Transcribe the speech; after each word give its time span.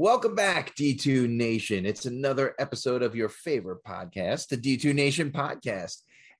Welcome 0.00 0.34
back, 0.34 0.74
D2 0.76 1.28
Nation. 1.28 1.84
It's 1.84 2.06
another 2.06 2.54
episode 2.58 3.02
of 3.02 3.14
your 3.14 3.28
favorite 3.28 3.84
podcast, 3.84 4.48
the 4.48 4.56
D2 4.56 4.94
Nation 4.94 5.30
podcast. 5.30 5.98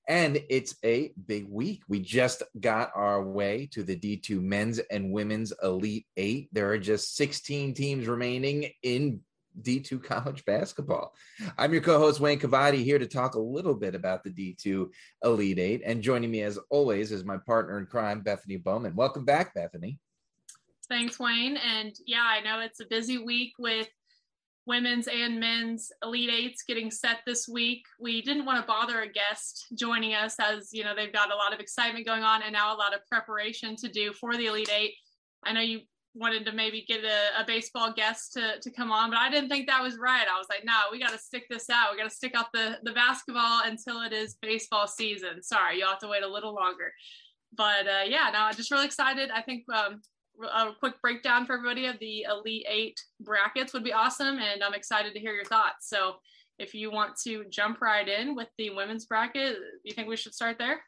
And 0.09 0.41
it's 0.49 0.77
a 0.83 1.11
big 1.27 1.47
week. 1.47 1.83
We 1.87 1.99
just 1.99 2.41
got 2.59 2.89
our 2.95 3.21
way 3.23 3.69
to 3.73 3.83
the 3.83 3.95
D2 3.95 4.41
men's 4.41 4.79
and 4.79 5.11
women's 5.11 5.53
Elite 5.61 6.07
Eight. 6.17 6.49
There 6.51 6.71
are 6.71 6.79
just 6.79 7.15
16 7.15 7.75
teams 7.75 8.07
remaining 8.07 8.71
in 8.81 9.19
D2 9.61 10.03
college 10.03 10.43
basketball. 10.43 11.13
I'm 11.55 11.71
your 11.71 11.83
co 11.83 11.99
host, 11.99 12.19
Wayne 12.19 12.39
Cavadi, 12.39 12.83
here 12.83 12.97
to 12.97 13.05
talk 13.05 13.35
a 13.35 13.39
little 13.39 13.75
bit 13.75 13.93
about 13.93 14.23
the 14.23 14.31
D2 14.31 14.89
Elite 15.23 15.59
Eight. 15.59 15.83
And 15.85 16.01
joining 16.01 16.31
me, 16.31 16.41
as 16.41 16.57
always, 16.71 17.11
is 17.11 17.23
my 17.23 17.37
partner 17.37 17.77
in 17.77 17.85
crime, 17.85 18.21
Bethany 18.21 18.57
Bowman. 18.57 18.95
Welcome 18.95 19.23
back, 19.23 19.53
Bethany. 19.53 19.99
Thanks, 20.91 21.17
Wayne. 21.17 21.55
And 21.55 21.95
yeah, 22.05 22.25
I 22.25 22.41
know 22.41 22.59
it's 22.59 22.81
a 22.81 22.85
busy 22.85 23.17
week 23.17 23.53
with 23.57 23.87
women's 24.65 25.07
and 25.07 25.39
men's 25.39 25.89
elite 26.03 26.29
eights 26.29 26.63
getting 26.63 26.91
set 26.91 27.19
this 27.25 27.47
week. 27.47 27.85
We 27.97 28.21
didn't 28.21 28.43
want 28.43 28.59
to 28.59 28.67
bother 28.67 28.99
a 28.99 29.07
guest 29.07 29.67
joining 29.73 30.13
us 30.13 30.35
as 30.37 30.73
you 30.73 30.83
know 30.83 30.93
they've 30.93 31.13
got 31.13 31.31
a 31.31 31.35
lot 31.35 31.53
of 31.53 31.61
excitement 31.61 32.05
going 32.05 32.23
on 32.23 32.43
and 32.43 32.51
now 32.51 32.75
a 32.75 32.77
lot 32.77 32.93
of 32.93 33.07
preparation 33.07 33.77
to 33.77 33.87
do 33.87 34.11
for 34.11 34.35
the 34.35 34.47
elite 34.47 34.69
eight. 34.69 34.95
I 35.45 35.53
know 35.53 35.61
you 35.61 35.79
wanted 36.13 36.45
to 36.47 36.51
maybe 36.51 36.83
get 36.85 37.05
a, 37.05 37.41
a 37.41 37.45
baseball 37.47 37.93
guest 37.93 38.33
to, 38.33 38.59
to 38.59 38.69
come 38.69 38.91
on, 38.91 39.11
but 39.11 39.19
I 39.19 39.29
didn't 39.29 39.47
think 39.47 39.67
that 39.67 39.81
was 39.81 39.97
right. 39.97 40.25
I 40.29 40.37
was 40.37 40.47
like, 40.49 40.65
no, 40.65 40.73
we 40.91 40.99
got 40.99 41.13
to 41.13 41.17
stick 41.17 41.45
this 41.49 41.69
out. 41.69 41.93
We 41.93 41.97
got 41.97 42.09
to 42.09 42.13
stick 42.13 42.35
out 42.35 42.47
the, 42.53 42.79
the 42.83 42.91
basketball 42.91 43.61
until 43.63 44.01
it 44.01 44.11
is 44.11 44.35
baseball 44.41 44.87
season. 44.87 45.41
Sorry, 45.41 45.77
you'll 45.77 45.87
have 45.87 45.99
to 45.99 46.09
wait 46.09 46.23
a 46.23 46.27
little 46.27 46.53
longer. 46.53 46.91
But 47.55 47.87
uh, 47.87 48.03
yeah, 48.07 48.29
no, 48.33 48.39
I'm 48.39 48.55
just 48.55 48.71
really 48.71 48.85
excited. 48.85 49.31
I 49.31 49.41
think 49.41 49.63
um, 49.73 50.01
a 50.43 50.71
quick 50.79 51.01
breakdown 51.01 51.45
for 51.45 51.53
everybody 51.53 51.85
of 51.85 51.99
the 51.99 52.25
Elite 52.29 52.65
Eight 52.67 52.99
brackets 53.19 53.73
would 53.73 53.83
be 53.83 53.93
awesome. 53.93 54.39
And 54.39 54.63
I'm 54.63 54.73
excited 54.73 55.13
to 55.13 55.19
hear 55.19 55.33
your 55.33 55.45
thoughts. 55.45 55.89
So 55.89 56.15
if 56.59 56.73
you 56.73 56.91
want 56.91 57.15
to 57.23 57.45
jump 57.49 57.81
right 57.81 58.07
in 58.07 58.35
with 58.35 58.47
the 58.57 58.69
women's 58.69 59.05
bracket, 59.05 59.57
you 59.83 59.93
think 59.93 60.07
we 60.07 60.17
should 60.17 60.33
start 60.33 60.57
there? 60.57 60.81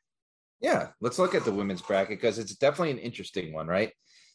Yeah, 0.62 0.90
let's 1.02 1.20
look 1.20 1.36
at 1.36 1.44
the 1.44 1.52
women's 1.52 1.82
bracket 1.82 2.22
because 2.22 2.40
it's 2.40 2.56
definitely 2.56 2.92
an 2.92 3.00
interesting 3.00 3.54
one, 3.54 3.68
right? 3.68 3.92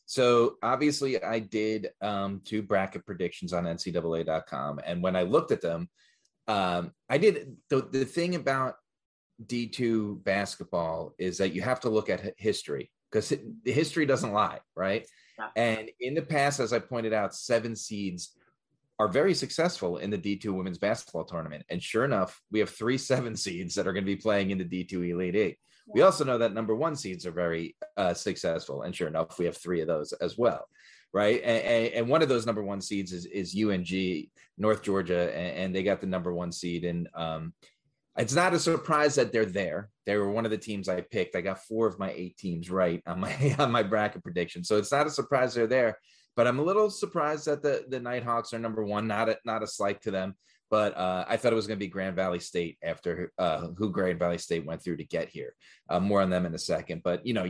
So 0.07 0.57
obviously, 0.63 1.23
I 1.23 1.39
did 1.39 1.91
um, 2.01 2.41
two 2.45 2.63
bracket 2.63 3.07
predictions 3.07 3.53
on 3.53 3.65
NCAA.com, 3.65 4.81
and 4.85 5.03
when 5.03 5.17
I 5.17 5.23
looked 5.23 5.53
at 5.53 5.61
them, 5.61 5.89
um, 6.49 6.93
I 7.11 7.19
did 7.19 7.57
the 7.69 7.89
the 7.93 8.05
thing 8.07 8.35
about 8.35 8.77
D2 9.45 10.25
basketball 10.25 11.15
is 11.19 11.39
that 11.39 11.53
you 11.53 11.63
have 11.63 11.81
to 11.81 11.91
look 11.91 12.09
at 12.09 12.35
history 12.39 12.91
because 13.11 13.29
the 13.29 13.73
history 13.73 14.07
doesn't 14.07 14.33
lie, 14.33 14.61
right? 14.77 15.07
Yeah. 15.39 15.49
And 15.57 15.91
in 16.01 16.15
the 16.15 16.23
past, 16.23 16.61
as 16.61 16.73
I 16.73 16.79
pointed 16.79 17.13
out, 17.13 17.35
seven 17.35 17.77
seeds 17.77 18.37
are 18.99 19.09
very 19.09 19.35
successful 19.35 19.99
in 19.99 20.11
the 20.11 20.19
D2 20.19 20.53
women's 20.53 20.79
basketball 20.79 21.25
tournament. 21.25 21.65
And 21.69 21.83
sure 21.83 22.05
enough, 22.05 22.41
we 22.51 22.59
have 22.59 22.71
three 22.71 22.99
seven 23.13 23.37
seeds 23.37 23.75
that 23.75 23.87
are 23.87 23.93
going 23.93 24.05
to 24.05 24.15
be 24.15 24.17
playing 24.17 24.51
in 24.51 24.59
the 24.59 24.65
D2 24.65 25.11
Elite 25.11 25.37
Eight. 25.37 25.59
Yeah. 25.87 25.93
We 25.95 26.03
also 26.03 26.25
know 26.25 26.39
that 26.39 26.55
number 26.55 26.75
one 26.75 26.97
seeds 26.97 27.25
are 27.25 27.33
very 27.33 27.77
uh, 27.97 28.15
successful. 28.15 28.83
And 28.83 28.95
sure 28.95 29.09
enough, 29.09 29.39
we 29.39 29.45
have 29.45 29.57
three 29.57 29.81
of 29.81 29.87
those 29.87 30.13
as 30.15 30.37
well. 30.37 30.69
Right. 31.15 31.41
And, 31.43 31.95
and, 31.95 32.09
one 32.09 32.21
of 32.21 32.29
those 32.29 32.45
number 32.45 32.63
one 32.63 32.83
seeds 32.83 33.15
is, 33.15 33.25
is 33.25 33.57
UNG, 33.59 34.29
North 34.59 34.83
Georgia, 34.83 35.35
and, 35.35 35.57
and 35.57 35.75
they 35.75 35.83
got 35.83 36.03
the 36.03 36.07
number 36.07 36.35
one 36.35 36.53
seed. 36.53 36.85
And 36.85 37.09
um, 37.15 37.55
it's 38.19 38.35
not 38.35 38.53
a 38.53 38.59
surprise 38.59 39.15
that 39.15 39.33
they're 39.33 39.47
there. 39.47 39.91
They 40.05 40.17
were 40.17 40.31
one 40.31 40.45
of 40.45 40.51
the 40.51 40.59
teams 40.59 40.89
I 40.89 41.01
picked. 41.01 41.37
I 41.37 41.41
got 41.41 41.65
four 41.65 41.87
of 41.87 41.99
my 41.99 42.11
eight 42.11 42.37
teams 42.37 42.71
right 42.71 43.03
on 43.07 43.21
my 43.21 43.55
on 43.59 43.71
my 43.71 43.83
bracket 43.83 44.23
prediction. 44.23 44.65
So 44.65 44.77
it's 44.77 44.93
not 44.93 45.07
a 45.07 45.11
surprise 45.11 45.55
they're 45.55 45.67
there. 45.67 45.99
But 46.37 46.47
I'm 46.47 46.59
a 46.59 46.65
little 46.65 46.91
surprised 46.91 47.47
that 47.47 47.63
the 47.63 47.85
the 47.89 48.01
Nighthawks 48.01 48.53
are 48.53 48.59
number 48.59 48.85
one. 48.85 49.07
Not 49.07 49.29
a, 49.29 49.39
not 49.45 49.63
a 49.63 49.67
slight 49.67 50.03
to 50.03 50.11
them, 50.11 50.35
but 50.71 50.97
uh, 50.97 51.25
I 51.29 51.37
thought 51.37 51.53
it 51.53 51.57
was 51.57 51.67
going 51.67 51.79
to 51.79 51.85
be 51.85 51.89
Grand 51.89 52.15
Valley 52.15 52.39
State 52.39 52.79
after 52.83 53.33
uh, 53.39 53.69
who 53.77 53.91
Grand 53.91 54.19
Valley 54.19 54.39
State 54.39 54.67
went 54.67 54.83
through 54.83 54.99
to 54.99 55.05
get 55.05 55.29
here. 55.29 55.55
Uh, 55.89 56.01
more 56.01 56.21
on 56.21 56.31
them 56.31 56.47
in 56.47 56.55
a 56.55 56.59
second. 56.59 57.03
But 57.03 57.25
you 57.27 57.35
know, 57.35 57.47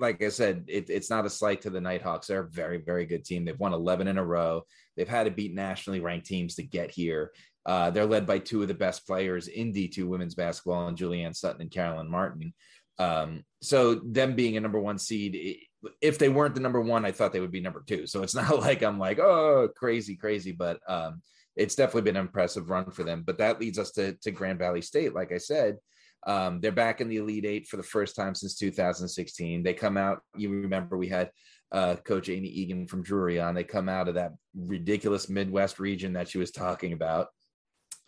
like 0.00 0.22
I 0.22 0.28
said, 0.28 0.64
it, 0.68 0.88
it's 0.88 1.10
not 1.10 1.26
a 1.26 1.30
slight 1.30 1.60
to 1.62 1.70
the 1.70 1.80
Nighthawks. 1.80 2.26
They're 2.28 2.44
a 2.44 2.50
very 2.50 2.78
very 2.78 3.06
good 3.06 3.24
team. 3.24 3.44
They've 3.44 3.58
won 3.58 3.72
11 3.72 4.08
in 4.08 4.18
a 4.18 4.24
row. 4.24 4.62
They've 4.96 5.08
had 5.08 5.24
to 5.24 5.30
beat 5.30 5.54
nationally 5.54 6.00
ranked 6.00 6.26
teams 6.26 6.56
to 6.56 6.62
get 6.62 6.90
here. 6.90 7.32
Uh, 7.64 7.90
they're 7.90 8.06
led 8.06 8.26
by 8.26 8.38
two 8.38 8.62
of 8.62 8.68
the 8.68 8.74
best 8.74 9.06
players 9.06 9.48
in 9.48 9.72
D2 9.72 10.04
women's 10.04 10.34
basketball, 10.34 10.88
and 10.88 10.98
Julianne 10.98 11.36
Sutton 11.36 11.62
and 11.62 11.70
Carolyn 11.70 12.10
Martin. 12.10 12.52
Um, 12.98 13.44
so 13.60 13.94
them 13.94 14.34
being 14.34 14.56
a 14.56 14.60
number 14.60 14.80
one 14.80 14.98
seed, 14.98 15.58
if 16.00 16.18
they 16.18 16.28
weren't 16.28 16.54
the 16.54 16.60
number 16.60 16.80
one, 16.80 17.04
I 17.04 17.12
thought 17.12 17.32
they 17.32 17.40
would 17.40 17.52
be 17.52 17.60
number 17.60 17.82
two. 17.86 18.06
So 18.06 18.22
it's 18.22 18.34
not 18.34 18.58
like 18.58 18.82
I'm 18.82 18.98
like, 18.98 19.18
oh, 19.18 19.68
crazy, 19.76 20.16
crazy, 20.16 20.52
but 20.52 20.80
um, 20.88 21.22
it's 21.56 21.74
definitely 21.74 22.02
been 22.02 22.16
an 22.16 22.26
impressive 22.26 22.70
run 22.70 22.90
for 22.90 23.04
them. 23.04 23.22
But 23.26 23.38
that 23.38 23.60
leads 23.60 23.78
us 23.78 23.92
to, 23.92 24.14
to 24.22 24.30
Grand 24.30 24.58
Valley 24.58 24.82
State. 24.82 25.14
Like 25.14 25.32
I 25.32 25.38
said, 25.38 25.78
um, 26.26 26.60
they're 26.60 26.72
back 26.72 27.00
in 27.00 27.08
the 27.08 27.16
Elite 27.16 27.44
Eight 27.44 27.66
for 27.66 27.76
the 27.76 27.82
first 27.82 28.14
time 28.14 28.34
since 28.34 28.56
2016. 28.56 29.62
They 29.62 29.74
come 29.74 29.96
out, 29.96 30.20
you 30.36 30.50
remember 30.50 30.96
we 30.96 31.08
had 31.08 31.30
uh, 31.72 31.96
Coach 31.96 32.28
Amy 32.28 32.48
Eagan 32.48 32.86
from 32.86 33.02
Drury 33.02 33.40
on. 33.40 33.54
They 33.54 33.64
come 33.64 33.88
out 33.88 34.08
of 34.08 34.14
that 34.14 34.32
ridiculous 34.54 35.28
Midwest 35.28 35.80
region 35.80 36.12
that 36.12 36.28
she 36.28 36.38
was 36.38 36.50
talking 36.50 36.92
about 36.92 37.28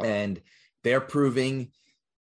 and 0.03 0.41
they're 0.82 1.00
proving 1.00 1.71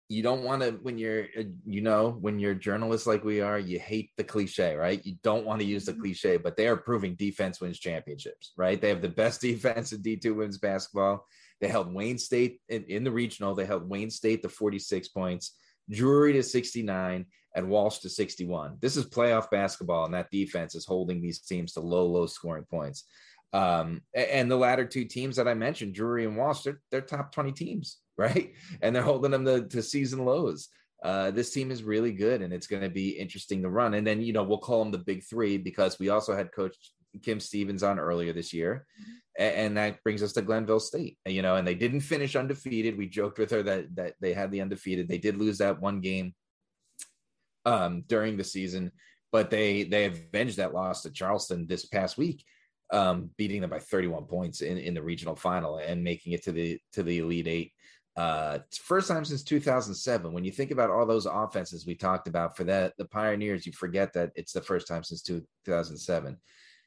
you 0.09 0.25
don't 0.25 0.43
want 0.43 0.61
to 0.61 0.73
when 0.83 0.99
you're 0.99 1.27
uh, 1.39 1.45
you 1.65 1.81
know 1.81 2.17
when 2.21 2.41
you're 2.41 2.55
journalists 2.55 3.07
like 3.07 3.23
we 3.23 3.41
are 3.41 3.61
you 3.61 3.79
hate 3.79 4.11
the 4.17 4.25
cliche 4.25 4.75
right? 4.75 5.05
You 5.07 5.15
don't 5.23 5.47
want 5.47 5.61
to 5.61 5.67
use 5.67 5.85
the 5.85 5.93
mm-hmm. 5.93 6.03
cliche 6.03 6.37
but 6.37 6.57
they 6.57 6.67
are 6.67 6.77
proving 6.77 7.15
defense 7.15 7.61
wins 7.61 7.79
championships 7.79 8.53
right? 8.57 8.81
They 8.81 8.89
have 8.89 9.03
the 9.03 9.09
best 9.09 9.41
defense 9.51 9.93
in 9.93 10.03
d2 10.03 10.35
women's 10.35 10.59
basketball. 10.59 11.25
They 11.61 11.69
held 11.69 11.95
wayne 11.95 12.19
state 12.19 12.61
in, 12.69 12.85
in 12.85 13.05
the 13.05 13.11
regional. 13.11 13.55
They 13.55 13.67
held 13.67 13.89
wayne 13.89 14.11
state 14.11 14.43
to 14.43 14.49
46 14.49 15.09
points 15.09 15.53
drury 15.91 16.33
to 16.33 16.43
69 16.43 17.27
and 17.57 17.69
walsh 17.69 17.99
to 17.99 18.09
61 18.09 18.77
this 18.81 18.97
is 18.97 19.07
playoff 19.07 19.51
basketball 19.51 20.05
and 20.05 20.15
that 20.15 20.31
defense 20.31 20.77
is 20.77 20.87
holding 20.87 21.21
these 21.21 21.41
teams 21.41 21.73
to 21.73 21.81
low 21.81 22.07
low 22.07 22.27
scoring 22.27 22.65
points 22.71 23.05
um, 23.53 24.03
and 24.15 24.51
the 24.51 24.57
latter 24.57 24.85
two 24.85 25.05
teams 25.05 25.37
that 25.37 25.49
I 25.49 25.55
mentioned, 25.55 25.95
Drury 25.95 26.25
and 26.25 26.37
Walsh, 26.37 26.63
they're, 26.63 26.81
they're 26.91 27.01
top 27.01 27.33
20 27.33 27.53
teams, 27.53 27.99
right? 28.19 28.53
And 28.83 28.95
they're 28.95 29.03
holding 29.03 29.31
them 29.31 29.45
to, 29.45 29.67
to 29.69 29.83
season 29.83 30.25
lows. 30.25 30.69
Uh, 31.03 31.31
this 31.31 31.51
team 31.51 31.71
is 31.71 31.83
really 31.83 32.13
good 32.13 32.43
and 32.43 32.53
it's 32.53 32.67
going 32.67 32.83
to 32.83 32.91
be 32.91 33.11
interesting 33.11 33.63
to 33.63 33.71
run. 33.71 33.95
And 33.95 34.07
then, 34.07 34.21
you 34.21 34.35
know, 34.35 34.43
we'll 34.43 34.59
call 34.59 34.81
them 34.81 34.93
the 34.93 34.99
big 34.99 35.25
three 35.25 35.57
because 35.57 35.99
we 35.99 36.11
also 36.11 36.37
had 36.37 36.53
coach 36.53 36.77
Kim 37.23 37.41
Stephens 37.41 37.83
on 37.83 37.99
earlier 37.99 38.35
this 38.35 38.53
year. 38.53 38.87
Mm-hmm. 39.01 39.13
And 39.39 39.77
that 39.79 40.03
brings 40.05 40.23
us 40.23 40.35
to 40.35 40.43
Glenville 40.43 40.81
State, 40.81 41.17
you 41.25 41.41
know, 41.41 41.57
and 41.57 41.67
they 41.67 41.75
didn't 41.75 42.03
finish 42.03 42.37
undefeated. 42.37 42.99
We 42.99 43.09
joked 43.09 43.39
with 43.39 43.51
her 43.53 43.63
that, 43.63 43.97
that 43.97 44.15
they 44.21 44.35
had 44.35 44.51
the 44.51 44.61
undefeated. 44.61 45.09
They 45.09 45.17
did 45.17 45.39
lose 45.39 45.59
that 45.59 45.81
one 45.81 46.01
game 46.01 46.35
um, 47.65 48.05
during 48.07 48.37
the 48.37 48.45
season, 48.45 48.93
but 49.33 49.49
they, 49.49 49.85
they 49.85 50.05
avenged 50.05 50.59
that 50.59 50.75
loss 50.75 51.03
to 51.03 51.11
Charleston 51.11 51.67
this 51.67 51.87
past 51.87 52.19
week 52.19 52.45
um, 52.93 53.31
beating 53.37 53.61
them 53.61 53.71
by 53.71 53.79
31 53.79 54.25
points 54.25 54.63
in, 54.63 54.79
in 54.79 54.95
the 54.95 55.03
regional 55.03 55.37
final 55.37 55.79
and 55.79 56.03
making 56.03 56.33
it 56.33 56.43
to 56.45 56.53
the 56.53 56.79
to 56.93 57.03
the 57.03 57.19
elite 57.19 57.49
eight. 57.49 57.73
Uh, 58.17 58.59
first 58.83 59.09
time 59.09 59.25
since 59.25 59.43
2007. 59.45 60.33
When 60.33 60.45
you 60.45 60.51
think 60.51 60.73
about 60.73 60.91
all 60.91 61.07
those 61.07 61.27
offenses 61.27 61.87
we 61.87 61.95
talked 61.95 62.29
about 62.29 62.57
for 62.57 62.65
that, 62.65 62.93
the 62.99 63.05
Pioneers, 63.07 63.65
you 63.65 63.73
forget 63.73 64.13
that 64.15 64.33
it's 64.35 64.53
the 64.53 64.61
first 64.61 64.89
time 64.89 65.05
since 65.05 65.23
2007. 65.23 66.37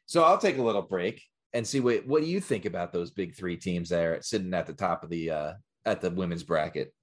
So 0.05 0.23
I'll 0.23 0.37
take 0.37 0.57
a 0.57 0.63
little 0.63 0.81
break 0.81 1.23
and 1.53 1.65
see 1.65 1.79
what 1.79 2.05
what 2.05 2.21
do 2.21 2.27
you 2.27 2.41
think 2.41 2.65
about 2.65 2.91
those 2.91 3.11
big 3.11 3.35
three 3.35 3.57
teams 3.57 3.89
there 3.89 4.21
sitting 4.21 4.53
at 4.53 4.67
the 4.67 4.73
top 4.73 5.03
of 5.03 5.09
the 5.09 5.31
uh, 5.31 5.53
at 5.85 6.01
the 6.01 6.11
women's 6.11 6.43
bracket. 6.43 6.93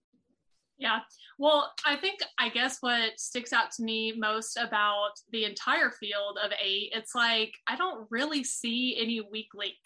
Yeah. 0.81 1.01
Well, 1.39 1.73
I 1.87 1.97
think, 1.97 2.21
I 2.39 2.49
guess 2.49 2.79
what 2.81 3.21
sticks 3.21 3.53
out 3.53 3.71
to 3.73 3.83
me 3.83 4.15
most 4.17 4.57
about 4.57 5.13
the 5.31 5.45
entire 5.45 5.91
field 5.91 6.39
of 6.43 6.53
eight, 6.61 6.93
it's 6.95 7.15
like 7.15 7.53
I 7.69 7.77
don't 7.77 8.07
really 8.11 8.43
see 8.43 8.97
any 8.99 9.21
weak 9.21 9.49
link. 9.55 9.77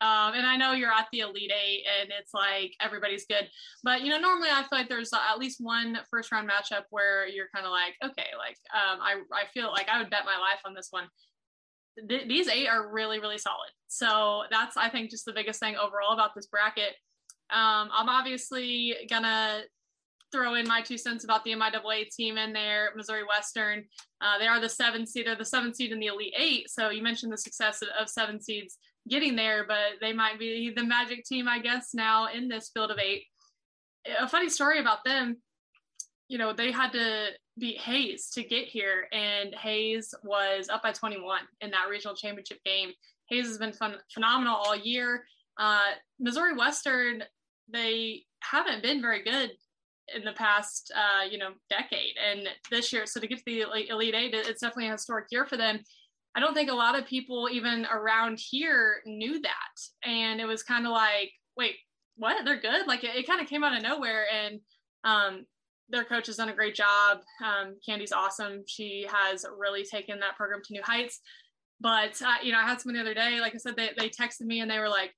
Um, 0.00 0.34
and 0.34 0.46
I 0.46 0.56
know 0.56 0.72
you're 0.72 0.92
at 0.92 1.08
the 1.10 1.20
Elite 1.20 1.50
Eight 1.50 1.84
and 2.00 2.12
it's 2.16 2.32
like 2.32 2.72
everybody's 2.80 3.26
good. 3.26 3.48
But, 3.82 4.02
you 4.02 4.10
know, 4.10 4.20
normally 4.20 4.50
I 4.52 4.60
feel 4.60 4.78
like 4.78 4.88
there's 4.88 5.10
at 5.12 5.38
least 5.38 5.58
one 5.60 5.98
first 6.10 6.30
round 6.30 6.48
matchup 6.48 6.84
where 6.90 7.26
you're 7.26 7.48
kind 7.54 7.66
of 7.66 7.72
like, 7.72 7.94
okay, 8.04 8.28
like 8.38 8.58
um, 8.72 9.00
I, 9.00 9.14
I 9.32 9.46
feel 9.52 9.72
like 9.72 9.88
I 9.88 9.98
would 9.98 10.10
bet 10.10 10.26
my 10.26 10.38
life 10.38 10.60
on 10.64 10.74
this 10.74 10.88
one. 10.90 11.08
Th- 12.08 12.28
these 12.28 12.46
eight 12.46 12.68
are 12.68 12.92
really, 12.92 13.18
really 13.18 13.38
solid. 13.38 13.70
So 13.88 14.42
that's, 14.50 14.76
I 14.76 14.90
think, 14.90 15.10
just 15.10 15.24
the 15.24 15.32
biggest 15.32 15.58
thing 15.58 15.76
overall 15.76 16.12
about 16.12 16.34
this 16.36 16.46
bracket. 16.46 16.94
Um, 17.50 17.88
I'm 17.90 18.08
obviously 18.08 18.94
gonna 19.08 19.62
throw 20.32 20.54
in 20.54 20.66
my 20.66 20.80
two 20.80 20.98
cents 20.98 21.24
about 21.24 21.44
the 21.44 21.52
MIAA 21.52 22.08
team 22.10 22.36
in 22.36 22.52
there, 22.52 22.90
Missouri 22.96 23.22
Western. 23.24 23.84
Uh, 24.20 24.38
they 24.38 24.46
are 24.46 24.60
the 24.60 24.68
seven 24.68 25.06
seed, 25.06 25.26
they're 25.26 25.36
the 25.36 25.44
seven 25.44 25.74
seed 25.74 25.92
in 25.92 25.98
the 25.98 26.06
Elite 26.06 26.34
Eight. 26.36 26.70
So 26.70 26.90
you 26.90 27.02
mentioned 27.02 27.32
the 27.32 27.38
success 27.38 27.82
of, 27.82 27.88
of 28.00 28.08
seven 28.08 28.40
seeds 28.40 28.78
getting 29.08 29.36
there, 29.36 29.64
but 29.66 30.00
they 30.00 30.12
might 30.12 30.38
be 30.38 30.72
the 30.74 30.84
magic 30.84 31.24
team, 31.24 31.48
I 31.48 31.60
guess, 31.60 31.90
now 31.94 32.28
in 32.32 32.48
this 32.48 32.70
field 32.72 32.90
of 32.90 32.98
eight. 32.98 33.24
A 34.18 34.28
funny 34.28 34.48
story 34.48 34.80
about 34.80 35.04
them, 35.04 35.36
you 36.28 36.38
know, 36.38 36.52
they 36.52 36.72
had 36.72 36.92
to 36.92 37.28
beat 37.58 37.78
Hays 37.80 38.30
to 38.30 38.42
get 38.42 38.66
here, 38.66 39.08
and 39.12 39.54
Hays 39.54 40.12
was 40.24 40.68
up 40.68 40.82
by 40.82 40.92
21 40.92 41.40
in 41.60 41.70
that 41.70 41.88
regional 41.88 42.16
championship 42.16 42.58
game. 42.64 42.90
Hays 43.28 43.46
has 43.46 43.58
been 43.58 43.72
fun, 43.72 43.96
phenomenal 44.12 44.56
all 44.56 44.76
year. 44.76 45.24
Uh, 45.58 45.92
Missouri 46.20 46.54
Western, 46.54 47.22
they 47.68 48.24
haven't 48.40 48.82
been 48.82 49.00
very 49.00 49.22
good 49.22 49.50
in 50.14 50.24
the 50.24 50.32
past, 50.32 50.92
uh, 50.94 51.24
you 51.24 51.38
know, 51.38 51.50
decade. 51.68 52.14
And 52.24 52.48
this 52.70 52.92
year, 52.92 53.06
so 53.06 53.20
to 53.20 53.26
get 53.26 53.38
to 53.38 53.44
the 53.44 53.60
Elite 53.90 54.14
Eight, 54.14 54.34
it's 54.34 54.60
definitely 54.60 54.88
a 54.88 54.92
historic 54.92 55.26
year 55.30 55.46
for 55.46 55.56
them. 55.56 55.80
I 56.34 56.40
don't 56.40 56.54
think 56.54 56.70
a 56.70 56.74
lot 56.74 56.98
of 56.98 57.06
people 57.06 57.48
even 57.50 57.86
around 57.86 58.38
here 58.38 59.00
knew 59.06 59.40
that. 59.40 60.08
And 60.08 60.40
it 60.40 60.44
was 60.44 60.62
kind 60.62 60.86
of 60.86 60.92
like, 60.92 61.32
wait, 61.56 61.76
what? 62.16 62.44
They're 62.44 62.60
good? 62.60 62.86
Like 62.86 63.04
it, 63.04 63.16
it 63.16 63.26
kind 63.26 63.40
of 63.40 63.48
came 63.48 63.64
out 63.64 63.76
of 63.76 63.82
nowhere. 63.82 64.26
And 64.32 64.60
um, 65.04 65.46
their 65.88 66.04
coach 66.04 66.26
has 66.26 66.36
done 66.36 66.50
a 66.50 66.54
great 66.54 66.74
job. 66.74 67.20
Um, 67.44 67.76
Candi's 67.84 68.12
awesome. 68.12 68.64
She 68.66 69.06
has 69.10 69.46
really 69.58 69.84
taken 69.84 70.20
that 70.20 70.36
program 70.36 70.60
to 70.64 70.72
new 70.72 70.82
heights. 70.82 71.20
But, 71.80 72.20
uh, 72.22 72.36
you 72.42 72.52
know, 72.52 72.58
I 72.58 72.64
had 72.64 72.80
someone 72.80 72.96
the 72.96 73.00
other 73.00 73.14
day, 73.14 73.40
like 73.40 73.54
I 73.54 73.58
said, 73.58 73.76
they, 73.76 73.90
they 73.98 74.08
texted 74.08 74.42
me 74.42 74.60
and 74.60 74.70
they 74.70 74.78
were 74.78 74.88
like, 74.88 75.14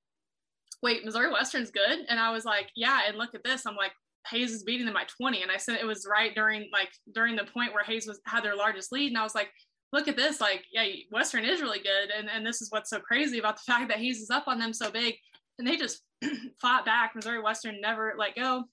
wait, 0.82 1.04
Missouri 1.04 1.32
Western's 1.32 1.70
good? 1.70 1.98
And 2.08 2.20
I 2.20 2.30
was 2.30 2.44
like, 2.44 2.68
yeah. 2.76 3.02
And 3.08 3.16
look 3.16 3.34
at 3.34 3.44
this. 3.44 3.66
I'm 3.66 3.76
like, 3.76 3.92
Hays 4.30 4.52
is 4.52 4.64
beating 4.64 4.86
them 4.86 4.94
by 4.94 5.04
20. 5.20 5.42
And 5.42 5.50
I 5.50 5.56
said 5.56 5.76
it 5.76 5.86
was 5.86 6.06
right 6.10 6.34
during 6.34 6.68
like 6.72 6.90
during 7.14 7.36
the 7.36 7.44
point 7.44 7.72
where 7.72 7.84
Hays 7.84 8.06
was 8.06 8.20
had 8.26 8.44
their 8.44 8.56
largest 8.56 8.92
lead. 8.92 9.08
And 9.08 9.18
I 9.18 9.22
was 9.22 9.34
like, 9.34 9.50
look 9.92 10.08
at 10.08 10.16
this, 10.16 10.40
like, 10.40 10.64
yeah, 10.72 10.86
Western 11.10 11.44
is 11.44 11.60
really 11.62 11.78
good. 11.78 12.10
And, 12.16 12.28
and 12.28 12.46
this 12.46 12.60
is 12.60 12.70
what's 12.70 12.90
so 12.90 13.00
crazy 13.00 13.38
about 13.38 13.56
the 13.56 13.62
fact 13.72 13.88
that 13.88 13.98
Hays 13.98 14.20
is 14.20 14.30
up 14.30 14.48
on 14.48 14.58
them 14.58 14.72
so 14.72 14.90
big. 14.90 15.14
And 15.58 15.66
they 15.66 15.76
just 15.76 16.02
fought 16.60 16.84
back. 16.84 17.14
Missouri 17.14 17.42
Western 17.42 17.80
never 17.80 18.14
let 18.18 18.36
go. 18.36 18.64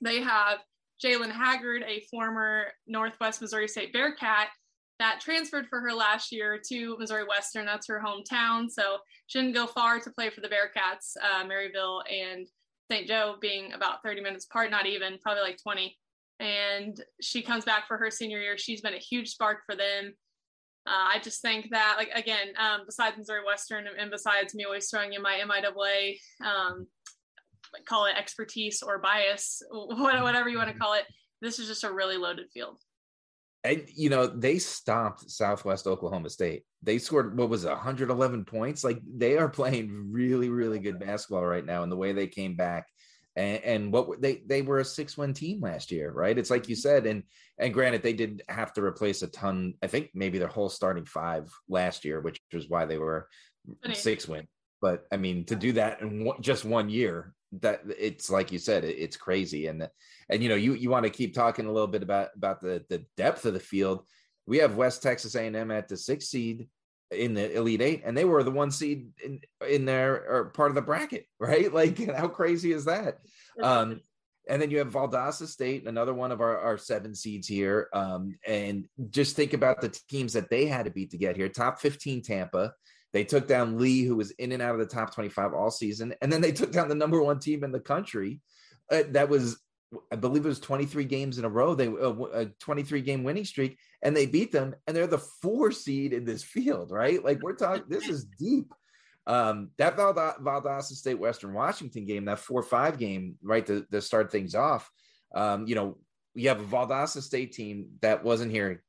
They 0.00 0.20
have 0.20 0.58
Jalen 1.04 1.30
Haggard, 1.30 1.82
a 1.86 2.04
former 2.10 2.66
Northwest 2.86 3.40
Missouri 3.40 3.68
State 3.68 3.92
Bearcat, 3.92 4.48
that 4.98 5.18
transferred 5.20 5.66
for 5.68 5.80
her 5.80 5.92
last 5.92 6.30
year 6.30 6.60
to 6.68 6.96
Missouri 6.98 7.24
Western. 7.24 7.64
That's 7.64 7.88
her 7.88 8.02
hometown. 8.04 8.70
So 8.70 8.98
she 9.26 9.40
didn't 9.40 9.54
go 9.54 9.66
far 9.66 9.98
to 9.98 10.10
play 10.10 10.28
for 10.28 10.42
the 10.42 10.48
Bearcats, 10.48 11.16
uh, 11.22 11.44
Maryville 11.44 12.02
and 12.10 12.46
St. 12.90 13.06
Joe 13.06 13.36
being 13.40 13.72
about 13.72 14.02
30 14.02 14.20
minutes 14.20 14.46
apart, 14.46 14.70
not 14.70 14.86
even, 14.86 15.18
probably 15.22 15.42
like 15.42 15.58
20. 15.62 15.96
And 16.40 17.00
she 17.20 17.42
comes 17.42 17.64
back 17.64 17.86
for 17.86 17.96
her 17.98 18.10
senior 18.10 18.40
year. 18.40 18.58
She's 18.58 18.80
been 18.80 18.94
a 18.94 18.98
huge 18.98 19.28
spark 19.28 19.58
for 19.64 19.76
them. 19.76 20.14
Uh, 20.86 21.14
I 21.14 21.18
just 21.22 21.42
think 21.42 21.70
that, 21.70 21.96
like, 21.98 22.08
again, 22.14 22.48
um, 22.58 22.80
besides 22.86 23.16
Missouri 23.16 23.44
Western 23.46 23.84
and 23.98 24.10
besides 24.10 24.54
me 24.54 24.64
always 24.64 24.88
throwing 24.88 25.12
in 25.12 25.22
my 25.22 25.40
MIAA, 25.44 26.16
um, 26.44 26.86
call 27.86 28.06
it 28.06 28.16
expertise 28.18 28.82
or 28.82 28.98
bias, 28.98 29.62
whatever 29.70 30.48
you 30.48 30.58
want 30.58 30.72
to 30.72 30.78
call 30.78 30.94
it, 30.94 31.04
this 31.42 31.58
is 31.58 31.68
just 31.68 31.84
a 31.84 31.92
really 31.92 32.16
loaded 32.16 32.46
field. 32.52 32.78
And 33.62 33.84
you 33.94 34.08
know 34.08 34.26
they 34.26 34.58
stopped 34.58 35.30
Southwest 35.30 35.86
Oklahoma 35.86 36.30
State. 36.30 36.62
They 36.82 36.98
scored 36.98 37.36
what 37.36 37.50
was 37.50 37.64
it, 37.64 37.68
111 37.68 38.44
points. 38.46 38.84
Like 38.84 39.00
they 39.04 39.36
are 39.36 39.48
playing 39.48 40.08
really, 40.10 40.48
really 40.48 40.78
good 40.78 40.98
basketball 40.98 41.44
right 41.44 41.64
now, 41.64 41.82
and 41.82 41.92
the 41.92 41.96
way 41.96 42.12
they 42.12 42.26
came 42.26 42.56
back 42.56 42.86
and, 43.36 43.64
and 43.64 43.92
what 43.92 44.20
they 44.20 44.42
they 44.46 44.62
were 44.62 44.80
a 44.80 44.84
six 44.84 45.16
win 45.16 45.32
team 45.32 45.60
last 45.60 45.90
year, 45.90 46.10
right? 46.10 46.36
It's 46.36 46.50
like 46.50 46.68
you 46.68 46.76
mm-hmm. 46.76 46.80
said, 46.80 47.06
and 47.06 47.22
and 47.58 47.74
granted 47.74 48.02
they 48.02 48.12
did 48.12 48.42
have 48.48 48.72
to 48.74 48.82
replace 48.82 49.22
a 49.22 49.28
ton. 49.28 49.74
I 49.82 49.86
think 49.86 50.10
maybe 50.14 50.38
their 50.38 50.48
whole 50.48 50.68
starting 50.68 51.04
five 51.04 51.50
last 51.68 52.04
year, 52.04 52.20
which 52.20 52.40
was 52.52 52.68
why 52.68 52.86
they 52.86 52.98
were 52.98 53.28
six 53.92 54.26
win. 54.26 54.46
But 54.82 55.04
I 55.12 55.16
mean, 55.16 55.44
to 55.46 55.56
do 55.56 55.72
that 55.72 56.00
in 56.00 56.24
one, 56.24 56.42
just 56.42 56.64
one 56.64 56.88
year, 56.88 57.34
that 57.60 57.82
it's 57.98 58.30
like 58.30 58.52
you 58.52 58.58
said, 58.58 58.84
it, 58.84 58.96
it's 58.98 59.16
crazy. 59.16 59.66
And 59.66 59.88
and 60.28 60.42
you 60.42 60.48
know, 60.48 60.54
you 60.54 60.74
you 60.74 60.90
want 60.90 61.04
to 61.04 61.10
keep 61.10 61.34
talking 61.34 61.66
a 61.66 61.72
little 61.72 61.88
bit 61.88 62.02
about 62.02 62.28
about 62.36 62.60
the 62.60 62.84
the 62.88 63.04
depth 63.16 63.44
of 63.44 63.54
the 63.54 63.60
field. 63.60 64.04
We 64.46 64.58
have 64.58 64.76
West 64.76 65.02
Texas 65.02 65.34
A&M 65.34 65.70
at 65.70 65.88
the 65.88 65.96
sixth 65.96 66.28
seed 66.28 66.68
in 67.10 67.34
the 67.34 67.56
Elite 67.56 67.82
Eight, 67.82 68.02
and 68.04 68.16
they 68.16 68.24
were 68.24 68.42
the 68.42 68.50
one 68.50 68.70
seed 68.70 69.10
in 69.24 69.40
in 69.68 69.84
their 69.84 70.30
or 70.30 70.44
part 70.50 70.70
of 70.70 70.74
the 70.74 70.82
bracket, 70.82 71.26
right? 71.40 71.72
Like, 71.72 71.98
how 72.16 72.28
crazy 72.28 72.72
is 72.72 72.84
that? 72.86 73.18
Um, 73.60 74.00
and 74.48 74.60
then 74.60 74.70
you 74.70 74.78
have 74.78 74.92
Valdosta 74.92 75.46
State, 75.46 75.86
another 75.86 76.14
one 76.14 76.32
of 76.32 76.40
our, 76.40 76.58
our 76.58 76.78
seven 76.78 77.14
seeds 77.14 77.46
here. 77.46 77.88
Um, 77.92 78.36
and 78.46 78.86
just 79.10 79.36
think 79.36 79.52
about 79.52 79.80
the 79.80 79.96
teams 80.08 80.32
that 80.32 80.50
they 80.50 80.66
had 80.66 80.86
to 80.86 80.90
beat 80.90 81.10
to 81.10 81.18
get 81.18 81.36
here. 81.36 81.48
Top 81.48 81.80
15 81.80 82.22
Tampa. 82.22 82.72
They 83.12 83.24
took 83.24 83.48
down 83.48 83.78
Lee, 83.78 84.04
who 84.04 84.16
was 84.16 84.30
in 84.32 84.52
and 84.52 84.62
out 84.62 84.74
of 84.74 84.80
the 84.80 84.86
top 84.86 85.14
25 85.14 85.52
all 85.52 85.70
season. 85.70 86.14
And 86.22 86.32
then 86.32 86.40
they 86.40 86.52
took 86.52 86.72
down 86.72 86.88
the 86.88 86.94
number 86.94 87.20
one 87.22 87.40
team 87.40 87.64
in 87.64 87.72
the 87.72 87.80
country. 87.80 88.40
Uh, 88.90 89.02
that 89.10 89.28
was, 89.28 89.60
I 90.12 90.16
believe 90.16 90.44
it 90.44 90.48
was 90.48 90.60
23 90.60 91.04
games 91.04 91.38
in 91.38 91.44
a 91.44 91.48
row. 91.48 91.74
They 91.74 91.88
uh, 91.88 92.14
a 92.32 92.46
23 92.60 93.00
game 93.02 93.24
winning 93.24 93.44
streak, 93.44 93.78
and 94.02 94.16
they 94.16 94.26
beat 94.26 94.52
them. 94.52 94.74
And 94.86 94.96
they're 94.96 95.08
the 95.08 95.18
four 95.18 95.72
seed 95.72 96.12
in 96.12 96.24
this 96.24 96.44
field, 96.44 96.92
right? 96.92 97.24
Like 97.24 97.42
we're 97.42 97.56
talking, 97.56 97.84
this 97.88 98.08
is 98.08 98.24
deep. 98.24 98.72
Um, 99.26 99.70
that 99.78 99.96
Valdosta 99.96 100.92
State 100.92 101.18
Western 101.18 101.52
Washington 101.52 102.06
game, 102.06 102.24
that 102.24 102.38
four 102.38 102.62
five 102.62 102.98
game, 102.98 103.36
right 103.42 103.66
to, 103.66 103.84
to 103.92 104.00
start 104.00 104.32
things 104.32 104.54
off. 104.54 104.90
Um, 105.34 105.66
you 105.66 105.74
know, 105.74 105.98
you 106.34 106.48
have 106.48 106.60
a 106.60 106.64
Valdosta 106.64 107.22
State 107.22 107.52
team 107.52 107.90
that 108.02 108.24
wasn't 108.24 108.52
here. 108.52 108.82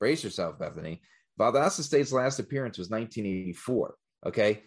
Brace 0.00 0.24
yourself, 0.24 0.58
Bethany. 0.58 1.02
Valdosta 1.38 1.82
State's 1.82 2.12
last 2.12 2.38
appearance 2.38 2.78
was 2.78 2.90
1984. 2.90 3.94
Okay, 4.26 4.62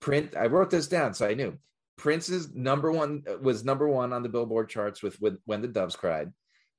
print. 0.00 0.34
I 0.36 0.46
wrote 0.46 0.70
this 0.70 0.88
down 0.88 1.14
so 1.14 1.26
I 1.26 1.34
knew. 1.34 1.58
Prince's 1.98 2.52
number 2.54 2.90
one 2.90 3.22
was 3.42 3.64
number 3.64 3.88
one 3.88 4.12
on 4.12 4.22
the 4.22 4.28
Billboard 4.28 4.68
charts 4.68 5.02
with, 5.02 5.20
with 5.20 5.38
When 5.44 5.62
the 5.62 5.68
Doves 5.68 5.96
Cried. 5.96 6.32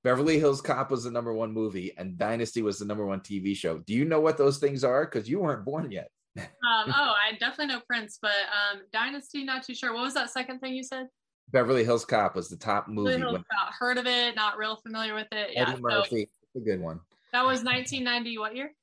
Beverly 0.04 0.38
Hills 0.38 0.62
Cop 0.62 0.92
was 0.92 1.06
the 1.06 1.12
number 1.12 1.34
one 1.34 1.54
movie, 1.54 1.94
and 1.98 2.18
Dynasty 2.18 2.62
was 2.62 2.78
the 2.78 2.86
number 2.86 3.06
one 3.06 3.22
TV 3.22 3.56
show. 3.56 3.78
Do 3.78 3.94
you 3.94 4.04
know 4.04 4.20
what 4.20 4.38
those 4.38 4.58
things 4.58 4.84
are? 4.84 5.06
Because 5.06 5.30
you 5.30 5.40
weren't 5.40 5.64
born 5.64 5.92
yet. 5.92 6.10
um, 6.38 6.46
oh, 6.88 7.14
I 7.16 7.38
definitely 7.40 7.68
know 7.68 7.82
Prince, 7.88 8.20
but 8.22 8.32
um, 8.32 8.82
Dynasty, 8.92 9.46
not 9.46 9.64
too 9.64 9.74
sure. 9.74 9.94
What 9.94 10.04
was 10.04 10.14
that 10.16 10.30
second 10.30 10.60
thing 10.60 10.74
you 10.74 10.84
said? 10.84 11.08
Beverly 11.52 11.86
Hills 11.86 12.04
Cop 12.04 12.36
was 12.36 12.50
the 12.50 12.58
top 12.58 12.88
movie. 12.90 13.24
When... 13.24 13.44
Heard 13.80 13.98
of 13.98 14.08
it, 14.08 14.36
not 14.36 14.58
real 14.58 14.76
familiar 14.78 15.14
with 15.14 15.28
it. 15.32 15.52
Eddie 15.56 15.72
yeah, 15.72 15.78
Murphy, 15.80 16.28
so, 16.54 16.60
a 16.60 16.64
good 16.64 16.82
one. 16.82 17.00
That 17.32 17.46
was 17.46 17.64
1990. 17.64 18.38
What 18.40 18.56
year? 18.56 18.74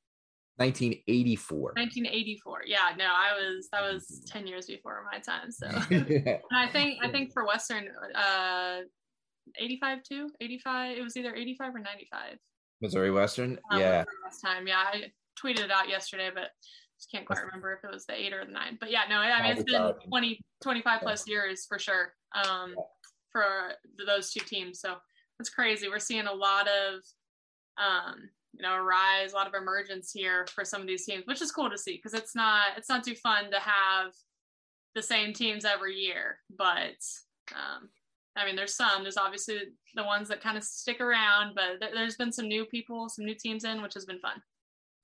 1984. 0.61 1.73
1984. 1.75 2.63
Yeah, 2.67 2.91
no, 2.99 3.07
I 3.07 3.33
was 3.33 3.69
that 3.73 3.81
was 3.81 4.23
10 4.29 4.47
years 4.47 4.67
before 4.67 5.03
my 5.11 5.19
time. 5.19 5.51
So 5.51 5.67
I 6.53 6.69
think 6.69 6.99
I 7.03 7.09
think 7.11 7.33
for 7.33 7.47
Western, 7.47 7.89
uh, 8.15 8.81
85 9.59 10.03
too. 10.03 10.31
85. 10.41 10.99
It 10.99 11.03
was 11.03 11.17
either 11.17 11.35
85 11.35 11.75
or 11.75 11.79
95. 11.79 12.39
Missouri 12.83 13.11
Western. 13.11 13.59
Um, 13.71 13.81
yeah. 13.81 14.05
Last 14.25 14.41
time, 14.41 14.67
yeah, 14.67 14.85
I 14.93 15.05
tweeted 15.43 15.65
it 15.65 15.71
out 15.71 15.89
yesterday, 15.89 16.31
but 16.35 16.51
just 16.99 17.11
can't 17.11 17.27
quite 17.27 17.43
remember 17.43 17.73
if 17.73 17.83
it 17.83 17.91
was 17.91 18.05
the 18.05 18.15
eight 18.15 18.35
or 18.35 18.45
the 18.45 18.53
nine. 18.53 18.77
But 18.79 18.91
yeah, 18.91 19.05
no, 19.09 19.17
I 19.17 19.43
mean 19.43 19.53
it's 19.53 19.65
been 19.65 19.95
20, 20.09 20.41
25 20.63 21.01
plus 21.01 21.27
years 21.27 21.65
for 21.67 21.79
sure 21.79 22.13
um, 22.35 22.75
for 23.33 23.73
those 24.07 24.31
two 24.31 24.45
teams. 24.45 24.81
So 24.81 24.97
it's 25.39 25.49
crazy. 25.49 25.89
We're 25.89 25.99
seeing 26.01 26.27
a 26.27 26.33
lot 26.33 26.69
of 26.69 27.01
um, 27.79 28.29
you 28.61 28.69
know, 28.69 28.75
a 28.75 28.83
rise, 28.83 29.33
a 29.33 29.37
lot 29.37 29.47
of 29.47 29.55
emergence 29.55 30.13
here 30.13 30.47
for 30.55 30.67
some 30.67 30.83
of 30.83 30.87
these 30.87 31.07
teams, 31.07 31.23
which 31.27 31.41
is 31.41 31.51
cool 31.51 31.71
to 31.71 31.79
see 31.79 31.97
because 31.97 32.13
it's 32.13 32.37
not 32.37 32.77
it's 32.77 32.91
not 32.91 33.03
too 33.03 33.15
fun 33.15 33.51
to 33.51 33.59
have 33.59 34.13
the 34.95 35.03
same 35.03 35.33
teams 35.33 35.65
every 35.65 35.95
year. 35.95 36.39
But 36.57 37.01
um, 37.55 37.89
I 38.37 38.45
mean, 38.45 38.57
there's 38.57 38.75
some. 38.75 39.03
There's 39.03 39.17
obviously 39.17 39.61
the 39.95 40.05
ones 40.05 40.29
that 40.29 40.43
kind 40.43 40.59
of 40.59 40.63
stick 40.63 41.01
around, 41.01 41.55
but 41.55 41.81
th- 41.81 41.95
there's 41.95 42.17
been 42.17 42.33
some 42.33 42.49
new 42.49 42.67
people, 42.67 43.09
some 43.09 43.25
new 43.25 43.35
teams 43.35 43.65
in, 43.65 43.81
which 43.81 43.95
has 43.95 44.05
been 44.05 44.21
fun. 44.21 44.43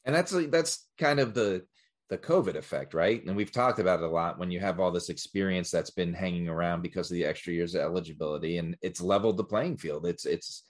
And 0.05 0.15
that's 0.15 0.33
that's 0.49 0.87
kind 0.99 1.19
of 1.19 1.33
the 1.33 1.65
the 2.11 2.19
COVID 2.19 2.57
effect, 2.57 2.93
right? 2.93 3.25
And 3.25 3.35
we've 3.35 3.51
talked 3.51 3.79
about 3.79 4.01
it 4.01 4.05
a 4.05 4.09
lot 4.09 4.39
when 4.39 4.51
you 4.51 4.61
have 4.61 4.81
all 4.81 4.93
this 4.93 5.09
experience 5.09 5.71
that's 5.71 5.91
been 5.91 6.13
hanging 6.13 6.47
around 6.47 6.83
because 6.83 7.11
of 7.11 7.15
the 7.15 7.25
extra 7.25 7.55
years 7.55 7.75
of 7.75 7.81
eligibility, 7.81 8.59
and 8.59 8.77
it's 8.83 9.01
leveled 9.01 9.39
the 9.39 9.45
playing 9.45 9.79
field. 9.79 10.05
It's 10.05 10.27
it's 10.27 10.65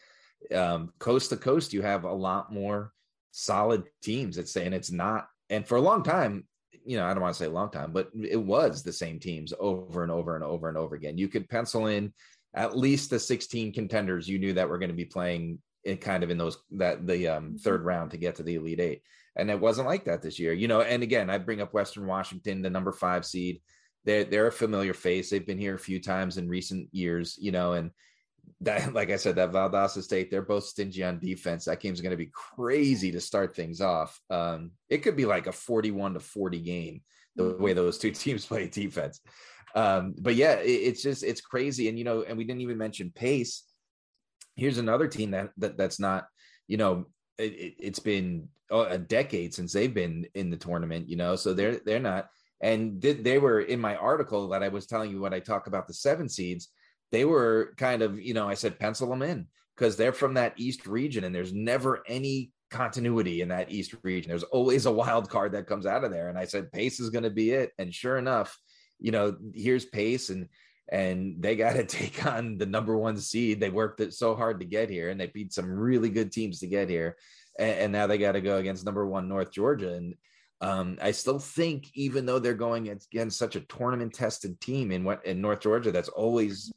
um, 0.54 0.92
coast 0.98 1.30
to 1.30 1.36
coast, 1.36 1.72
you 1.72 1.82
have 1.82 2.04
a 2.04 2.12
lot 2.12 2.52
more 2.52 2.92
solid 3.32 3.84
teams. 4.02 4.38
It's 4.38 4.52
saying 4.52 4.72
it's 4.72 4.92
not, 4.92 5.28
and 5.50 5.66
for 5.66 5.76
a 5.76 5.80
long 5.80 6.02
time, 6.02 6.46
you 6.84 6.96
know, 6.96 7.04
I 7.04 7.12
don't 7.12 7.22
want 7.22 7.34
to 7.34 7.38
say 7.38 7.46
a 7.46 7.50
long 7.50 7.70
time, 7.70 7.92
but 7.92 8.10
it 8.14 8.40
was 8.40 8.82
the 8.82 8.92
same 8.92 9.18
teams 9.18 9.52
over 9.58 10.02
and 10.02 10.12
over 10.12 10.36
and 10.36 10.44
over 10.44 10.68
and 10.68 10.78
over 10.78 10.94
again. 10.94 11.18
You 11.18 11.28
could 11.28 11.48
pencil 11.48 11.86
in 11.86 12.12
at 12.54 12.76
least 12.76 13.10
the 13.10 13.18
16 13.18 13.72
contenders 13.72 14.28
you 14.28 14.38
knew 14.38 14.54
that 14.54 14.68
were 14.68 14.78
going 14.78 14.90
to 14.90 14.96
be 14.96 15.04
playing 15.04 15.58
it 15.84 16.00
kind 16.00 16.24
of 16.24 16.30
in 16.30 16.38
those 16.38 16.58
that 16.72 17.06
the 17.06 17.28
um, 17.28 17.44
mm-hmm. 17.44 17.56
third 17.56 17.84
round 17.84 18.10
to 18.10 18.16
get 18.16 18.34
to 18.34 18.42
the 18.42 18.56
elite 18.56 18.80
eight 18.80 19.02
and 19.36 19.50
it 19.50 19.60
wasn't 19.60 19.86
like 19.86 20.04
that 20.04 20.22
this 20.22 20.38
year 20.38 20.52
you 20.52 20.66
know 20.66 20.80
and 20.80 21.02
again 21.02 21.30
i 21.30 21.38
bring 21.38 21.60
up 21.60 21.72
western 21.72 22.06
washington 22.06 22.62
the 22.62 22.70
number 22.70 22.92
five 22.92 23.24
seed 23.24 23.60
they're 24.04 24.24
they're 24.24 24.48
a 24.48 24.52
familiar 24.52 24.94
face 24.94 25.30
they've 25.30 25.46
been 25.46 25.58
here 25.58 25.74
a 25.74 25.78
few 25.78 26.00
times 26.00 26.38
in 26.38 26.48
recent 26.48 26.88
years 26.92 27.36
you 27.38 27.52
know 27.52 27.74
and 27.74 27.90
that, 28.60 28.92
like 28.94 29.10
I 29.10 29.16
said, 29.16 29.36
that 29.36 29.52
Valdosta 29.52 30.02
State, 30.02 30.30
they're 30.30 30.42
both 30.42 30.64
stingy 30.64 31.02
on 31.02 31.18
defense. 31.18 31.64
That 31.64 31.80
game's 31.80 32.00
going 32.00 32.10
to 32.10 32.16
be 32.16 32.30
crazy 32.32 33.12
to 33.12 33.20
start 33.20 33.54
things 33.54 33.80
off. 33.80 34.20
Um, 34.30 34.72
it 34.88 34.98
could 34.98 35.16
be 35.16 35.26
like 35.26 35.46
a 35.46 35.52
41 35.52 36.14
to 36.14 36.20
40 36.20 36.60
game, 36.60 37.02
the 37.36 37.44
mm-hmm. 37.44 37.62
way 37.62 37.72
those 37.72 37.98
two 37.98 38.10
teams 38.12 38.46
play 38.46 38.68
defense. 38.68 39.20
Um, 39.74 40.14
but 40.18 40.34
yeah, 40.34 40.54
it, 40.54 40.68
it's 40.68 41.02
just, 41.02 41.22
it's 41.22 41.40
crazy. 41.40 41.88
And, 41.88 41.98
you 41.98 42.04
know, 42.04 42.22
and 42.22 42.38
we 42.38 42.44
didn't 42.44 42.62
even 42.62 42.78
mention 42.78 43.12
pace. 43.14 43.64
Here's 44.54 44.78
another 44.78 45.06
team 45.06 45.32
that, 45.32 45.50
that 45.58 45.76
that's 45.76 46.00
not, 46.00 46.26
you 46.66 46.78
know, 46.78 47.06
it, 47.38 47.74
has 47.84 47.98
been 47.98 48.48
a 48.70 48.98
decade 48.98 49.54
since 49.54 49.72
they've 49.72 49.92
been 49.92 50.26
in 50.34 50.50
the 50.50 50.56
tournament, 50.56 51.08
you 51.08 51.16
know, 51.16 51.36
so 51.36 51.52
they're, 51.52 51.76
they're 51.84 52.00
not, 52.00 52.28
And 52.62 53.00
they 53.00 53.38
were 53.38 53.60
in 53.60 53.78
my 53.78 53.96
article 53.96 54.48
that 54.48 54.62
I 54.62 54.68
was 54.68 54.86
telling 54.86 55.10
you 55.10 55.20
when 55.20 55.34
I 55.34 55.40
talk 55.40 55.66
about 55.66 55.86
the 55.86 55.92
seven 55.92 56.28
seeds, 56.28 56.70
they 57.12 57.24
were 57.24 57.74
kind 57.76 58.02
of, 58.02 58.20
you 58.20 58.34
know, 58.34 58.48
I 58.48 58.54
said 58.54 58.78
pencil 58.78 59.08
them 59.08 59.22
in 59.22 59.46
because 59.76 59.96
they're 59.96 60.12
from 60.12 60.34
that 60.34 60.54
East 60.56 60.86
region 60.86 61.24
and 61.24 61.34
there's 61.34 61.52
never 61.52 62.02
any 62.08 62.50
continuity 62.70 63.42
in 63.42 63.48
that 63.48 63.70
East 63.70 63.94
region. 64.02 64.30
There's 64.30 64.42
always 64.44 64.86
a 64.86 64.92
wild 64.92 65.28
card 65.28 65.52
that 65.52 65.66
comes 65.66 65.86
out 65.86 66.04
of 66.04 66.10
there. 66.10 66.28
And 66.28 66.38
I 66.38 66.44
said, 66.44 66.72
Pace 66.72 67.00
is 67.00 67.10
going 67.10 67.24
to 67.24 67.30
be 67.30 67.50
it. 67.50 67.70
And 67.78 67.94
sure 67.94 68.18
enough, 68.18 68.58
you 68.98 69.12
know, 69.12 69.36
here's 69.54 69.84
Pace 69.84 70.30
and 70.30 70.48
and 70.90 71.42
they 71.42 71.56
got 71.56 71.72
to 71.72 71.84
take 71.86 72.24
on 72.26 72.58
the 72.58 72.66
number 72.66 72.96
one 72.96 73.18
seed. 73.18 73.60
They 73.60 73.70
worked 73.70 74.00
it 74.00 74.14
so 74.14 74.34
hard 74.34 74.60
to 74.60 74.66
get 74.66 74.90
here 74.90 75.10
and 75.10 75.20
they 75.20 75.26
beat 75.26 75.52
some 75.52 75.70
really 75.70 76.08
good 76.08 76.32
teams 76.32 76.60
to 76.60 76.66
get 76.66 76.88
here. 76.88 77.16
And, 77.58 77.78
and 77.78 77.92
now 77.92 78.06
they 78.06 78.18
got 78.18 78.32
to 78.32 78.40
go 78.40 78.58
against 78.58 78.84
number 78.84 79.06
one 79.06 79.28
North 79.28 79.52
Georgia. 79.52 79.94
And 79.94 80.14
um, 80.60 80.98
I 81.02 81.10
still 81.10 81.38
think, 81.38 81.90
even 81.94 82.24
though 82.24 82.38
they're 82.38 82.54
going 82.54 82.88
against 82.88 83.38
such 83.38 83.56
a 83.56 83.60
tournament 83.60 84.14
tested 84.14 84.60
team 84.60 84.90
in 84.90 85.04
what 85.04 85.24
in 85.26 85.40
North 85.40 85.60
Georgia, 85.60 85.92
that's 85.92 86.08
always 86.08 86.72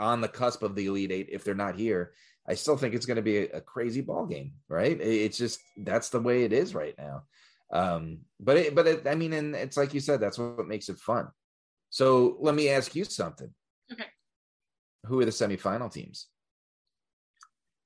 on 0.00 0.20
the 0.20 0.28
cusp 0.28 0.62
of 0.62 0.74
the 0.74 0.86
Elite 0.86 1.12
Eight 1.12 1.28
if 1.30 1.44
they're 1.44 1.54
not 1.54 1.76
here. 1.76 2.12
I 2.48 2.54
still 2.54 2.76
think 2.76 2.94
it's 2.94 3.06
going 3.06 3.16
to 3.16 3.22
be 3.22 3.38
a, 3.38 3.56
a 3.56 3.60
crazy 3.60 4.00
ball 4.00 4.26
game, 4.26 4.52
right? 4.68 5.00
It's 5.00 5.38
just 5.38 5.60
that's 5.76 6.10
the 6.10 6.20
way 6.20 6.44
it 6.44 6.52
is 6.52 6.74
right 6.74 6.94
now. 6.98 7.22
Um, 7.72 8.18
but 8.40 8.56
it, 8.56 8.74
but 8.74 8.86
it, 8.86 9.06
I 9.06 9.14
mean, 9.14 9.32
and 9.32 9.54
it's 9.54 9.76
like 9.76 9.94
you 9.94 10.00
said, 10.00 10.20
that's 10.20 10.38
what 10.38 10.66
makes 10.66 10.88
it 10.88 10.98
fun. 10.98 11.28
So 11.90 12.36
let 12.40 12.54
me 12.54 12.68
ask 12.68 12.94
you 12.94 13.04
something. 13.04 13.52
Okay. 13.92 14.06
Who 15.06 15.20
are 15.20 15.24
the 15.24 15.30
semifinal 15.30 15.92
teams? 15.92 16.28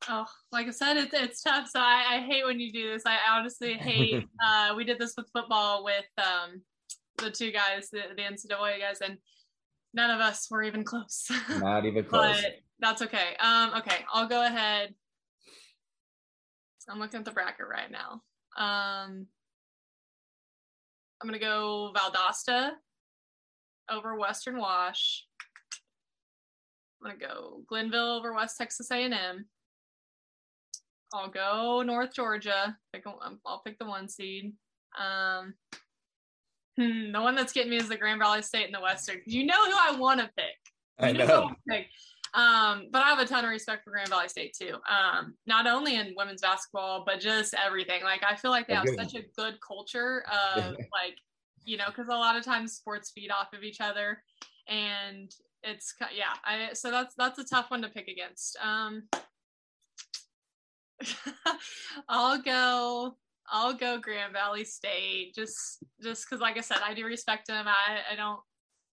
Oh, 0.08 0.26
like 0.52 0.66
I 0.66 0.70
said, 0.70 0.96
it's 0.96 1.14
it's 1.14 1.42
tough. 1.42 1.68
So 1.68 1.80
I, 1.80 2.04
I 2.10 2.20
hate 2.20 2.44
when 2.44 2.60
you 2.60 2.72
do 2.72 2.92
this. 2.92 3.02
I 3.06 3.18
honestly 3.30 3.74
hate. 3.80 4.26
uh, 4.44 4.74
we 4.76 4.84
did 4.84 4.98
this 4.98 5.14
with 5.16 5.26
football 5.34 5.84
with 5.84 6.04
um, 6.18 6.62
the 7.18 7.30
two 7.30 7.50
guys, 7.50 7.88
the, 7.90 8.02
the 8.14 8.22
NCAA 8.22 8.80
guys, 8.80 9.00
and 9.00 9.18
none 9.96 10.10
of 10.10 10.20
us 10.20 10.48
were 10.50 10.62
even 10.62 10.84
close. 10.84 11.28
Not 11.58 11.86
even 11.86 12.04
close. 12.04 12.40
but 12.40 12.52
that's 12.78 13.02
okay. 13.02 13.34
Um, 13.40 13.72
okay, 13.78 14.04
I'll 14.12 14.28
go 14.28 14.44
ahead. 14.44 14.94
I'm 16.88 17.00
looking 17.00 17.18
at 17.18 17.24
the 17.24 17.32
bracket 17.32 17.66
right 17.68 17.90
now. 17.90 18.22
Um, 18.56 19.26
I'm 21.20 21.26
gonna 21.28 21.40
go 21.40 21.92
Valdosta 21.96 22.72
over 23.90 24.16
Western 24.16 24.58
Wash. 24.58 25.24
I'm 27.02 27.10
gonna 27.10 27.32
go 27.32 27.62
Glenville 27.66 28.12
over 28.18 28.32
West 28.32 28.56
Texas 28.58 28.90
A&M. 28.92 29.46
I'll 31.12 31.30
go 31.30 31.82
North 31.84 32.14
Georgia. 32.14 32.76
Pick 32.92 33.06
a, 33.06 33.12
I'll 33.44 33.62
pick 33.64 33.78
the 33.78 33.86
one 33.86 34.08
seed. 34.08 34.52
Um, 34.98 35.54
hmm, 36.76 37.12
the 37.12 37.20
one 37.20 37.34
that's 37.34 37.52
getting 37.52 37.70
me 37.70 37.76
is 37.76 37.88
the 37.88 37.96
Grand 37.96 38.20
Valley 38.20 38.42
State 38.42 38.66
in 38.66 38.72
the 38.72 38.80
Western. 38.80 39.20
You 39.26 39.46
know 39.46 39.64
who 39.64 39.76
I 39.76 39.96
want 39.98 40.20
to 40.20 40.30
pick. 40.36 40.54
I 40.98 41.12
know. 41.12 41.50
Um, 42.34 42.88
but 42.92 43.02
I 43.02 43.08
have 43.08 43.18
a 43.18 43.24
ton 43.24 43.44
of 43.44 43.50
respect 43.50 43.82
for 43.84 43.90
Grand 43.90 44.10
Valley 44.10 44.28
State 44.28 44.54
too. 44.54 44.74
Um, 44.88 45.34
not 45.46 45.66
only 45.66 45.96
in 45.96 46.14
women's 46.16 46.42
basketball, 46.42 47.02
but 47.06 47.18
just 47.18 47.54
everything. 47.54 48.02
Like 48.02 48.22
I 48.22 48.36
feel 48.36 48.50
like 48.50 48.68
they 48.68 48.74
have 48.74 48.88
such 48.94 49.14
a 49.14 49.22
good 49.36 49.58
culture 49.66 50.22
of 50.30 50.72
like, 50.92 51.16
you 51.64 51.78
know, 51.78 51.86
because 51.86 52.08
a 52.08 52.10
lot 52.10 52.36
of 52.36 52.44
times 52.44 52.74
sports 52.74 53.10
feed 53.10 53.30
off 53.30 53.54
of 53.54 53.62
each 53.62 53.80
other, 53.80 54.22
and 54.68 55.34
it's 55.62 55.94
yeah. 56.14 56.34
I 56.44 56.74
so 56.74 56.90
that's 56.90 57.14
that's 57.14 57.38
a 57.38 57.44
tough 57.44 57.70
one 57.70 57.80
to 57.82 57.88
pick 57.88 58.08
against. 58.08 58.58
Um, 58.62 59.04
I'll 62.08 62.42
go. 62.42 63.16
I'll 63.50 63.74
go 63.74 63.98
Grand 63.98 64.32
Valley 64.32 64.64
State 64.64 65.34
just 65.34 65.84
just 66.02 66.24
because, 66.24 66.40
like 66.40 66.58
I 66.58 66.60
said, 66.60 66.78
I 66.84 66.94
do 66.94 67.04
respect 67.04 67.46
them. 67.46 67.66
I 67.66 68.12
I 68.12 68.16
don't 68.16 68.40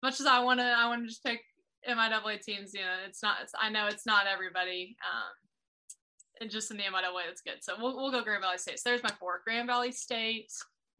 much 0.02 0.20
as 0.20 0.26
I 0.26 0.42
want 0.42 0.60
to. 0.60 0.64
I 0.64 0.86
want 0.88 1.02
to 1.02 1.08
just 1.08 1.24
pick 1.24 1.40
MIAA 1.88 2.40
teams, 2.40 2.72
you 2.74 2.80
know, 2.80 2.96
it's 3.06 3.22
not. 3.22 3.36
It's, 3.42 3.52
I 3.58 3.70
know 3.70 3.86
it's 3.86 4.06
not 4.06 4.26
everybody. 4.26 4.96
Um, 5.04 5.32
and 6.40 6.50
just 6.50 6.70
in 6.70 6.76
the 6.76 6.84
MIAA, 6.84 7.26
that's 7.26 7.42
good. 7.42 7.62
So 7.62 7.74
we'll 7.78 7.96
we'll 7.96 8.10
go 8.10 8.22
Grand 8.22 8.42
Valley 8.42 8.58
State. 8.58 8.78
So 8.78 8.90
there's 8.90 9.02
my 9.02 9.12
four: 9.18 9.40
Grand 9.44 9.66
Valley 9.66 9.92
State, 9.92 10.50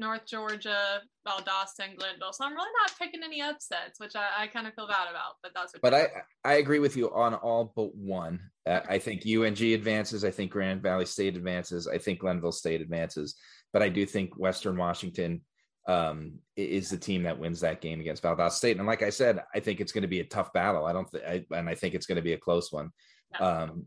North 0.00 0.26
Georgia, 0.26 1.00
Valdosta, 1.26 1.88
and 1.88 1.98
Glenville. 1.98 2.32
So 2.32 2.44
I'm 2.44 2.54
really 2.54 2.70
not 2.82 2.98
picking 2.98 3.22
any 3.22 3.40
upsets, 3.40 4.00
which 4.00 4.16
I, 4.16 4.28
I 4.38 4.46
kind 4.48 4.66
of 4.66 4.74
feel 4.74 4.88
bad 4.88 5.08
about. 5.10 5.34
But 5.42 5.52
that's 5.54 5.74
okay. 5.74 5.80
But 5.82 5.94
I 5.94 6.08
I 6.44 6.54
agree 6.54 6.80
with 6.80 6.96
you 6.96 7.12
on 7.14 7.34
all 7.34 7.72
but 7.76 7.94
one. 7.94 8.40
Uh, 8.66 8.80
I 8.88 8.98
think 8.98 9.22
UNG 9.26 9.62
advances. 9.72 10.24
I 10.24 10.30
think 10.30 10.50
Grand 10.50 10.82
Valley 10.82 11.06
State 11.06 11.36
advances. 11.36 11.86
I 11.86 11.98
think 11.98 12.20
Glenville 12.20 12.52
State 12.52 12.80
advances. 12.80 13.36
But 13.72 13.82
I 13.82 13.88
do 13.88 14.04
think 14.06 14.36
Western 14.36 14.76
Washington 14.76 15.42
um, 15.86 16.38
is 16.56 16.90
the 16.90 16.96
team 16.96 17.22
that 17.24 17.38
wins 17.38 17.60
that 17.60 17.80
game 17.80 18.00
against 18.00 18.22
Valdosta 18.22 18.52
State. 18.52 18.78
And 18.78 18.86
like 18.86 19.02
I 19.02 19.10
said, 19.10 19.42
I 19.54 19.60
think 19.60 19.80
it's 19.80 19.92
going 19.92 20.02
to 20.02 20.08
be 20.08 20.20
a 20.20 20.24
tough 20.24 20.52
battle. 20.52 20.86
I 20.86 20.92
don't, 20.92 21.10
th- 21.10 21.46
and 21.50 21.68
I 21.68 21.74
think 21.74 21.94
it's 21.94 22.06
going 22.06 22.16
to 22.16 22.22
be 22.22 22.32
a 22.32 22.38
close 22.38 22.72
one. 22.72 22.90
Yeah. 23.32 23.46
Um, 23.46 23.86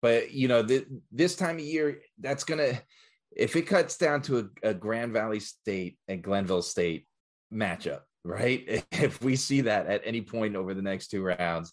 but 0.00 0.32
you 0.32 0.48
know, 0.48 0.64
th- 0.64 0.86
this 1.12 1.36
time 1.36 1.56
of 1.56 1.62
year, 1.62 2.00
that's 2.20 2.44
going 2.44 2.58
to, 2.58 2.80
if 3.36 3.56
it 3.56 3.62
cuts 3.62 3.96
down 3.96 4.22
to 4.22 4.50
a, 4.62 4.70
a 4.70 4.74
Grand 4.74 5.12
Valley 5.12 5.40
State 5.40 5.98
and 6.08 6.22
Glenville 6.22 6.62
State 6.62 7.06
matchup, 7.52 8.00
right? 8.24 8.84
If 8.92 9.22
we 9.22 9.36
see 9.36 9.62
that 9.62 9.86
at 9.86 10.02
any 10.04 10.22
point 10.22 10.56
over 10.56 10.74
the 10.74 10.82
next 10.82 11.08
two 11.08 11.22
rounds, 11.22 11.72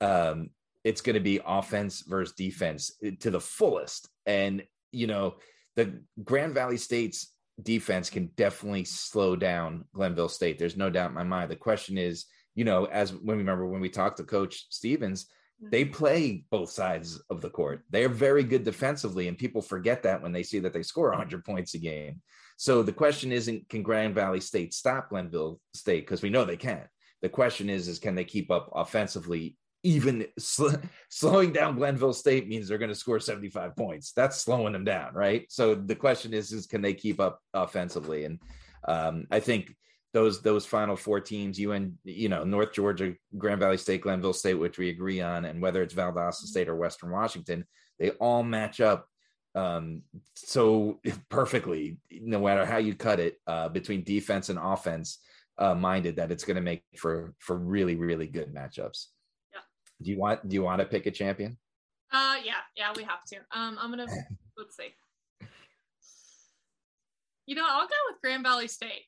um, 0.00 0.50
it's 0.84 1.00
going 1.00 1.14
to 1.14 1.20
be 1.20 1.40
offense 1.44 2.02
versus 2.02 2.34
defense 2.34 2.92
to 3.20 3.30
the 3.30 3.40
fullest. 3.40 4.08
And, 4.24 4.62
you 4.92 5.06
know, 5.06 5.36
the 5.74 6.00
Grand 6.22 6.54
Valley 6.54 6.76
State's 6.76 7.32
defense 7.62 8.10
can 8.10 8.30
definitely 8.36 8.84
slow 8.84 9.36
down 9.36 9.84
Glenville 9.94 10.28
State. 10.28 10.58
There's 10.58 10.76
no 10.76 10.90
doubt 10.90 11.10
in 11.10 11.14
my 11.14 11.24
mind. 11.24 11.50
The 11.50 11.56
question 11.56 11.98
is, 11.98 12.26
you 12.54 12.64
know, 12.64 12.86
as 12.86 13.12
when 13.12 13.36
we 13.36 13.42
remember 13.42 13.66
when 13.66 13.80
we 13.80 13.88
talked 13.88 14.18
to 14.18 14.24
Coach 14.24 14.66
Stephens, 14.70 15.26
they 15.60 15.84
play 15.84 16.44
both 16.50 16.70
sides 16.70 17.20
of 17.30 17.40
the 17.40 17.50
court. 17.50 17.82
They 17.90 18.04
are 18.04 18.10
very 18.10 18.44
good 18.44 18.64
defensively, 18.64 19.28
and 19.28 19.38
people 19.38 19.62
forget 19.62 20.02
that 20.02 20.22
when 20.22 20.32
they 20.32 20.42
see 20.42 20.58
that 20.60 20.72
they 20.72 20.82
score 20.82 21.10
100 21.10 21.44
points 21.44 21.74
a 21.74 21.78
game. 21.78 22.20
So 22.58 22.82
the 22.82 22.92
question 22.92 23.32
isn't 23.32 23.68
can 23.68 23.82
Grand 23.82 24.14
Valley 24.14 24.40
State 24.40 24.74
stop 24.74 25.10
Glenville 25.10 25.60
State 25.74 26.06
because 26.06 26.22
we 26.22 26.30
know 26.30 26.44
they 26.44 26.56
can. 26.56 26.84
The 27.22 27.28
question 27.28 27.70
is 27.70 27.88
is 27.88 27.98
can 27.98 28.14
they 28.14 28.24
keep 28.24 28.50
up 28.50 28.70
offensively 28.74 29.56
even 29.82 30.26
sl- 30.38 30.74
slowing 31.10 31.52
down 31.52 31.76
Glenville 31.76 32.12
State 32.12 32.48
means 32.48 32.68
they're 32.68 32.78
going 32.78 32.88
to 32.88 32.94
score 32.94 33.20
75 33.20 33.76
points. 33.76 34.12
That's 34.12 34.40
slowing 34.40 34.72
them 34.72 34.84
down, 34.84 35.14
right? 35.14 35.46
So 35.48 35.74
the 35.74 35.94
question 35.94 36.34
is, 36.34 36.52
is 36.52 36.66
can 36.66 36.82
they 36.82 36.92
keep 36.92 37.20
up 37.20 37.40
offensively? 37.54 38.24
And 38.24 38.40
um, 38.88 39.26
I 39.30 39.38
think 39.38 39.74
those 40.16 40.40
those 40.40 40.64
final 40.64 40.96
four 40.96 41.20
teams, 41.20 41.58
you 41.58 41.72
and 41.72 41.92
you 42.02 42.30
know 42.30 42.42
North 42.42 42.72
Georgia, 42.72 43.14
Grand 43.36 43.60
Valley 43.60 43.76
State, 43.76 44.00
Glenville 44.00 44.32
State, 44.32 44.54
which 44.54 44.78
we 44.78 44.88
agree 44.88 45.20
on, 45.20 45.44
and 45.44 45.60
whether 45.60 45.82
it's 45.82 45.92
Valdosta 45.92 46.46
State 46.46 46.70
or 46.70 46.76
Western 46.76 47.10
Washington, 47.10 47.66
they 47.98 48.10
all 48.12 48.42
match 48.42 48.80
up 48.80 49.06
um, 49.54 50.02
so 50.34 51.00
perfectly, 51.28 51.98
no 52.10 52.40
matter 52.40 52.64
how 52.64 52.78
you 52.78 52.94
cut 52.94 53.20
it, 53.20 53.36
uh, 53.46 53.68
between 53.68 54.04
defense 54.04 54.48
and 54.48 54.58
offense 54.58 55.18
uh, 55.58 55.74
minded, 55.74 56.16
that 56.16 56.32
it's 56.32 56.44
going 56.44 56.56
to 56.56 56.62
make 56.62 56.82
for 56.96 57.34
for 57.38 57.58
really 57.58 57.96
really 57.96 58.26
good 58.26 58.54
matchups. 58.54 59.08
Yeah. 59.52 59.60
Do 60.00 60.10
you 60.10 60.18
want 60.18 60.48
do 60.48 60.54
you 60.54 60.62
want 60.62 60.80
to 60.80 60.86
pick 60.86 61.04
a 61.04 61.10
champion? 61.10 61.58
Uh 62.10 62.36
yeah, 62.42 62.64
yeah, 62.74 62.94
we 62.96 63.02
have 63.02 63.22
to. 63.32 63.36
Um 63.52 63.76
I'm 63.78 63.90
gonna 63.90 64.06
let's 64.56 64.78
see. 64.78 64.94
You 67.44 67.54
know, 67.54 67.66
I'll 67.68 67.86
go 67.86 67.94
with 68.10 68.22
Grand 68.22 68.42
Valley 68.42 68.66
State. 68.66 69.04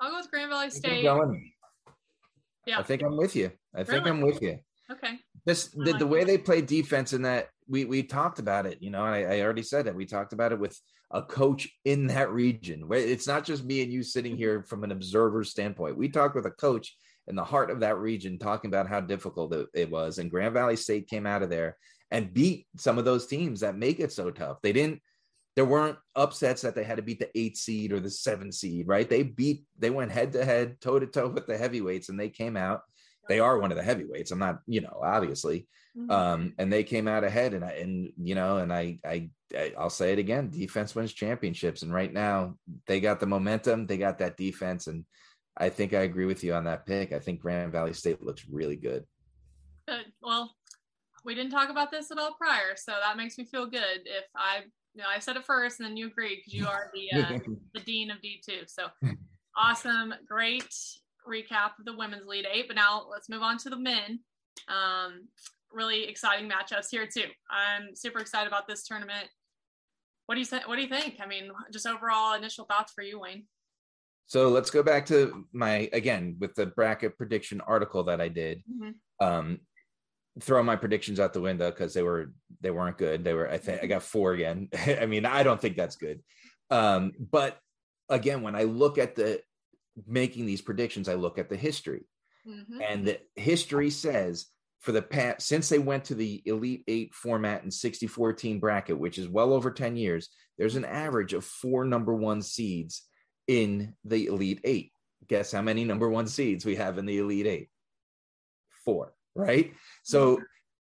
I'll 0.00 0.10
go 0.10 0.16
with 0.18 0.30
Grand 0.30 0.50
Valley 0.50 0.70
State. 0.70 1.04
Yeah. 1.04 2.78
I 2.78 2.82
think 2.82 3.02
I'm 3.02 3.16
with 3.16 3.36
you. 3.36 3.50
I 3.74 3.84
think 3.84 4.04
really? 4.04 4.10
I'm 4.10 4.20
with 4.20 4.42
you. 4.42 4.58
Okay. 4.90 5.18
This 5.44 5.68
the, 5.68 5.92
like 5.92 5.98
the 5.98 6.06
way 6.06 6.24
they 6.24 6.38
play 6.38 6.60
defense 6.60 7.12
in 7.12 7.22
that 7.22 7.48
we 7.68 7.84
we 7.84 8.02
talked 8.02 8.38
about 8.38 8.66
it, 8.66 8.78
you 8.80 8.90
know, 8.90 9.02
I, 9.02 9.22
I 9.22 9.40
already 9.40 9.62
said 9.62 9.86
that 9.86 9.94
we 9.94 10.04
talked 10.04 10.32
about 10.32 10.52
it 10.52 10.58
with 10.58 10.78
a 11.10 11.22
coach 11.22 11.68
in 11.84 12.06
that 12.08 12.30
region. 12.30 12.88
Where 12.88 12.98
it's 12.98 13.26
not 13.26 13.44
just 13.44 13.64
me 13.64 13.82
and 13.82 13.92
you 13.92 14.02
sitting 14.02 14.36
here 14.36 14.62
from 14.62 14.84
an 14.84 14.92
observer 14.92 15.44
standpoint. 15.44 15.96
We 15.96 16.08
talked 16.08 16.34
with 16.34 16.46
a 16.46 16.50
coach 16.50 16.94
in 17.28 17.36
the 17.36 17.44
heart 17.44 17.70
of 17.70 17.80
that 17.80 17.98
region 17.98 18.38
talking 18.38 18.68
about 18.68 18.88
how 18.88 19.00
difficult 19.00 19.54
it, 19.54 19.66
it 19.74 19.90
was. 19.90 20.18
And 20.18 20.30
Grand 20.30 20.54
Valley 20.54 20.76
State 20.76 21.08
came 21.08 21.26
out 21.26 21.42
of 21.42 21.50
there 21.50 21.76
and 22.10 22.34
beat 22.34 22.66
some 22.76 22.98
of 22.98 23.04
those 23.04 23.26
teams 23.26 23.60
that 23.60 23.76
make 23.76 24.00
it 24.00 24.12
so 24.12 24.30
tough. 24.30 24.58
They 24.62 24.72
didn't 24.72 25.00
there 25.56 25.64
weren't 25.64 25.98
upsets 26.14 26.62
that 26.62 26.74
they 26.74 26.84
had 26.84 26.96
to 26.96 27.02
beat 27.02 27.18
the 27.18 27.30
eight 27.38 27.56
seed 27.56 27.92
or 27.92 28.00
the 28.00 28.10
seven 28.10 28.52
seed, 28.52 28.86
right? 28.86 29.08
They 29.08 29.22
beat, 29.22 29.64
they 29.78 29.90
went 29.90 30.12
head 30.12 30.32
to 30.32 30.44
head, 30.44 30.80
toe 30.80 30.98
to 30.98 31.06
toe 31.06 31.28
with 31.28 31.46
the 31.46 31.58
heavyweights, 31.58 32.08
and 32.08 32.18
they 32.18 32.28
came 32.28 32.56
out. 32.56 32.82
They 33.28 33.40
are 33.40 33.58
one 33.58 33.70
of 33.70 33.76
the 33.76 33.82
heavyweights. 33.82 34.30
I'm 34.30 34.38
not, 34.38 34.60
you 34.66 34.80
know, 34.80 35.00
obviously, 35.04 35.68
mm-hmm. 35.96 36.10
um, 36.10 36.54
and 36.58 36.72
they 36.72 36.82
came 36.82 37.06
out 37.06 37.24
ahead. 37.24 37.54
And 37.54 37.64
I, 37.64 37.72
and 37.72 38.12
you 38.16 38.34
know, 38.34 38.56
and 38.56 38.72
I, 38.72 38.98
I, 39.04 39.30
I'll 39.78 39.90
say 39.90 40.12
it 40.12 40.18
again: 40.18 40.50
defense 40.50 40.94
wins 40.94 41.12
championships. 41.12 41.82
And 41.82 41.92
right 41.92 42.12
now, 42.12 42.56
they 42.86 43.00
got 43.00 43.20
the 43.20 43.26
momentum, 43.26 43.86
they 43.86 43.98
got 43.98 44.18
that 44.18 44.36
defense, 44.36 44.86
and 44.86 45.04
I 45.56 45.68
think 45.68 45.92
I 45.92 46.00
agree 46.00 46.26
with 46.26 46.42
you 46.42 46.54
on 46.54 46.64
that 46.64 46.86
pick. 46.86 47.12
I 47.12 47.18
think 47.18 47.40
Grand 47.40 47.72
Valley 47.72 47.92
State 47.92 48.22
looks 48.22 48.46
really 48.50 48.76
good. 48.76 49.04
Good. 49.86 50.06
Well, 50.22 50.54
we 51.24 51.34
didn't 51.34 51.52
talk 51.52 51.68
about 51.68 51.90
this 51.90 52.10
at 52.10 52.18
all 52.18 52.34
prior, 52.40 52.74
so 52.76 52.92
that 53.00 53.16
makes 53.16 53.36
me 53.36 53.44
feel 53.44 53.66
good. 53.66 54.00
If 54.06 54.24
I, 54.34 54.60
know, 55.00 55.06
I 55.14 55.18
said 55.18 55.36
it 55.36 55.44
first 55.44 55.80
and 55.80 55.88
then 55.88 55.96
you 55.96 56.06
agreed 56.06 56.36
because 56.36 56.54
you 56.54 56.66
are 56.66 56.90
the 56.94 57.18
uh, 57.18 57.38
the 57.74 57.80
dean 57.80 58.10
of 58.10 58.20
D 58.20 58.40
two. 58.44 58.60
So 58.66 58.86
Awesome. 59.56 60.14
Great 60.26 60.74
recap 61.28 61.78
of 61.78 61.84
the 61.84 61.96
women's 61.96 62.26
lead 62.26 62.46
Eight. 62.50 62.66
But 62.66 62.76
now 62.76 63.06
let's 63.10 63.28
move 63.28 63.42
on 63.42 63.58
to 63.58 63.70
the 63.70 63.76
men. 63.76 64.20
Um, 64.68 65.28
really 65.72 66.04
exciting 66.04 66.50
matchups 66.50 66.88
here 66.90 67.06
too. 67.06 67.26
I'm 67.50 67.94
super 67.94 68.18
excited 68.18 68.48
about 68.48 68.66
this 68.66 68.86
tournament. 68.86 69.28
What 70.26 70.36
do 70.36 70.40
you 70.40 70.46
think? 70.46 70.68
What 70.68 70.76
do 70.76 70.82
you 70.82 70.88
think? 70.88 71.16
I 71.20 71.26
mean, 71.26 71.50
just 71.72 71.86
overall 71.86 72.34
initial 72.34 72.64
thoughts 72.64 72.92
for 72.92 73.02
you, 73.02 73.20
Wayne. 73.20 73.44
So 74.26 74.48
let's 74.48 74.70
go 74.70 74.82
back 74.82 75.06
to 75.06 75.44
my 75.52 75.90
again 75.92 76.36
with 76.38 76.54
the 76.54 76.66
bracket 76.66 77.16
prediction 77.16 77.60
article 77.62 78.04
that 78.04 78.20
I 78.20 78.28
did. 78.28 78.62
Mm-hmm. 78.70 79.26
Um, 79.26 79.58
throw 80.40 80.62
my 80.62 80.76
predictions 80.76 81.20
out 81.20 81.32
the 81.32 81.40
window 81.40 81.70
because 81.70 81.94
they 81.94 82.02
were 82.02 82.32
they 82.60 82.70
weren't 82.70 82.98
good. 82.98 83.24
They 83.24 83.34
were 83.34 83.48
I 83.48 83.58
think 83.58 83.82
I 83.82 83.86
got 83.86 84.02
four 84.02 84.32
again. 84.32 84.68
I 85.00 85.06
mean 85.06 85.24
I 85.24 85.42
don't 85.42 85.60
think 85.60 85.76
that's 85.76 85.96
good. 85.96 86.20
Um, 86.70 87.12
but 87.18 87.58
again, 88.08 88.42
when 88.42 88.54
I 88.54 88.64
look 88.64 88.98
at 88.98 89.16
the 89.16 89.40
making 90.06 90.46
these 90.46 90.62
predictions, 90.62 91.08
I 91.08 91.14
look 91.14 91.38
at 91.38 91.48
the 91.48 91.56
history, 91.56 92.06
mm-hmm. 92.46 92.80
and 92.80 93.06
the 93.06 93.18
history 93.36 93.90
says 93.90 94.46
for 94.80 94.92
the 94.92 95.02
past 95.02 95.46
since 95.46 95.68
they 95.68 95.78
went 95.78 96.04
to 96.04 96.14
the 96.14 96.42
Elite 96.46 96.84
Eight 96.88 97.14
format 97.14 97.62
and 97.62 97.72
64 97.72 98.32
team 98.32 98.58
bracket, 98.58 98.98
which 98.98 99.18
is 99.18 99.28
well 99.28 99.52
over 99.52 99.70
10 99.70 99.96
years, 99.96 100.28
there's 100.58 100.76
an 100.76 100.84
average 100.84 101.34
of 101.34 101.44
four 101.44 101.84
number 101.84 102.14
one 102.14 102.42
seeds 102.42 103.02
in 103.46 103.94
the 104.04 104.26
Elite 104.26 104.60
Eight. 104.64 104.92
Guess 105.28 105.52
how 105.52 105.62
many 105.62 105.84
number 105.84 106.08
one 106.08 106.26
seeds 106.26 106.64
we 106.64 106.76
have 106.76 106.98
in 106.98 107.06
the 107.06 107.18
Elite 107.18 107.46
Eight? 107.46 107.68
Four, 108.84 109.12
right? 109.40 109.72
So. 110.02 110.40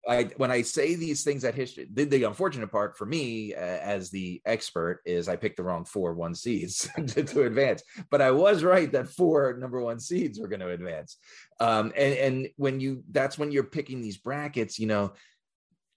I 0.07 0.25
when 0.38 0.51
I 0.51 0.62
say 0.62 0.93
these 0.93 1.24
things 1.24 1.43
at 1.43 1.55
history, 1.55 1.88
the, 1.91 2.03
the 2.03 2.25
unfortunate 2.25 2.71
part 2.71 2.95
for 2.95 3.07
me 3.07 3.55
uh, 3.55 3.57
as 3.57 4.12
the 4.12 4.39
expert 4.45 5.01
is 5.03 5.27
I 5.27 5.35
picked 5.35 5.57
the 5.57 5.63
wrong 5.63 5.83
four 5.83 6.13
one 6.13 6.35
seeds 6.35 6.88
to, 7.07 7.24
to, 7.24 7.43
advance, 7.43 7.81
but 8.12 8.21
I 8.21 8.29
was 8.29 8.63
right 8.63 8.91
that 8.91 9.09
four 9.09 9.57
number 9.57 9.81
one 9.81 10.00
seeds 10.00 10.39
were 10.39 10.47
going 10.47 10.59
to 10.59 10.69
advance. 10.69 11.17
Um, 11.59 11.91
and 11.97 12.13
and 12.13 12.47
when 12.57 12.79
you 12.79 13.03
that's 13.09 13.39
when 13.39 13.51
you're 13.51 13.63
picking 13.63 14.00
these 14.00 14.17
brackets, 14.17 14.77
you 14.77 14.85
know, 14.85 15.13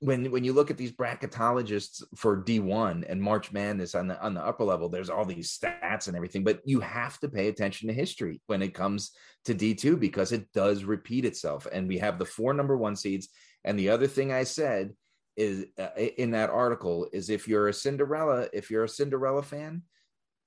when 0.01 0.31
when 0.31 0.45
you 0.45 0.53
look 0.53 0.71
at 0.71 0.77
these 0.77 0.93
bracketologists 0.93 2.03
for 2.15 2.43
D1 2.43 3.05
and 3.09 3.21
March 3.21 3.51
Madness 3.51 3.95
on 3.95 4.07
the 4.07 4.21
on 4.23 4.35
the 4.35 4.45
upper 4.45 4.65
level, 4.65 4.89
there's 4.89 5.11
all 5.11 5.25
these 5.25 5.57
stats 5.59 6.07
and 6.07 6.17
everything, 6.17 6.45
but 6.45 6.61
you 6.65 6.81
have 6.81 7.19
to 7.21 7.29
pay 7.29 7.49
attention 7.49 7.89
to 7.89 7.95
history 7.95 8.41
when 8.47 8.63
it 8.63 8.75
comes 8.75 9.11
to 9.45 9.55
D2 9.55 9.99
because 9.99 10.31
it 10.31 10.53
does 10.53 10.85
repeat 10.85 11.25
itself. 11.25 11.67
And 11.71 11.89
we 11.89 11.99
have 11.99 12.19
the 12.19 12.25
four 12.25 12.55
number 12.55 12.77
one 12.77 12.95
seeds. 12.95 13.29
And 13.65 13.79
the 13.79 13.89
other 13.89 14.07
thing 14.07 14.33
I 14.33 14.45
said 14.45 14.93
is 15.37 15.67
uh, 15.79 15.89
in 15.97 16.31
that 16.33 16.51
article 16.51 17.09
is 17.13 17.29
if 17.29 17.49
you're 17.49 17.69
a 17.69 17.75
Cinderella, 17.75 18.49
if 18.53 18.71
you're 18.71 18.85
a 18.85 18.89
Cinderella 18.89 19.43
fan, 19.43 19.83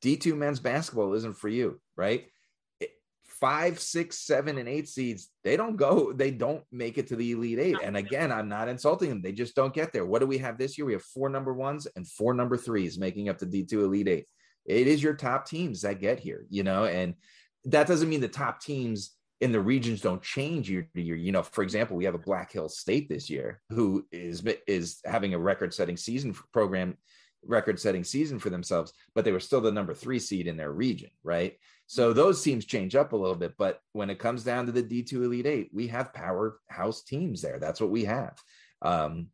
D2 0.01 0.35
men's 0.35 0.59
basketball 0.59 1.13
isn't 1.13 1.37
for 1.37 1.49
you, 1.49 1.79
right? 1.97 2.25
Five, 3.41 3.79
six, 3.79 4.19
seven, 4.19 4.59
and 4.59 4.69
eight 4.69 4.87
seeds, 4.87 5.29
they 5.43 5.57
don't 5.57 5.75
go, 5.75 6.13
they 6.13 6.29
don't 6.29 6.63
make 6.71 6.99
it 6.99 7.07
to 7.07 7.15
the 7.15 7.31
elite 7.31 7.59
eight. 7.59 7.77
And 7.83 7.97
again, 7.97 8.31
I'm 8.31 8.47
not 8.47 8.69
insulting 8.69 9.09
them. 9.09 9.21
They 9.21 9.31
just 9.31 9.55
don't 9.55 9.73
get 9.73 9.91
there. 9.91 10.05
What 10.05 10.19
do 10.19 10.27
we 10.27 10.37
have 10.37 10.57
this 10.59 10.77
year? 10.77 10.85
We 10.85 10.93
have 10.93 11.01
four 11.01 11.27
number 11.27 11.53
ones 11.53 11.87
and 11.95 12.07
four 12.07 12.35
number 12.35 12.55
threes 12.55 12.99
making 12.99 13.27
up 13.29 13.39
the 13.39 13.47
D2 13.47 13.73
elite 13.73 14.07
eight. 14.07 14.27
It 14.65 14.87
is 14.87 15.01
your 15.01 15.15
top 15.15 15.47
teams 15.47 15.81
that 15.81 15.99
get 15.99 16.19
here, 16.19 16.45
you 16.49 16.61
know, 16.61 16.85
and 16.85 17.15
that 17.65 17.87
doesn't 17.87 18.09
mean 18.09 18.21
the 18.21 18.27
top 18.27 18.61
teams 18.61 19.15
in 19.39 19.51
the 19.51 19.59
regions 19.59 20.01
don't 20.01 20.21
change 20.21 20.69
year 20.69 20.87
to 20.95 21.01
year. 21.01 21.15
You 21.15 21.31
know, 21.31 21.41
for 21.41 21.63
example, 21.63 21.97
we 21.97 22.05
have 22.05 22.13
a 22.13 22.19
Black 22.19 22.51
Hill 22.51 22.69
State 22.69 23.09
this 23.09 23.27
year 23.27 23.59
who 23.69 24.05
is 24.11 24.43
is 24.67 24.99
having 25.03 25.33
a 25.33 25.39
record-setting 25.39 25.97
season 25.97 26.35
program, 26.53 26.95
record-setting 27.43 28.03
season 28.03 28.37
for 28.37 28.51
themselves, 28.51 28.93
but 29.15 29.25
they 29.25 29.31
were 29.31 29.39
still 29.39 29.61
the 29.61 29.71
number 29.71 29.95
three 29.95 30.19
seed 30.19 30.47
in 30.47 30.57
their 30.57 30.71
region, 30.71 31.09
right? 31.23 31.57
So 31.91 32.13
those 32.13 32.41
teams 32.41 32.63
change 32.63 32.95
up 32.95 33.11
a 33.11 33.17
little 33.17 33.35
bit, 33.35 33.55
but 33.57 33.81
when 33.91 34.09
it 34.09 34.17
comes 34.17 34.45
down 34.45 34.65
to 34.65 34.71
the 34.71 34.81
D2 34.81 35.25
Elite 35.25 35.45
Eight, 35.45 35.71
we 35.73 35.87
have 35.87 36.13
powerhouse 36.13 37.03
teams 37.03 37.41
there. 37.41 37.59
That's 37.59 37.81
what 37.81 37.89
we 37.89 38.05
have. 38.05 38.41
Um, 38.81 39.27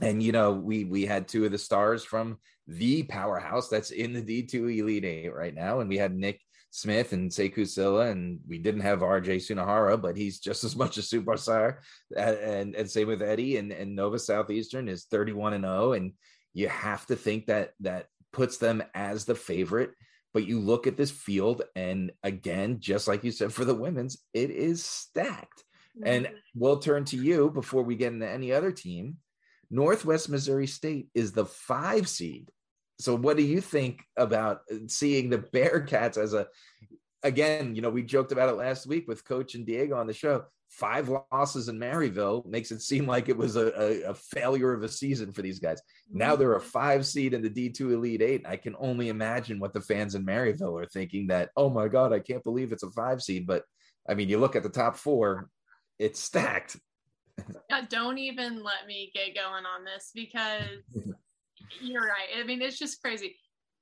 and 0.00 0.20
you 0.20 0.32
know, 0.32 0.50
we 0.50 0.82
we 0.82 1.06
had 1.06 1.28
two 1.28 1.44
of 1.44 1.52
the 1.52 1.58
stars 1.58 2.02
from 2.02 2.38
the 2.66 3.04
powerhouse 3.04 3.68
that's 3.68 3.92
in 3.92 4.12
the 4.12 4.20
D2 4.20 4.80
Elite 4.80 5.04
Eight 5.04 5.32
right 5.32 5.54
now, 5.54 5.78
and 5.78 5.88
we 5.88 5.96
had 5.96 6.12
Nick 6.16 6.40
Smith 6.72 7.12
and 7.12 7.30
Sekou 7.30 7.64
Sylla, 7.64 8.08
and 8.08 8.40
we 8.48 8.58
didn't 8.58 8.80
have 8.80 8.98
RJ 8.98 9.36
Sunahara, 9.36 10.02
but 10.02 10.16
he's 10.16 10.40
just 10.40 10.64
as 10.64 10.74
much 10.74 10.98
a 10.98 11.00
superstar. 11.00 11.76
And, 12.16 12.36
and, 12.38 12.74
and 12.74 12.90
same 12.90 13.06
with 13.06 13.22
Eddie 13.22 13.58
and, 13.58 13.70
and 13.70 13.94
Nova 13.94 14.18
Southeastern 14.18 14.88
is 14.88 15.04
31 15.04 15.52
and 15.52 15.64
0. 15.64 15.92
And 15.92 16.14
you 16.54 16.66
have 16.66 17.06
to 17.06 17.14
think 17.14 17.46
that 17.46 17.74
that 17.78 18.06
puts 18.32 18.56
them 18.56 18.82
as 18.96 19.26
the 19.26 19.36
favorite 19.36 19.92
but 20.34 20.46
you 20.46 20.60
look 20.60 20.86
at 20.86 20.96
this 20.96 21.12
field, 21.12 21.62
and 21.76 22.12
again, 22.24 22.80
just 22.80 23.08
like 23.08 23.24
you 23.24 23.30
said 23.30 23.52
for 23.52 23.64
the 23.64 23.74
women's, 23.74 24.18
it 24.34 24.50
is 24.50 24.84
stacked. 24.84 25.64
Mm-hmm. 25.96 26.06
And 26.08 26.30
we'll 26.54 26.80
turn 26.80 27.04
to 27.06 27.16
you 27.16 27.50
before 27.50 27.84
we 27.84 27.94
get 27.94 28.12
into 28.12 28.28
any 28.28 28.52
other 28.52 28.72
team. 28.72 29.18
Northwest 29.70 30.28
Missouri 30.28 30.66
State 30.66 31.08
is 31.14 31.32
the 31.32 31.46
five 31.46 32.08
seed. 32.08 32.50
So, 32.98 33.16
what 33.16 33.36
do 33.36 33.44
you 33.44 33.60
think 33.60 34.02
about 34.16 34.62
seeing 34.88 35.30
the 35.30 35.38
Bearcats 35.54 36.18
as 36.18 36.34
a 36.34 36.48
again, 37.22 37.74
you 37.74 37.82
know, 37.82 37.90
we 37.90 38.02
joked 38.02 38.32
about 38.32 38.50
it 38.50 38.56
last 38.56 38.86
week 38.86 39.08
with 39.08 39.24
Coach 39.24 39.54
and 39.54 39.64
Diego 39.64 39.96
on 39.96 40.06
the 40.06 40.12
show. 40.12 40.44
Five 40.70 41.08
losses 41.30 41.68
in 41.68 41.78
Maryville 41.78 42.44
makes 42.46 42.72
it 42.72 42.82
seem 42.82 43.06
like 43.06 43.28
it 43.28 43.36
was 43.36 43.56
a, 43.56 43.72
a, 43.80 44.10
a 44.10 44.14
failure 44.14 44.72
of 44.72 44.82
a 44.82 44.88
season 44.88 45.32
for 45.32 45.42
these 45.42 45.60
guys. 45.60 45.80
Now 46.10 46.30
mm-hmm. 46.30 46.40
they're 46.40 46.56
a 46.56 46.60
five 46.60 47.06
seed 47.06 47.32
in 47.32 47.42
the 47.42 47.50
D2 47.50 47.92
Elite 47.92 48.22
Eight. 48.22 48.46
I 48.46 48.56
can 48.56 48.74
only 48.78 49.08
imagine 49.08 49.60
what 49.60 49.72
the 49.72 49.80
fans 49.80 50.14
in 50.14 50.26
Maryville 50.26 50.82
are 50.82 50.86
thinking 50.86 51.28
that, 51.28 51.50
oh 51.56 51.70
my 51.70 51.88
God, 51.88 52.12
I 52.12 52.18
can't 52.18 52.42
believe 52.42 52.72
it's 52.72 52.82
a 52.82 52.90
five 52.90 53.22
seed. 53.22 53.46
But 53.46 53.64
I 54.08 54.14
mean, 54.14 54.28
you 54.28 54.38
look 54.38 54.56
at 54.56 54.62
the 54.62 54.68
top 54.68 54.96
four, 54.96 55.48
it's 55.98 56.20
stacked. 56.20 56.76
Yeah, 57.68 57.80
don't 57.88 58.18
even 58.18 58.62
let 58.62 58.86
me 58.86 59.10
get 59.12 59.34
going 59.34 59.64
on 59.66 59.84
this 59.84 60.12
because 60.14 60.84
you're 61.80 62.06
right. 62.06 62.28
I 62.38 62.44
mean, 62.44 62.62
it's 62.62 62.78
just 62.78 63.02
crazy. 63.02 63.34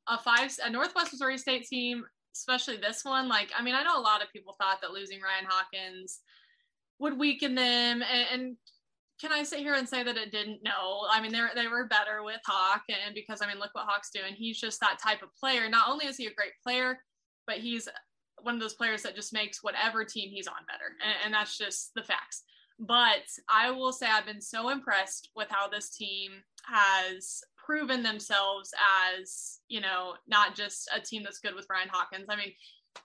A 0.09 0.17
five, 0.17 0.57
a 0.65 0.71
Northwest 0.71 1.13
Missouri 1.13 1.37
State 1.37 1.67
team 1.67 2.03
especially 2.35 2.77
this 2.77 3.05
one. 3.05 3.29
Like, 3.29 3.51
I 3.57 3.63
mean, 3.63 3.75
I 3.75 3.83
know 3.83 3.99
a 3.99 4.01
lot 4.01 4.23
of 4.23 4.33
people 4.33 4.55
thought 4.59 4.81
that 4.81 4.93
losing 4.93 5.21
Ryan 5.21 5.47
Hawkins 5.49 6.21
would 7.03 7.19
weaken 7.19 7.55
them, 7.55 8.03
and, 8.03 8.27
and 8.33 8.57
can 9.21 9.33
I 9.33 9.43
sit 9.43 9.59
here 9.59 9.75
and 9.75 9.89
say 9.89 10.03
that 10.03 10.17
it 10.17 10.33
didn't? 10.33 10.61
No, 10.65 11.07
I 11.11 11.21
mean 11.21 11.33
they 11.33 11.41
they 11.55 11.69
were 11.69 11.87
better 11.87 12.23
with 12.25 12.41
Hawk, 12.47 12.83
and 12.89 13.15
because 13.15 13.43
I 13.43 13.47
mean 13.47 13.59
look 13.59 13.75
what 13.75 13.87
Hawk's 13.87 14.11
doing. 14.11 14.35
He's 14.35 14.59
just 14.59 14.81
that 14.81 14.99
type 15.03 15.23
of 15.23 15.35
player. 15.35 15.69
Not 15.69 15.89
only 15.89 16.07
is 16.07 16.17
he 16.17 16.27
a 16.27 16.35
great 16.35 16.53
player, 16.63 16.99
but 17.47 17.59
he's 17.59 17.89
one 18.41 18.55
of 18.55 18.61
those 18.61 18.75
players 18.75 19.03
that 19.03 19.15
just 19.15 19.33
makes 19.33 19.63
whatever 19.63 20.05
team 20.05 20.31
he's 20.31 20.49
on 20.49 20.55
better, 20.67 20.97
and, 21.05 21.15
and 21.25 21.35
that's 21.35 21.59
just 21.59 21.93
the 21.95 22.03
facts. 22.03 22.43
But 22.79 23.29
I 23.49 23.71
will 23.71 23.93
say 23.93 24.07
I've 24.07 24.27
been 24.27 24.41
so 24.41 24.71
impressed 24.71 25.31
with 25.37 25.49
how 25.51 25.69
this 25.69 25.91
team 25.91 26.33
has 26.65 27.43
proven 27.65 28.03
themselves 28.03 28.73
as, 29.09 29.61
you 29.69 29.81
know, 29.81 30.15
not 30.27 30.57
just 30.57 30.91
a 30.95 31.01
team 31.01 31.23
that's 31.23 31.39
good 31.39 31.55
with 31.55 31.67
Ryan 31.71 31.91
Hawkins. 31.93 32.27
I 32.29 32.37
mean, 32.37 32.53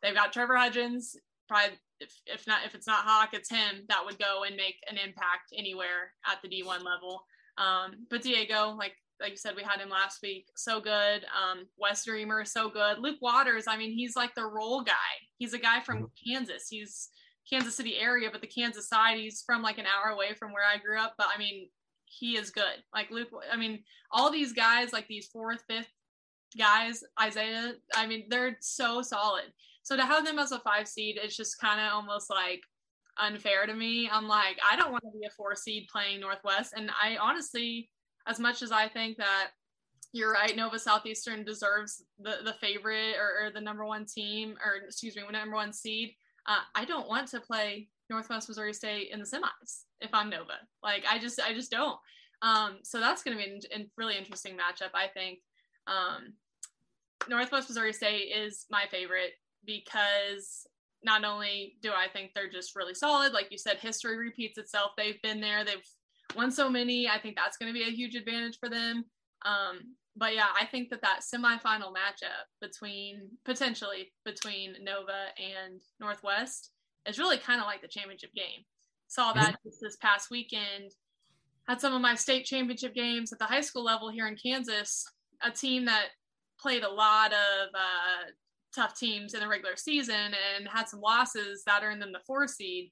they've 0.01 0.15
got 0.15 0.33
Trevor 0.33 0.57
Hudgens, 0.57 1.15
probably 1.47 1.77
if, 1.99 2.13
if 2.25 2.47
not 2.47 2.65
if 2.65 2.75
it's 2.75 2.88
not 2.88 3.05
Hawk, 3.05 3.29
it's 3.33 3.49
him 3.49 3.86
that 3.89 4.03
would 4.05 4.19
go 4.19 4.43
and 4.43 4.55
make 4.55 4.77
an 4.89 4.97
impact 4.97 5.53
anywhere 5.57 6.13
at 6.25 6.41
the 6.41 6.49
D1 6.49 6.83
level. 6.83 7.25
Um, 7.57 8.05
but 8.10 8.21
Diego, 8.21 8.75
like 8.77 8.93
like 9.19 9.31
you 9.31 9.38
said, 9.38 9.55
we 9.55 9.63
had 9.63 9.79
him 9.79 9.89
last 9.89 10.19
week. 10.21 10.47
So 10.55 10.79
good. 10.79 11.25
Um, 11.25 11.65
Wes 11.77 12.05
Dreamer, 12.05 12.45
so 12.45 12.69
good. 12.69 12.99
Luke 12.99 13.17
Waters, 13.21 13.65
I 13.67 13.77
mean, 13.77 13.91
he's 13.91 14.15
like 14.15 14.36
the 14.36 14.45
role 14.45 14.83
guy. 14.83 14.93
He's 15.38 15.53
a 15.53 15.60
guy 15.60 15.79
from 15.79 15.97
mm-hmm. 15.97 16.31
Kansas. 16.31 16.67
He's 16.69 17.10
Kansas 17.49 17.75
City 17.75 17.95
area, 17.97 18.29
but 18.31 18.41
the 18.41 18.47
Kansas 18.47 18.88
side. 18.88 19.17
He's 19.17 19.43
from 19.45 19.62
like 19.62 19.77
an 19.77 19.86
hour 19.86 20.12
away 20.12 20.33
from 20.38 20.53
where 20.53 20.63
I 20.63 20.77
grew 20.77 20.99
up. 20.99 21.15
But 21.17 21.27
I 21.33 21.39
mean, 21.39 21.69
he 22.05 22.38
is 22.38 22.51
good. 22.51 22.83
Like 22.93 23.10
Luke, 23.12 23.29
I 23.51 23.57
mean, 23.57 23.83
all 24.12 24.31
these 24.31 24.53
guys, 24.53 24.93
like 24.93 25.07
these 25.07 25.27
fourth, 25.27 25.63
fifth 25.67 25.91
guys, 26.57 27.03
Isaiah, 27.21 27.73
I 27.95 28.07
mean, 28.07 28.27
they're 28.29 28.57
so 28.62 29.01
solid. 29.01 29.45
So 29.88 29.95
to 29.95 30.06
have 30.06 30.26
them 30.26 30.38
as 30.38 30.52
a 30.52 30.60
five 30.60 30.86
seed, 30.86 31.17
it's 31.17 31.38
just 31.38 31.62
kind 31.62 31.80
of 31.80 31.93
almost 31.93 32.30
like 32.30 32.62
unfair 33.17 33.65
to 33.65 33.73
me. 33.73 34.10
I'm 34.12 34.28
like, 34.28 34.58
I 34.69 34.76
don't 34.76 34.91
want 34.91 35.06
to 35.06 35.17
be 35.17 35.26
a 35.26 35.30
four 35.30 35.56
seed 35.56 35.88
playing 35.89 36.19
Northwest. 36.19 36.73
And 36.76 36.91
I 37.02 37.15
honestly, 37.15 37.89
as 38.28 38.38
much 38.38 38.62
as 38.62 38.73
I 38.73 38.89
think 38.89 39.15
that 39.15 39.52
you're 40.12 40.34
right, 40.34 40.54
Nova 40.58 40.78
Southeastern 40.78 41.45
deserves 41.45 42.04
the, 42.19 42.39
the 42.43 42.52
favorite 42.60 43.15
or, 43.17 43.45
or 43.45 43.52
the 43.54 43.62
number 43.62 43.86
one 43.86 44.06
team, 44.06 44.58
or 44.62 44.86
excuse 44.86 45.15
me, 45.15 45.23
number 45.32 45.56
one 45.56 45.71
seed. 45.71 46.15
Uh, 46.45 46.60
I 46.76 46.84
don't 46.84 47.08
want 47.08 47.30
to 47.30 47.39
play 47.39 47.88
Northwest 48.10 48.50
Missouri 48.50 48.73
State 48.73 49.12
in 49.13 49.19
the 49.19 49.26
semis 49.26 49.84
if 50.02 50.10
I'm 50.13 50.30
Nova. 50.30 50.60
Like 50.84 51.06
I 51.10 51.17
just 51.17 51.39
I 51.39 51.54
just 51.54 51.71
don't. 51.71 51.97
Um, 52.41 52.80
so 52.84 53.00
that's 53.00 53.23
going 53.23 53.38
to 53.38 53.41
be 53.41 53.62
a 53.73 53.86
really 53.95 54.17
interesting 54.17 54.58
matchup, 54.58 54.91
I 54.93 55.08
think. 55.08 55.39
Um, 55.88 56.34
Northwest 57.30 57.69
Missouri 57.69 57.93
State 57.93 58.34
is 58.36 58.65
my 58.69 58.84
favorite 58.91 59.32
because 59.65 60.67
not 61.04 61.24
only 61.24 61.76
do 61.82 61.91
I 61.91 62.08
think 62.12 62.32
they're 62.34 62.50
just 62.50 62.76
really 62.76 62.93
solid, 62.93 63.34
like 63.34 63.48
you 63.52 63.58
said, 63.58 63.78
history 63.78 64.17
repeats 64.17 64.58
itself. 64.58 64.91
They've 64.98 65.22
been 65.22 65.41
there, 65.41 65.63
they've 65.63 65.88
won 66.36 66.52
so 66.52 66.70
many. 66.70 67.08
I 67.08 67.20
think 67.20 67.36
that's 67.36 67.58
going 67.58 67.72
to 67.72 67.78
be 67.78 67.88
a 67.88 67.91
huge 67.91 68.15
advantage 68.15 68.58
for 68.60 68.70
them. 68.70 69.06
Um, 69.46 69.96
but 70.15 70.34
yeah, 70.34 70.48
I 70.60 70.65
think 70.65 70.89
that 70.89 71.02
that 71.02 71.22
semifinal 71.22 71.93
matchup 71.93 72.48
between 72.60 73.30
potentially 73.46 74.12
between 74.26 74.74
Nova 74.82 75.28
and 75.38 75.80
Northwest 76.00 76.72
is 77.08 77.20
really 77.20 77.38
kind 77.38 77.62
of 77.62 77.67
like 77.67 77.82
the 77.82 77.88
championship 77.88 78.34
game. 78.36 78.65
Saw 79.08 79.32
that 79.34 79.54
mm-hmm. 79.54 79.70
this 79.82 79.96
past 79.98 80.30
weekend. 80.32 80.91
Had 81.67 81.82
some 81.82 81.93
of 81.93 82.02
my 82.02 82.15
state 82.15 82.46
championship 82.46 82.96
games 82.96 83.32
at 83.32 83.39
the 83.39 83.46
high 83.46 83.62
school 83.62 83.84
level 83.84 84.10
here 84.10 84.28
in 84.28 84.36
Kansas. 84.36 85.06
A 85.43 85.52
team 85.52 85.86
that 85.86 86.08
played 86.60 86.84
a 86.84 86.89
lot 86.89 87.32
of 87.32 87.70
uh, 87.76 88.32
tough 88.75 88.97
teams 88.97 89.34
in 89.34 89.39
the 89.39 89.47
regular 89.47 89.75
season 89.75 90.15
and 90.56 90.67
had 90.67 90.88
some 90.88 91.01
losses 91.01 91.63
that 91.65 91.84
earned 91.84 92.01
them 92.01 92.12
the 92.12 92.19
four 92.25 92.47
seed. 92.47 92.91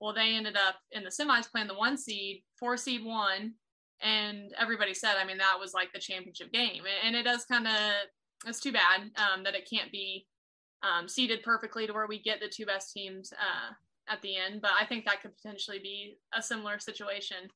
Well, 0.00 0.14
they 0.14 0.34
ended 0.34 0.56
up 0.56 0.76
in 0.92 1.04
the 1.04 1.10
semis 1.10 1.50
playing 1.50 1.68
the 1.68 1.74
one 1.74 1.96
seed, 1.96 2.42
four 2.58 2.76
seed 2.76 3.04
one, 3.04 3.54
and 4.02 4.52
everybody 4.58 4.92
said, 4.92 5.14
I 5.18 5.24
mean, 5.24 5.38
that 5.38 5.58
was 5.58 5.72
like 5.72 5.92
the 5.92 6.00
championship 6.00 6.52
game, 6.52 6.82
and 7.04 7.16
it 7.16 7.24
does 7.24 7.44
kind 7.44 7.66
of. 7.66 7.72
It's 8.46 8.60
too 8.60 8.72
bad 8.72 9.00
um, 9.16 9.42
that 9.44 9.54
it 9.54 9.70
can't 9.70 9.90
be 9.90 10.26
um, 10.82 11.08
seeded 11.08 11.42
perfectly 11.42 11.86
to 11.86 11.94
where 11.94 12.06
we 12.06 12.20
get 12.20 12.40
the 12.40 12.48
two 12.48 12.66
best 12.66 12.92
teams 12.92 13.32
uh, 13.32 13.72
at 14.12 14.20
the 14.20 14.36
end, 14.36 14.60
but 14.60 14.72
I 14.78 14.84
think 14.84 15.06
that 15.06 15.22
could 15.22 15.34
potentially 15.34 15.78
be 15.78 16.18
a 16.36 16.42
similar 16.42 16.78
situation. 16.78 17.48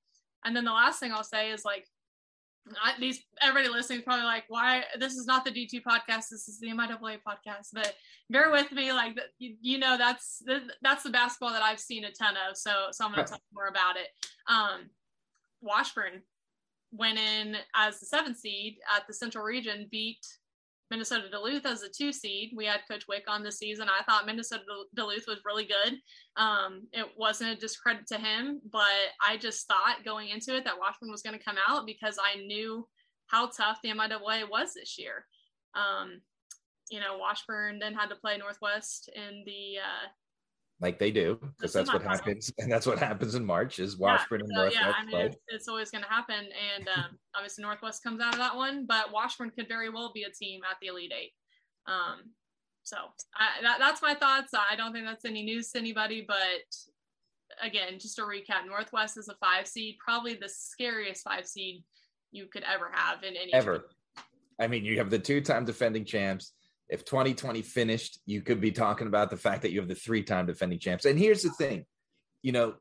And 0.45 0.57
then 0.57 0.65
the 0.65 0.73
last 0.73 1.01
thing 1.01 1.13
I'll 1.13 1.25
say 1.25 1.51
is 1.51 1.65
like 1.65 1.87
I, 2.83 2.93
these 2.99 3.21
everybody 3.41 3.73
listening 3.73 4.01
is 4.01 4.05
probably 4.05 4.25
like, 4.25 4.45
why 4.49 4.85
this 4.99 5.15
is 5.15 5.27
not 5.27 5.45
the 5.45 5.51
D2 5.51 5.83
podcast, 5.83 6.29
this 6.31 6.49
is 6.49 6.59
the 6.61 6.69
MIAA 6.69 7.19
podcast. 7.27 7.69
But 7.73 7.95
bear 8.31 8.51
with 8.51 8.71
me, 8.73 8.93
like 8.93 9.19
you, 9.39 9.57
you 9.61 9.79
know, 9.79 9.97
that's 9.97 10.43
that's 10.83 11.03
the 11.03 11.11
basketball 11.11 11.53
that 11.53 11.63
I've 11.63 11.81
seen 11.81 12.05
a 12.05 12.13
ton 12.13 12.35
of. 12.49 12.57
So 12.57 12.71
so 12.93 13.05
I'm 13.05 13.13
gonna 13.13 13.27
talk 13.27 13.41
more 13.55 13.69
about 13.69 13.97
it. 13.97 14.09
Um, 14.49 14.91
Washburn 15.61 16.23
went 16.93 17.19
in 17.19 17.57
as 17.75 18.01
the 18.01 18.07
seventh 18.07 18.39
seed 18.39 18.77
at 18.97 19.07
the 19.07 19.15
Central 19.15 19.45
Region, 19.45 19.89
beat 19.91 20.25
Minnesota 20.91 21.29
Duluth 21.31 21.67
as 21.67 21.83
a 21.83 21.89
two 21.89 22.13
seed. 22.13 22.53
We 22.57 22.65
had 22.65 22.81
Coach 22.91 23.05
Wick 23.09 23.25
on 23.29 23.43
the 23.43 23.53
season. 23.53 23.89
I 23.89 24.03
thought 24.05 24.27
Minnesota 24.27 24.63
Duluth 24.95 25.27
was 25.27 25.43
really 25.45 25.67
good. 25.67 25.99
Um, 26.37 26.87
it 26.93 27.07
wasn't 27.17 27.51
a 27.51 27.57
discredit 27.57 28.07
to 28.09 28.19
him, 28.19 28.61
but 28.73 28.85
I 29.27 29.37
just 29.37 29.67
thought 29.67 30.05
going 30.05 30.29
into 30.29 30.57
it 30.57 30.65
that 30.65 30.79
Washburn 30.79 31.11
was 31.11 31.23
going 31.23 31.39
to 31.39 31.45
come 31.45 31.57
out 31.69 31.87
because 31.87 32.19
I 32.23 32.41
knew 32.41 32.87
how 33.27 33.49
tough 33.49 33.79
the 33.83 33.91
MIAA 33.91 34.49
was 34.51 34.75
this 34.75 34.99
year. 34.99 35.27
Um, 35.75 36.21
you 36.91 37.01
know, 37.01 37.19
Washburn 37.19 37.79
then 37.79 37.95
had 37.95 38.09
to 38.09 38.17
play 38.17 38.39
Northwest 38.39 39.11
in 39.15 39.43
the 39.45 39.79
uh, 39.79 40.09
like 40.81 40.99
they 40.99 41.11
do 41.11 41.39
because 41.57 41.73
that's 41.73 41.93
what 41.93 42.03
happens 42.03 42.53
and 42.59 42.71
that's 42.71 42.87
what 42.87 42.99
happens 42.99 43.35
in 43.35 43.45
march 43.45 43.79
is 43.79 43.97
washburn 43.97 44.41
yeah, 44.41 44.45
and 44.45 44.53
so, 44.53 44.61
northwest 44.63 44.77
yeah, 44.81 44.93
I 44.97 45.05
mean, 45.05 45.27
it's, 45.27 45.37
it's, 45.49 45.69
always 45.69 45.91
going 45.91 46.05
to 46.05 46.11
happen 46.11 46.47
and 46.77 46.89
um, 46.89 47.19
obviously 47.35 47.63
northwest 47.63 48.03
comes 48.03 48.21
out 48.21 48.33
of 48.33 48.39
that 48.39 48.55
one 48.55 48.87
but 48.87 49.13
washburn 49.13 49.51
could 49.51 49.69
very 49.69 49.91
well 49.91 50.13
be 50.15 50.23
a 50.23 50.31
team 50.31 50.61
at 50.71 50.77
the 50.81 50.89
elite 50.89 51.13
eight. 51.19 51.33
Um, 51.87 52.33
so 52.83 52.97
I, 53.35 53.63
that, 53.63 53.79
that's 53.79 54.03
my 54.03 54.15
thoughts. 54.15 54.53
I 54.55 54.77
don't 54.77 54.93
think 54.93 55.05
that's 55.05 55.25
any 55.25 55.43
news 55.43 55.71
to 55.73 55.79
anybody 55.79 56.25
but 56.27 56.37
again 57.63 57.99
just 57.99 58.17
to 58.17 58.23
recap 58.23 58.67
northwest 58.67 59.17
is 59.17 59.29
a 59.29 59.35
five 59.35 59.67
seed 59.67 59.97
probably 59.99 60.35
the 60.35 60.49
scariest 60.49 61.25
five 61.25 61.47
seed 61.47 61.83
you 62.31 62.47
could 62.47 62.63
ever 62.63 62.91
have 62.93 63.23
in 63.25 63.35
any 63.37 63.53
ever. 63.53 63.87
i 64.61 64.67
mean 64.67 64.85
you 64.85 64.99
have 64.99 65.11
the 65.11 65.19
two-time 65.19 65.65
defending 65.65 66.05
champs 66.05 66.53
if 66.89 67.05
2020 67.05 67.63
finished, 67.63 68.19
you 68.27 68.41
could 68.43 68.61
be 68.61 68.73
talking 68.73 69.07
about 69.07 69.31
the 69.31 69.37
fact 69.37 69.63
that 69.63 69.73
you 69.73 69.81
have 69.81 69.89
the 69.89 69.95
three 69.95 70.23
time 70.23 70.47
defending 70.47 70.79
champs. 70.79 71.05
And 71.05 71.19
here's 71.19 71.43
the 71.43 71.51
thing 71.51 71.85
you 72.43 72.53
know, 72.53 72.75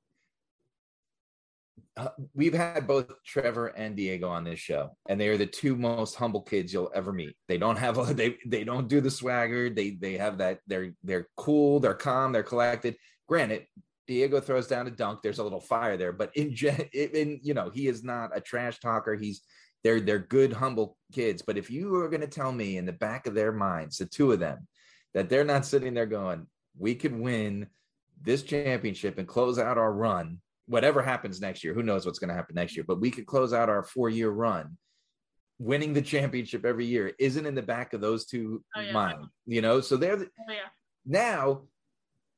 uh, 1.96 2.10
we've 2.36 2.54
had 2.54 2.88
both 2.88 3.08
Trevor 3.26 3.68
and 3.68 3.96
Diego 3.96 4.30
on 4.30 4.44
this 4.44 4.60
show, 4.60 4.92
and 5.10 5.20
they 5.20 5.30
are 5.30 5.38
the 5.38 5.48
two 5.48 5.76
most 5.76 6.16
humble 6.16 6.42
kids 6.42 6.72
you'll 6.72 6.92
ever 6.94 7.12
meet. 7.12 7.36
They 7.48 7.58
don't 7.58 7.78
have 7.78 7.98
a, 7.98 8.04
they 8.14 8.38
they 8.46 8.64
don't 8.64 8.88
do 8.88 9.02
the 9.02 9.12
swagger. 9.12 9.70
They 9.70 9.92
they 9.92 10.14
have 10.18 10.38
that 10.38 10.60
they're 10.68 10.94
they're 11.04 11.28
cool, 11.36 11.80
they're 11.80 11.96
calm, 11.96 12.32
they're 12.32 12.44
collected. 12.44 12.98
Granted, 13.28 13.66
Diego 14.06 14.40
throws 14.40 14.68
down 14.68 14.88
a 14.88 14.92
dunk. 14.92 15.22
There's 15.22 15.40
a 15.40 15.44
little 15.44 15.60
fire 15.60 15.98
there, 15.98 16.14
but 16.14 16.32
in 16.36 16.56
in 16.94 17.40
you 17.44 17.54
know 17.54 17.72
he 17.74 17.88
is 17.88 18.04
not 18.04 18.36
a 18.36 18.42
trash 18.42 18.80
talker. 18.80 19.16
He's 19.16 19.42
they're 19.84 20.02
they're 20.02 20.20
good, 20.20 20.54
humble 20.54 20.98
kids. 21.14 21.42
But 21.46 21.58
if 21.58 21.70
you 21.70 21.96
are 21.96 22.10
going 22.10 22.22
to 22.22 22.28
tell 22.28 22.52
me 22.52 22.78
in 22.78 22.86
the 22.86 22.94
back 22.94 23.28
of 23.28 23.34
their 23.34 23.52
minds, 23.52 23.98
the 23.98 24.06
two 24.06 24.32
of 24.32 24.40
them, 24.40 24.68
that 25.14 25.30
they're 25.30 25.44
not 25.44 25.66
sitting 25.66 25.94
there 25.94 26.06
going, 26.06 26.48
"We 26.78 26.96
could 26.96 27.18
win 27.18 27.68
this 28.22 28.44
championship 28.44 29.18
and 29.18 29.28
close 29.28 29.60
out 29.60 29.78
our 29.78 29.94
run." 29.94 30.42
Whatever 30.66 31.02
happens 31.02 31.40
next 31.40 31.64
year, 31.64 31.74
who 31.74 31.84
knows 31.84 32.06
what's 32.06 32.20
going 32.20 32.28
to 32.28 32.36
happen 32.36 32.56
next 32.56 32.76
year? 32.76 32.84
But 32.86 33.00
we 33.00 33.10
could 33.10 33.26
close 33.26 33.54
out 33.54 33.70
our 33.70 33.84
four-year 33.84 34.30
run 34.30 34.78
winning 35.60 35.94
the 35.94 36.02
championship 36.02 36.66
every 36.66 36.86
year 36.86 37.14
isn't 37.20 37.46
in 37.46 37.56
the 37.56 37.62
back 37.62 37.94
of 37.94 38.02
those 38.02 38.26
two 38.26 38.64
oh, 38.76 38.82
yeah. 38.82 38.92
mind, 38.92 39.26
you 39.46 39.62
know. 39.62 39.82
So 39.82 39.98
they're 39.98 40.18
the, 40.18 40.26
oh, 40.26 40.52
yeah. 40.52 40.70
now 41.06 41.62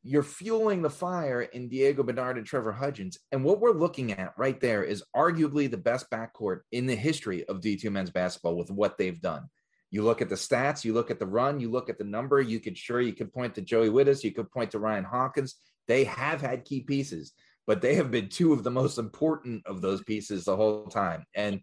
you're 0.01 0.23
fueling 0.23 0.81
the 0.81 0.89
fire 0.89 1.41
in 1.41 1.67
Diego 1.67 2.03
Bernard 2.03 2.37
and 2.37 2.45
Trevor 2.45 2.71
Hudgens. 2.71 3.19
And 3.31 3.43
what 3.43 3.59
we're 3.59 3.71
looking 3.71 4.13
at 4.13 4.33
right 4.37 4.59
there 4.59 4.83
is 4.83 5.03
arguably 5.15 5.69
the 5.69 5.77
best 5.77 6.09
backcourt 6.09 6.61
in 6.71 6.85
the 6.85 6.95
history 6.95 7.45
of 7.45 7.59
D2 7.59 7.91
men's 7.91 8.09
basketball 8.09 8.55
with 8.55 8.71
what 8.71 8.97
they've 8.97 9.19
done. 9.19 9.49
You 9.91 10.03
look 10.03 10.21
at 10.21 10.29
the 10.29 10.35
stats, 10.35 10.85
you 10.85 10.93
look 10.93 11.11
at 11.11 11.19
the 11.19 11.25
run, 11.25 11.59
you 11.59 11.69
look 11.69 11.89
at 11.89 11.97
the 11.97 12.03
number, 12.03 12.39
you 12.39 12.59
could 12.59 12.77
sure 12.77 13.01
you 13.01 13.13
could 13.13 13.33
point 13.33 13.55
to 13.55 13.61
Joey 13.61 13.89
Witthus, 13.89 14.23
you 14.23 14.31
could 14.31 14.51
point 14.51 14.71
to 14.71 14.79
Ryan 14.79 15.03
Hawkins. 15.03 15.55
They 15.87 16.03
have 16.05 16.39
had 16.39 16.65
key 16.65 16.81
pieces, 16.81 17.33
but 17.67 17.81
they 17.81 17.95
have 17.95 18.11
been 18.11 18.29
two 18.29 18.53
of 18.53 18.63
the 18.63 18.71
most 18.71 18.99
important 18.99 19.65
of 19.65 19.81
those 19.81 20.03
pieces 20.03 20.45
the 20.45 20.55
whole 20.55 20.85
time. 20.85 21.25
And 21.35 21.59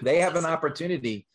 they 0.00 0.18
have 0.20 0.36
an 0.36 0.46
opportunity 0.46 1.26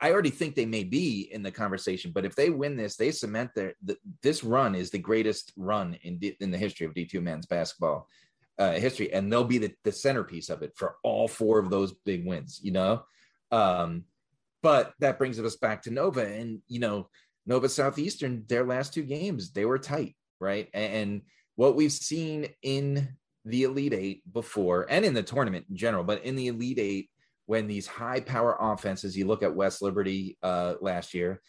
I 0.00 0.12
already 0.12 0.30
think 0.30 0.54
they 0.54 0.66
may 0.66 0.84
be 0.84 1.28
in 1.32 1.42
the 1.42 1.50
conversation, 1.50 2.12
but 2.12 2.24
if 2.24 2.36
they 2.36 2.50
win 2.50 2.76
this, 2.76 2.96
they 2.96 3.10
cement 3.10 3.50
their 3.54 3.74
the, 3.82 3.96
this 4.22 4.44
run 4.44 4.74
is 4.74 4.90
the 4.90 4.98
greatest 4.98 5.52
run 5.56 5.98
in 6.02 6.18
D, 6.18 6.36
in 6.40 6.50
the 6.50 6.58
history 6.58 6.86
of 6.86 6.94
D2 6.94 7.20
men's 7.20 7.46
basketball 7.46 8.08
uh, 8.58 8.72
history, 8.72 9.12
and 9.12 9.32
they'll 9.32 9.44
be 9.44 9.58
the, 9.58 9.72
the 9.84 9.92
centerpiece 9.92 10.50
of 10.50 10.62
it 10.62 10.72
for 10.76 10.96
all 11.02 11.26
four 11.26 11.58
of 11.58 11.70
those 11.70 11.94
big 12.04 12.26
wins. 12.26 12.60
You 12.62 12.72
know, 12.72 13.02
um, 13.50 14.04
but 14.62 14.94
that 15.00 15.18
brings 15.18 15.38
us 15.40 15.56
back 15.56 15.82
to 15.82 15.90
Nova, 15.90 16.26
and 16.26 16.60
you 16.68 16.78
know, 16.78 17.08
Nova 17.46 17.68
Southeastern, 17.68 18.44
their 18.48 18.64
last 18.64 18.94
two 18.94 19.02
games 19.02 19.50
they 19.50 19.64
were 19.64 19.78
tight, 19.78 20.14
right? 20.38 20.68
And, 20.74 20.92
and 20.92 21.22
what 21.56 21.74
we've 21.74 21.92
seen 21.92 22.48
in 22.62 23.16
the 23.44 23.64
Elite 23.64 23.94
Eight 23.94 24.32
before, 24.32 24.86
and 24.88 25.04
in 25.04 25.14
the 25.14 25.22
tournament 25.24 25.66
in 25.68 25.76
general, 25.76 26.04
but 26.04 26.22
in 26.24 26.36
the 26.36 26.48
Elite 26.48 26.78
Eight 26.78 27.10
when 27.48 27.66
these 27.66 27.86
high 27.86 28.20
power 28.20 28.58
offenses, 28.60 29.16
you 29.16 29.26
look 29.26 29.42
at 29.42 29.54
West 29.54 29.80
Liberty 29.80 30.36
uh, 30.42 30.74
last 30.82 31.14
year, 31.14 31.40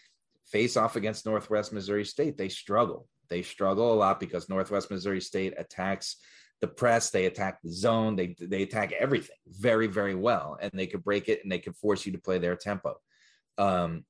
face 0.46 0.78
off 0.78 0.96
against 0.96 1.26
Northwest 1.26 1.74
Missouri 1.74 2.06
State, 2.06 2.38
they 2.38 2.48
struggle. 2.48 3.06
They 3.28 3.42
struggle 3.42 3.92
a 3.92 3.96
lot 3.96 4.18
because 4.18 4.48
Northwest 4.48 4.90
Missouri 4.90 5.20
State 5.20 5.56
attacks 5.58 6.16
the 6.62 6.70
press, 6.70 7.10
they 7.10 7.26
attack 7.26 7.62
the 7.62 7.70
zone, 7.74 8.16
they 8.16 8.34
they 8.40 8.64
attack 8.64 8.94
everything 8.94 9.36
very 9.46 9.88
very 9.88 10.16
well, 10.16 10.58
and 10.62 10.72
they 10.74 10.88
could 10.88 11.04
break 11.04 11.28
it 11.28 11.42
and 11.44 11.52
they 11.52 11.60
could 11.60 11.76
force 11.76 12.06
you 12.06 12.14
to 12.14 12.18
play 12.18 12.38
their 12.38 12.56
tempo. 12.56 12.96
Um, 13.58 14.06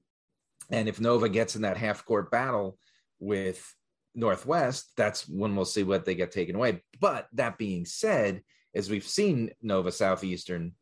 and 0.69 0.87
if 0.87 0.99
Nova 1.01 1.27
gets 1.27 1.55
in 1.55 1.63
that 1.63 1.77
half 1.77 2.05
court 2.05 2.29
battle 2.29 2.77
with 3.19 3.75
Northwest, 4.13 4.91
that's 4.95 5.27
when 5.27 5.55
we'll 5.55 5.65
see 5.65 5.81
what 5.81 6.05
they 6.05 6.13
get 6.13 6.31
taken 6.31 6.55
away. 6.55 6.83
But 6.99 7.27
that 7.33 7.57
being 7.57 7.85
said, 7.85 8.43
as 8.75 8.91
we've 8.91 9.07
seen 9.07 9.49
Nova 9.63 9.91
Southeastern 9.91 10.73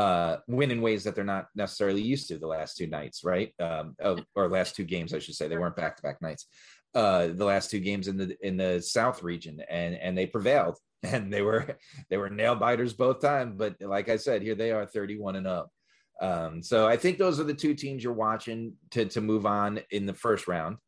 uh, 0.00 0.38
win 0.48 0.70
in 0.70 0.80
ways 0.80 1.04
that 1.04 1.14
they're 1.14 1.24
not 1.24 1.48
necessarily 1.54 2.00
used 2.00 2.26
to 2.26 2.38
the 2.38 2.46
last 2.46 2.74
two 2.78 2.86
nights, 2.86 3.22
right? 3.22 3.52
Um, 3.60 3.94
or 4.34 4.48
last 4.48 4.74
two 4.74 4.84
games, 4.84 5.12
I 5.12 5.18
should 5.18 5.34
say. 5.34 5.46
They 5.46 5.58
weren't 5.58 5.76
back 5.76 5.96
to 5.96 6.02
back 6.02 6.22
nights. 6.22 6.46
Uh, 6.94 7.26
the 7.26 7.44
last 7.44 7.70
two 7.70 7.80
games 7.80 8.08
in 8.08 8.16
the 8.16 8.34
in 8.40 8.56
the 8.56 8.80
South 8.80 9.22
region, 9.22 9.60
and 9.68 9.94
and 9.94 10.16
they 10.16 10.24
prevailed, 10.24 10.78
and 11.02 11.30
they 11.30 11.42
were 11.42 11.76
they 12.08 12.16
were 12.16 12.30
nail 12.30 12.54
biters 12.54 12.94
both 12.94 13.20
times. 13.20 13.56
But 13.58 13.76
like 13.82 14.08
I 14.08 14.16
said, 14.16 14.40
here 14.40 14.54
they 14.54 14.72
are, 14.72 14.86
thirty 14.86 15.18
one 15.18 15.36
and 15.36 15.46
up. 15.46 15.70
Um, 16.18 16.62
so 16.62 16.88
I 16.88 16.96
think 16.96 17.18
those 17.18 17.38
are 17.38 17.44
the 17.44 17.52
two 17.52 17.74
teams 17.74 18.02
you're 18.02 18.14
watching 18.14 18.72
to 18.92 19.04
to 19.04 19.20
move 19.20 19.44
on 19.44 19.80
in 19.90 20.06
the 20.06 20.14
first 20.14 20.48
round. 20.48 20.78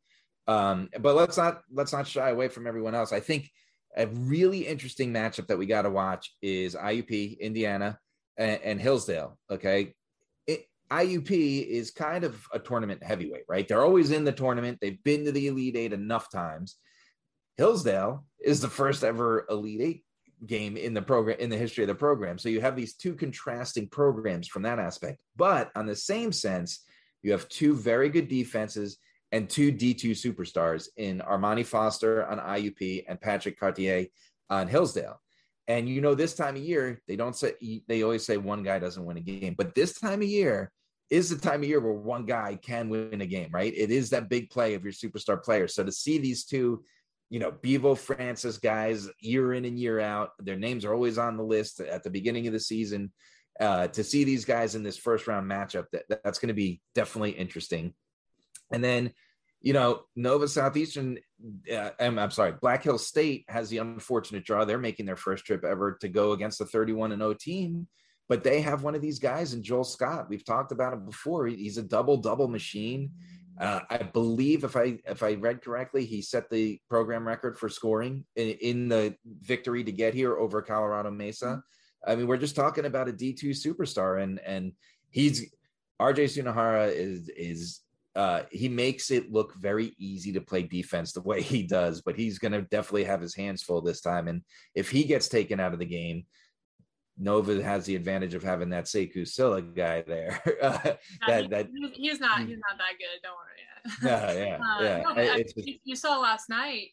Um, 0.49 0.89
but 0.99 1.15
let's 1.17 1.37
not 1.37 1.61
let's 1.71 1.93
not 1.93 2.09
shy 2.09 2.31
away 2.31 2.49
from 2.49 2.67
everyone 2.67 2.95
else. 2.95 3.13
I 3.13 3.21
think 3.21 3.51
a 3.95 4.07
really 4.07 4.67
interesting 4.67 5.13
matchup 5.13 5.49
that 5.49 5.59
we 5.59 5.67
got 5.67 5.83
to 5.83 5.91
watch 5.91 6.35
is 6.41 6.75
IUP 6.75 7.39
Indiana 7.41 7.99
and, 8.37 8.61
and 8.63 8.81
Hillsdale. 8.81 9.39
Okay. 9.51 9.95
IUP 10.93 11.67
is 11.67 11.91
kind 11.91 12.23
of 12.23 12.47
a 12.53 12.59
tournament 12.59 13.03
heavyweight, 13.03 13.45
right? 13.49 13.67
They're 13.67 13.83
always 13.83 14.11
in 14.11 14.25
the 14.25 14.33
tournament. 14.33 14.77
They've 14.81 15.03
been 15.03 15.25
to 15.25 15.33
the 15.33 15.47
Elite 15.47 15.75
Eight 15.75 15.95
enough 15.95 16.31
times. 16.31 16.77
Hillsdale 17.57 18.27
is 18.39 18.61
the 18.61 18.69
first 18.69 19.03
ever 19.03 19.47
Elite 19.49 19.81
Eight 19.81 20.05
game 20.47 20.77
in 20.77 20.93
the 20.93 21.01
program 21.01 21.39
in 21.39 21.49
the 21.49 21.57
history 21.57 21.85
of 21.85 21.89
the 21.89 21.95
program. 21.95 22.39
So 22.39 22.51
you 22.51 22.61
have 22.61 22.77
these 22.77 22.95
two 22.95 23.15
contrasting 23.15 23.89
programs 23.89 24.49
from 24.49 24.63
that 24.63 24.79
aspect. 24.79 25.23
But 25.35 25.71
on 25.75 25.87
the 25.87 25.97
same 25.97 26.31
sense, 26.31 26.85
you 27.23 27.33
have 27.33 27.49
two 27.49 27.75
very 27.75 28.11
good 28.11 28.29
defenses 28.29 28.99
and 29.31 29.49
two 29.49 29.73
D2 29.73 30.11
superstars 30.11 30.89
in 30.99 31.21
Armoni 31.21 31.65
Foster 31.65 32.27
on 32.27 32.39
IUP 32.39 33.05
and 33.09 33.19
Patrick 33.19 33.59
Cartier 33.59 34.09
on 34.51 34.69
Hillsdale. 34.69 35.22
And 35.69 35.89
you 35.89 36.01
know, 36.01 36.15
this 36.15 36.35
time 36.35 36.57
of 36.57 36.63
year, 36.63 37.01
they 37.07 37.17
don't 37.17 37.37
say 37.37 37.55
they 37.87 38.03
always 38.03 38.25
say 38.25 38.37
one 38.37 38.63
guy 38.63 38.79
doesn't 38.79 39.05
win 39.05 39.17
a 39.17 39.21
game, 39.21 39.55
but 39.57 39.75
this 39.75 39.99
time 39.99 40.23
of 40.23 40.29
year, 40.29 40.71
is 41.13 41.29
the 41.29 41.37
time 41.37 41.63
of 41.63 41.69
year 41.69 41.79
where 41.79 41.93
one 41.93 42.25
guy 42.25 42.59
can 42.63 42.89
win 42.89 43.21
a 43.21 43.27
game, 43.27 43.51
right? 43.53 43.75
It 43.77 43.91
is 43.91 44.09
that 44.11 44.31
big 44.31 44.49
play 44.49 44.73
of 44.73 44.83
your 44.83 44.95
superstar 44.95 45.43
player. 45.43 45.69
So 45.69 45.85
to 45.85 45.93
see 45.93 46.17
these 46.17 46.47
two, 46.47 46.83
you 47.29 47.39
know, 47.39 47.51
Bevo 47.51 47.95
Francis 47.95 48.57
guys 48.57 49.11
year 49.21 49.53
in 49.53 49.67
and 49.67 49.79
year 49.79 50.01
out, 50.01 50.31
their 50.39 50.57
names 50.57 50.87
are 50.87 50.95
always 50.95 51.19
on 51.19 51.37
the 51.37 51.43
list 51.43 51.81
at 51.81 52.03
the 52.03 52.09
beginning 52.09 52.47
of 52.47 52.55
the 52.55 52.61
season. 52.61 53.13
Uh, 53.61 53.89
to 53.89 54.03
see 54.03 54.25
these 54.25 54.47
guys 54.47 54.75
in 54.75 54.83
this 54.83 54.97
first 54.97 55.27
round 55.27 55.51
matchup, 55.51 55.85
that, 55.93 56.05
that's 56.09 56.39
going 56.39 56.49
to 56.49 56.55
be 56.55 56.81
definitely 56.95 57.33
interesting. 57.33 57.93
And 58.73 58.83
then, 58.83 59.13
you 59.63 59.73
know, 59.73 60.03
Nova 60.17 60.47
Southeastern, 60.49 61.19
uh, 61.73 61.91
I'm, 61.99 62.19
I'm, 62.19 62.31
sorry, 62.31 62.53
Black 62.61 62.83
Hill 62.83 62.99
State 62.99 63.45
has 63.49 63.71
the 63.71 63.79
unfortunate 63.79 64.45
draw. 64.45 64.65
They're 64.65 64.79
making 64.79 65.07
their 65.07 65.17
first 65.17 65.47
trip 65.47 65.65
ever 65.65 65.97
to 66.01 66.09
go 66.09 66.33
against 66.33 66.59
the 66.59 66.67
31 66.67 67.13
and 67.13 67.23
0 67.23 67.35
team 67.35 67.87
but 68.33 68.43
they 68.43 68.63
have 68.63 68.83
one 68.83 68.95
of 68.95 69.03
these 69.03 69.19
guys 69.19 69.53
in 69.53 69.63
Joel 69.63 69.85
Scott. 69.85 70.31
We've 70.31 70.45
talked 70.45 70.73
about 70.73 70.95
him 70.95 71.05
before. 71.05 71.47
He's 71.49 71.77
a 71.77 71.83
double 71.83 72.17
double 72.17 72.49
machine. 72.49 73.11
Uh, 73.61 73.81
I 73.91 73.99
believe 73.99 74.65
if 74.65 74.75
I 74.75 74.99
if 75.07 75.23
I 75.23 75.35
read 75.35 75.63
correctly, 75.63 76.07
he 76.07 76.23
set 76.23 76.49
the 76.49 76.81
program 76.89 77.29
record 77.29 77.59
for 77.59 77.69
scoring 77.69 78.25
in, 78.37 78.49
in 78.63 78.89
the 78.89 79.15
victory 79.43 79.85
to 79.85 79.93
get 79.93 80.15
here 80.15 80.37
over 80.39 80.63
Colorado 80.63 81.11
Mesa. 81.11 81.63
I 82.07 82.15
mean, 82.15 82.27
we're 82.27 82.39
just 82.39 82.57
talking 82.57 82.87
about 82.87 83.09
a 83.09 83.13
D 83.13 83.35
two 83.35 83.51
superstar, 83.51 84.23
and 84.23 84.41
and 84.41 84.73
he's 85.11 85.55
RJ 86.01 86.43
Sunahara 86.43 86.91
is 86.91 87.29
is 87.37 87.81
uh, 88.15 88.43
he 88.51 88.69
makes 88.69 89.11
it 89.11 89.33
look 89.33 89.55
very 89.57 89.95
easy 89.99 90.33
to 90.33 90.41
play 90.41 90.63
defense 90.63 91.13
the 91.13 91.23
way 91.23 91.41
he 91.41 91.63
does, 91.63 92.03
but 92.03 92.17
he's 92.17 92.39
going 92.39 92.53
to 92.53 92.63
definitely 92.63 93.05
have 93.05 93.21
his 93.21 93.35
hands 93.35 93.63
full 93.63 93.81
this 93.81 94.01
time. 94.01 94.29
And 94.29 94.43
if 94.75 94.91
he 94.91 95.05
gets 95.05 95.29
taken 95.29 95.61
out 95.61 95.73
of 95.73 95.79
the 95.79 95.87
game, 95.87 96.27
Nova 97.19 97.63
has 97.63 97.87
the 97.87 97.97
advantage 97.97 98.35
of 98.35 98.43
having 98.43 98.71
that 98.71 98.85
Sekou 98.85 99.27
Sylla 99.27 99.63
guy 99.63 100.03
there. 100.03 100.41
uh, 100.63 100.79
that, 101.27 101.43
he, 101.43 101.49
that 101.49 101.69
he's 101.95 102.21
not 102.21 102.41
he's 102.41 102.59
not 102.59 102.79
that 102.79 102.99
good. 102.99 103.21
Don't 103.23 103.37
worry. 103.37 103.63
Yeah, 104.03 104.33
yeah, 104.47 104.57
uh, 104.79 104.83
yeah. 104.83 105.03
No, 105.03 105.33
I, 105.35 105.45
you, 105.57 105.79
you 105.85 105.97
saw 105.97 106.19
last 106.19 106.49
night. 106.49 106.91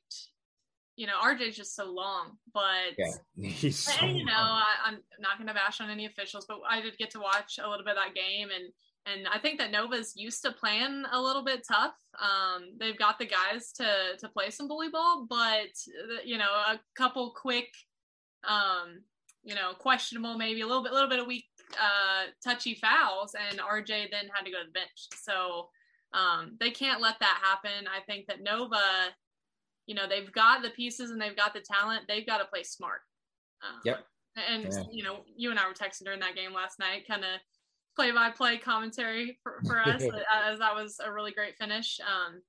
You 0.96 1.08
know, 1.08 1.14
RJ's 1.24 1.56
just 1.56 1.78
so 1.78 1.90
long, 1.90 2.32
but 2.54 2.92
yeah, 2.98 3.50
he's 3.50 3.80
so 3.80 4.06
you 4.06 4.26
know, 4.26 4.34
I, 4.34 4.66
I'm 4.84 4.98
not 5.22 5.38
going 5.38 5.48
to 5.48 5.54
bash 5.54 5.80
on 5.80 5.90
any 5.90 6.06
officials, 6.06 6.46
but 6.46 6.60
I 6.70 6.82
did 6.82 6.98
get 6.98 7.12
to 7.12 7.22
watch 7.22 7.58
a 7.58 7.70
little 7.70 7.86
bit 7.86 7.96
of 7.96 8.04
that 8.04 8.14
game, 8.14 8.50
and 8.54 8.74
and 9.12 9.28
I 9.28 9.40
think 9.40 9.60
that 9.60 9.72
Nova's 9.72 10.14
used 10.16 10.42
to 10.44 10.52
playing 10.52 11.04
a 11.12 11.22
little 11.22 11.44
bit 11.44 11.66
tough. 11.68 11.96
Um, 12.20 12.72
they've 12.80 12.98
got 12.98 13.20
the 13.20 13.26
guys 13.26 13.72
to 13.74 14.18
to 14.20 14.30
play 14.30 14.50
some 14.50 14.68
bully 14.68 14.90
ball, 14.90 15.26
but 15.30 15.70
you 16.26 16.38
know, 16.38 16.52
a 16.68 16.80
couple 16.96 17.32
quick 17.32 17.70
um, 18.48 19.02
you 19.44 19.56
know, 19.56 19.74
questionable, 19.78 20.38
maybe 20.38 20.62
a 20.62 20.68
little 20.68 20.84
bit, 20.84 20.92
a 20.92 20.96
little 20.96 21.10
bit 21.10 21.20
of 21.20 21.28
weak, 21.28 21.46
uh, 21.74 22.32
touchy 22.44 22.76
fouls, 22.76 23.36
and 23.50 23.60
RJ 23.60 24.12
then 24.12 24.30
had 24.34 24.46
to 24.46 24.52
go 24.52 24.60
to 24.60 24.66
the 24.66 24.72
bench. 24.72 25.08
So 25.16 25.70
um, 26.14 26.58
they 26.60 26.72
can't 26.72 27.02
let 27.02 27.20
that 27.20 27.42
happen. 27.42 27.88
I 27.88 28.02
think 28.06 28.28
that 28.28 28.42
Nova, 28.42 29.10
you 29.86 29.96
know, 29.96 30.08
they've 30.08 30.32
got 30.32 30.62
the 30.62 30.70
pieces 30.72 31.12
and 31.12 31.22
they've 31.22 31.36
got 31.36 31.54
the 31.54 31.62
talent. 31.62 32.04
They've 32.08 32.26
got 32.26 32.40
to 32.40 32.46
play 32.46 32.64
smart. 32.64 33.02
Um, 33.64 33.82
yep. 33.86 34.06
And 34.36 34.64
yeah. 34.72 34.84
you 34.92 35.04
know, 35.04 35.22
you 35.36 35.52
and 35.52 35.60
I 35.60 35.68
were 35.68 35.74
texting 35.74 36.06
during 36.06 36.20
that 36.20 36.36
game 36.36 36.54
last 36.54 36.80
night, 36.80 37.08
kind 37.08 37.24
of 37.24 37.40
play-by-play 37.96 38.58
commentary 38.60 39.38
for, 39.44 39.60
for 39.66 39.80
us, 39.86 40.04
as 40.04 40.60
that 40.60 40.76
was 40.76 41.00
a 41.04 41.12
really 41.12 41.32
great 41.32 41.56
finish. 41.58 42.00
Um, 42.00 42.42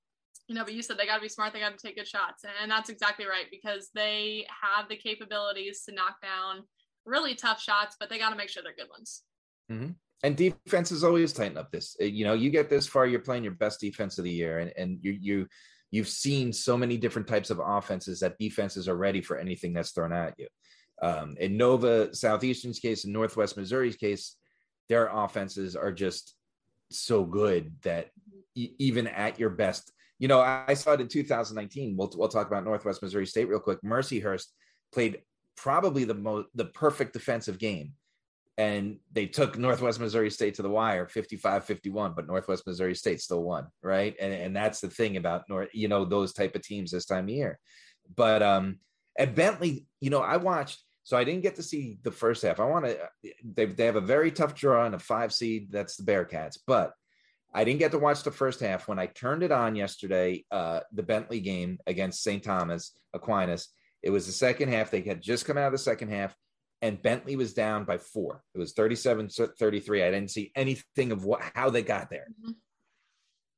you 0.49 0.55
know, 0.55 0.65
but 0.65 0.75
you 0.75 0.83
said 0.83 0.99
they 0.99 1.07
got 1.07 1.17
to 1.17 1.23
be 1.23 1.29
smart. 1.29 1.53
They 1.53 1.61
got 1.61 1.77
to 1.79 1.87
take 1.87 1.97
good 1.97 2.09
shots, 2.09 2.45
and 2.61 2.71
that's 2.71 2.91
exactly 2.91 3.27
right 3.27 3.47
because 3.51 3.91
they 3.95 4.47
have 4.63 4.89
the 4.89 4.97
capabilities 4.97 5.85
to 5.85 5.95
knock 5.95 6.21
down 6.21 6.65
really 7.05 7.35
tough 7.35 7.61
shots, 7.61 7.97
but 7.99 8.09
they 8.11 8.19
got 8.19 8.31
to 8.31 8.37
make 8.37 8.49
sure 8.49 8.63
they're 8.63 8.75
good 8.75 8.91
ones. 8.91 9.23
Mm-hmm. 9.71 9.93
And 10.23 10.37
defense 10.37 10.93
is 10.93 11.03
always 11.05 11.33
tighten 11.33 11.57
up 11.57 11.71
this. 11.71 11.97
Uh, 12.01 12.05
you 12.05 12.25
know, 12.25 12.35
you 12.35 12.51
get 12.51 12.69
this 12.69 12.87
far, 12.87 13.07
you're 13.07 13.21
playing 13.21 13.45
your 13.45 13.55
best 13.55 13.81
defense 13.81 14.19
of 14.19 14.25
the 14.25 14.31
year, 14.31 14.59
and 14.59 14.73
and 14.77 14.99
you 15.03 15.13
you 15.13 15.47
you've 15.91 16.09
seen 16.09 16.53
so 16.53 16.77
many 16.77 16.97
different 16.97 17.29
types 17.29 17.51
of 17.51 17.61
offenses 17.65 18.21
that 18.21 18.39
defenses 18.39 18.89
are 18.89 18.97
ready 18.97 19.21
for 19.21 19.39
anything 19.39 19.73
that's 19.73 19.93
thrown 19.93 20.13
at 20.13 20.35
you. 20.39 20.47
Um, 21.03 21.37
in 21.41 21.57
Nova 21.57 22.15
Southeastern's 22.15 22.79
case, 22.79 23.05
in 23.05 23.13
Northwest 23.13 23.57
Missouri's 23.57 23.97
case, 23.97 24.37
their 24.91 25.07
offenses 25.07 25.77
are 25.77 25.93
just 25.93 26.35
so 26.91 27.25
good 27.25 27.73
that 27.83 28.11
even 28.57 29.07
at 29.07 29.39
your 29.39 29.49
best, 29.49 29.93
you 30.19 30.29
know, 30.29 30.41
I, 30.41 30.65
I 30.69 30.75
saw 30.75 30.93
it 30.93 31.01
in 31.01 31.09
2019. 31.09 31.97
We'll 31.97 32.13
we'll 32.17 32.29
talk 32.29 32.49
about 32.49 32.65
Northwest 32.65 33.01
Missouri 33.01 33.27
State 33.27 33.49
real 33.49 33.61
quick. 33.61 33.79
Mercyhurst 33.83 34.47
played 34.93 35.23
probably 35.57 36.05
the 36.05 36.15
most 36.15 36.49
the 36.55 36.65
perfect 36.65 37.13
defensive 37.13 37.59
game 37.59 37.93
and 38.59 38.99
they 39.13 39.27
took 39.27 39.57
northwest 39.57 40.01
missouri 40.01 40.31
state 40.31 40.55
to 40.55 40.63
the 40.63 40.71
wire 40.71 41.07
55-51 41.07 42.17
but 42.17 42.27
northwest 42.27 42.67
missouri 42.67 42.95
state 42.95 43.21
still 43.21 43.43
won 43.43 43.67
right 43.83 44.15
and, 44.21 44.33
and 44.33 44.57
that's 44.57 44.81
the 44.81 44.89
thing 44.89 45.17
about 45.17 45.45
north 45.49 45.69
you 45.73 45.87
know 45.87 46.05
those 46.05 46.33
type 46.33 46.55
of 46.55 46.63
teams 46.63 46.91
this 46.91 47.05
time 47.05 47.25
of 47.25 47.31
year 47.31 47.59
but 48.17 48.43
um 48.43 48.79
at 49.19 49.35
bentley 49.35 49.87
you 50.01 50.11
know 50.11 50.21
i 50.21 50.37
watched 50.37 50.83
so 51.03 51.17
i 51.17 51.25
didn't 51.25 51.43
get 51.43 51.57
to 51.57 51.63
see 51.63 51.99
the 52.03 52.11
first 52.11 52.43
half 52.43 52.61
i 52.61 52.65
want 52.65 52.85
to 52.85 52.99
they, 53.45 53.67
they 53.67 53.87
have 53.87 53.97
a 53.97 54.01
very 54.01 54.31
tough 54.31 54.55
draw 54.55 54.87
and 54.87 54.95
a 54.95 54.99
five 54.99 55.33
seed 55.33 55.69
that's 55.71 55.97
the 55.97 56.03
bearcats 56.03 56.59
but 56.67 56.93
I 57.53 57.65
didn't 57.65 57.81
get 57.81 57.91
to 57.93 57.99
watch 57.99 58.23
the 58.23 58.31
first 58.31 58.61
half. 58.61 58.87
When 58.87 58.99
I 58.99 59.07
turned 59.07 59.43
it 59.43 59.51
on 59.51 59.75
yesterday, 59.75 60.45
uh, 60.51 60.81
the 60.93 61.03
Bentley 61.03 61.41
game 61.41 61.79
against 61.87 62.23
St. 62.23 62.43
Thomas 62.43 62.93
Aquinas, 63.13 63.69
it 64.03 64.11
was 64.11 64.27
the 64.27 64.33
second 64.33 64.69
half. 64.69 64.91
They 64.91 65.01
had 65.01 65.21
just 65.21 65.47
come 65.47 65.59
out 65.59 65.67
of 65.67 65.73
the 65.73 65.79
second 65.79 66.11
half, 66.11 66.35
and 66.81 67.03
Bentley 67.03 67.37
was 67.37 67.53
down 67.53 67.85
by 67.85 67.99
four. 67.99 68.43
It 68.55 68.59
was 68.59 68.73
37 68.73 69.29
33. 69.59 70.03
I 70.03 70.11
didn't 70.11 70.31
see 70.31 70.53
anything 70.55 71.13
of 71.13 71.25
what 71.25 71.43
how 71.55 71.71
they 71.71 71.83
got 71.83 72.09
there. 72.09 72.29
Mm-hmm. 72.41 72.53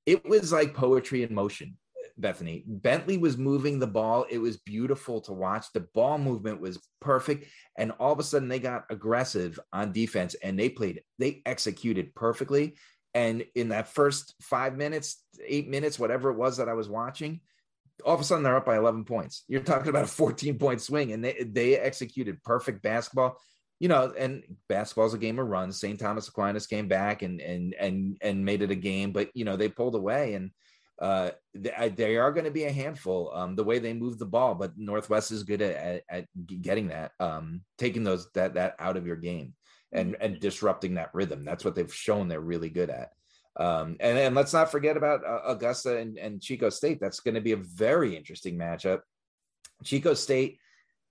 It 0.07 0.25
was 0.27 0.53
like 0.53 0.75
poetry 0.75 1.23
in 1.23 1.35
motion, 1.35 1.77
Bethany. 2.19 2.65
Bentley 2.67 3.17
was 3.17 3.37
moving 3.37 3.79
the 3.79 3.87
ball. 3.87 4.27
It 4.29 4.39
was 4.39 4.57
beautiful 4.59 5.21
to 5.23 5.33
watch. 5.33 5.67
The 5.73 5.87
ball 5.95 6.19
movement 6.19 6.61
was 6.61 6.79
perfect. 7.01 7.47
And 7.77 7.93
all 7.99 8.13
of 8.13 8.19
a 8.19 8.23
sudden, 8.23 8.49
they 8.49 8.59
got 8.59 8.85
aggressive 8.91 9.59
on 9.73 9.93
defense 9.93 10.35
and 10.43 10.59
they 10.59 10.69
played, 10.69 11.03
they 11.19 11.43
executed 11.47 12.15
perfectly. 12.15 12.77
And 13.15 13.45
in 13.55 13.69
that 13.69 13.89
first 13.89 14.35
five 14.41 14.77
minutes, 14.77 15.23
eight 15.47 15.69
minutes, 15.69 15.99
whatever 15.99 16.31
it 16.31 16.37
was 16.37 16.57
that 16.57 16.69
I 16.69 16.75
was 16.75 16.89
watching, 16.89 17.41
all 18.05 18.15
of 18.15 18.21
a 18.21 18.25
sudden 18.25 18.43
they're 18.43 18.57
up 18.57 18.67
by 18.67 18.77
11 18.77 19.05
points. 19.05 19.45
You're 19.49 19.63
talking 19.63 19.89
about 19.89 20.05
a 20.05 20.09
14 20.09 20.59
point 20.59 20.81
swing, 20.81 21.13
and 21.13 21.25
they 21.25 21.45
they 21.47 21.77
executed 21.79 22.43
perfect 22.43 22.83
basketball. 22.83 23.37
You 23.81 23.89
know, 23.89 24.13
and 24.17 24.45
basketball's 24.69 25.15
a 25.15 25.19
game 25.19 25.39
of 25.39 25.49
runs. 25.49 25.81
St. 25.81 25.99
Thomas 25.99 26.29
Aquinas 26.29 26.67
came 26.67 26.89
back 26.89 27.23
and 27.23 27.41
and 27.41 27.75
and 27.75 28.17
and 28.21 28.45
made 28.45 28.63
it 28.63 28.71
a 28.71 28.77
game, 28.77 29.13
but 29.13 29.31
you 29.35 29.45
know 29.45 29.57
they 29.57 29.69
pulled 29.69 29.95
away, 29.95 30.35
and 30.35 30.51
uh, 31.01 31.31
they, 31.55 31.93
they 31.97 32.17
are 32.17 32.33
going 32.33 32.45
to 32.45 32.51
be 32.51 32.65
a 32.65 32.73
handful. 32.73 33.33
Um, 33.35 33.57
the 33.57 33.65
way 33.65 33.79
they 33.79 33.93
move 33.93 34.19
the 34.19 34.27
ball, 34.27 34.55
but 34.55 34.77
Northwest 34.77 35.33
is 35.33 35.43
good 35.43 35.63
at, 35.63 36.03
at 36.09 36.27
getting 36.47 36.89
that, 36.89 37.13
um, 37.19 37.63
taking 37.79 38.05
those 38.05 38.31
that 38.35 38.55
that 38.55 38.77
out 38.79 38.97
of 38.97 39.07
your 39.07 39.17
game 39.17 39.55
and 39.93 40.17
and 40.21 40.41
disrupting 40.41 40.95
that 40.95 41.15
rhythm. 41.15 41.45
That's 41.45 41.65
what 41.65 41.75
they've 41.75 41.93
shown 41.93 42.29
they're 42.29 42.41
really 42.41 42.71
good 42.71 42.91
at. 42.91 43.11
Um, 43.57 43.97
and 44.01 44.17
then 44.17 44.35
let's 44.35 44.53
not 44.53 44.71
forget 44.71 44.97
about 44.97 45.25
uh, 45.27 45.41
Augusta 45.47 45.99
and, 45.99 46.19
and 46.19 46.41
Chico 46.41 46.71
State. 46.71 46.99
That's 47.01 47.21
going 47.21 47.35
to 47.35 47.41
be 47.41 47.53
a 47.53 47.57
very 47.57 48.17
interesting 48.17 48.57
matchup. 48.57 49.01
Chico 49.85 50.15
State 50.15 50.59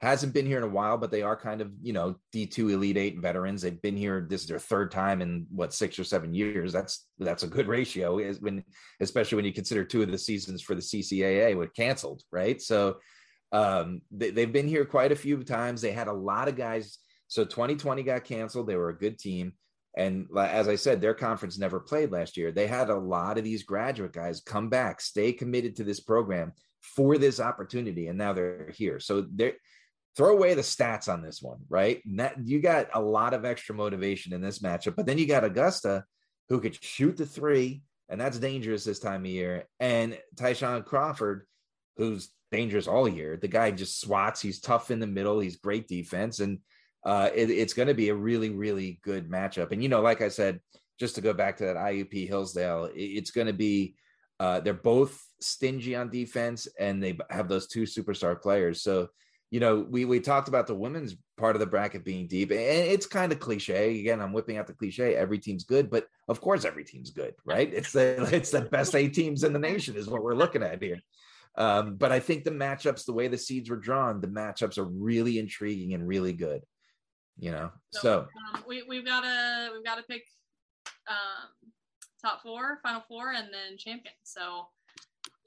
hasn't 0.01 0.33
been 0.33 0.47
here 0.47 0.57
in 0.57 0.63
a 0.63 0.67
while, 0.67 0.97
but 0.97 1.11
they 1.11 1.21
are 1.21 1.35
kind 1.35 1.61
of, 1.61 1.71
you 1.81 1.93
know, 1.93 2.15
D2 2.33 2.71
Elite 2.71 2.97
Eight 2.97 3.19
veterans. 3.19 3.61
They've 3.61 3.81
been 3.81 3.95
here. 3.95 4.25
This 4.27 4.41
is 4.41 4.47
their 4.47 4.59
third 4.59 4.91
time 4.91 5.21
in 5.21 5.45
what 5.51 5.73
six 5.73 5.99
or 5.99 6.03
seven 6.03 6.33
years. 6.33 6.73
That's 6.73 7.07
that's 7.19 7.43
a 7.43 7.47
good 7.47 7.67
ratio, 7.67 8.17
is 8.17 8.41
when 8.41 8.63
especially 8.99 9.35
when 9.35 9.45
you 9.45 9.53
consider 9.53 9.83
two 9.83 10.01
of 10.01 10.09
the 10.09 10.17
seasons 10.17 10.61
for 10.61 10.73
the 10.73 10.81
CCAA 10.81 11.55
were 11.55 11.67
canceled, 11.67 12.23
right? 12.31 12.59
So 12.59 12.97
um, 13.51 14.01
they, 14.11 14.31
they've 14.31 14.51
been 14.51 14.67
here 14.67 14.85
quite 14.85 15.11
a 15.11 15.15
few 15.15 15.43
times. 15.43 15.81
They 15.81 15.91
had 15.91 16.07
a 16.07 16.13
lot 16.13 16.47
of 16.47 16.55
guys. 16.55 16.97
So 17.27 17.45
2020 17.45 18.01
got 18.03 18.23
canceled. 18.23 18.67
They 18.67 18.77
were 18.77 18.89
a 18.89 18.97
good 18.97 19.19
team. 19.19 19.53
And 19.95 20.27
as 20.37 20.67
I 20.67 20.75
said, 20.75 21.01
their 21.01 21.13
conference 21.13 21.59
never 21.59 21.79
played 21.79 22.11
last 22.11 22.37
year. 22.37 22.51
They 22.51 22.65
had 22.65 22.89
a 22.89 22.95
lot 22.95 23.37
of 23.37 23.43
these 23.43 23.63
graduate 23.63 24.13
guys 24.13 24.41
come 24.41 24.69
back, 24.69 25.01
stay 25.01 25.33
committed 25.33 25.75
to 25.75 25.83
this 25.83 25.99
program 25.99 26.53
for 26.81 27.17
this 27.17 27.39
opportunity, 27.39 28.07
and 28.07 28.17
now 28.17 28.33
they're 28.33 28.71
here. 28.75 28.99
So 28.99 29.25
they 29.33 29.53
throw 30.17 30.35
away 30.35 30.53
the 30.53 30.61
stats 30.61 31.11
on 31.11 31.21
this 31.21 31.41
one, 31.41 31.59
right? 31.69 32.01
That, 32.15 32.35
you 32.45 32.59
got 32.59 32.87
a 32.93 33.01
lot 33.01 33.33
of 33.33 33.45
extra 33.45 33.75
motivation 33.75 34.33
in 34.33 34.41
this 34.41 34.59
matchup, 34.59 34.95
but 34.95 35.05
then 35.05 35.17
you 35.17 35.25
got 35.25 35.43
Augusta 35.43 36.05
who 36.49 36.59
could 36.59 36.81
shoot 36.83 37.17
the 37.17 37.25
three, 37.25 37.81
and 38.09 38.19
that's 38.19 38.39
dangerous 38.39 38.83
this 38.83 38.99
time 38.99 39.21
of 39.21 39.31
year, 39.31 39.65
and 39.79 40.17
Tyshawn 40.35 40.85
Crawford, 40.85 41.47
who's 41.97 42.29
dangerous 42.51 42.87
all 42.87 43.07
year. 43.07 43.37
The 43.37 43.47
guy 43.47 43.71
just 43.71 44.01
swats. 44.01 44.41
He's 44.41 44.59
tough 44.59 44.91
in 44.91 44.99
the 44.99 45.07
middle. 45.07 45.39
He's 45.39 45.55
great 45.55 45.87
defense, 45.87 46.39
and 46.39 46.59
uh, 47.05 47.29
it, 47.33 47.49
it's 47.49 47.73
going 47.73 47.87
to 47.87 47.93
be 47.93 48.09
a 48.09 48.15
really, 48.15 48.49
really 48.49 48.99
good 49.03 49.29
matchup. 49.29 49.71
And, 49.71 49.81
you 49.81 49.89
know, 49.89 50.01
like 50.01 50.21
I 50.21 50.27
said, 50.27 50.59
just 50.99 51.15
to 51.15 51.21
go 51.21 51.33
back 51.33 51.57
to 51.57 51.65
that 51.65 51.77
IUP 51.77 52.27
Hillsdale, 52.27 52.85
it, 52.85 52.99
it's 52.99 53.31
going 53.31 53.47
to 53.47 53.53
be, 53.53 53.95
uh, 54.39 54.59
they're 54.59 54.73
both 54.73 55.19
stingy 55.39 55.95
on 55.95 56.09
defense 56.09 56.67
and 56.79 57.01
they 57.01 57.17
have 57.29 57.47
those 57.47 57.67
two 57.67 57.83
superstar 57.83 58.39
players. 58.39 58.81
So 58.81 59.07
you 59.51 59.59
know, 59.59 59.85
we 59.89 60.05
we 60.05 60.21
talked 60.21 60.47
about 60.47 60.65
the 60.65 60.73
women's 60.73 61.17
part 61.37 61.57
of 61.57 61.59
the 61.59 61.65
bracket 61.65 62.05
being 62.05 62.25
deep, 62.25 62.51
and 62.51 62.59
it's 62.59 63.05
kind 63.05 63.33
of 63.33 63.41
cliche. 63.41 63.99
Again, 63.99 64.21
I'm 64.21 64.31
whipping 64.31 64.57
out 64.57 64.65
the 64.65 64.73
cliche. 64.73 65.13
Every 65.15 65.39
team's 65.39 65.65
good, 65.65 65.91
but 65.91 66.07
of 66.29 66.39
course, 66.39 66.63
every 66.63 66.85
team's 66.85 67.11
good, 67.11 67.35
right? 67.45 67.71
It's 67.81 67.91
the 67.91 68.29
it's 68.33 68.51
the 68.51 68.61
best 68.61 68.95
eight 68.95 69.13
teams 69.13 69.43
in 69.43 69.51
the 69.51 69.59
nation 69.59 69.97
is 69.97 70.07
what 70.07 70.23
we're 70.23 70.35
looking 70.35 70.63
at 70.63 70.81
here. 70.81 70.99
Um, 71.57 71.95
but 71.97 72.13
I 72.13 72.21
think 72.21 72.45
the 72.45 72.51
matchups, 72.51 73.05
the 73.05 73.11
way 73.11 73.27
the 73.27 73.37
seeds 73.37 73.69
were 73.69 73.75
drawn, 73.75 74.21
the 74.21 74.27
matchups 74.27 74.77
are 74.77 74.85
really 74.85 75.37
intriguing 75.37 75.93
and 75.93 76.07
really 76.07 76.31
good. 76.31 76.61
You 77.37 77.51
know, 77.51 77.71
so, 77.91 77.99
so 78.01 78.27
um, 78.53 78.63
we 78.65 78.83
we've 78.87 79.05
got 79.05 79.21
to 79.21 79.71
we've 79.73 79.83
got 79.83 79.95
to 79.95 80.03
pick 80.03 80.23
um, 81.09 81.71
top 82.21 82.41
four, 82.41 82.79
final 82.83 83.03
four, 83.05 83.31
and 83.31 83.47
then 83.47 83.77
champion. 83.77 84.13
So 84.23 84.67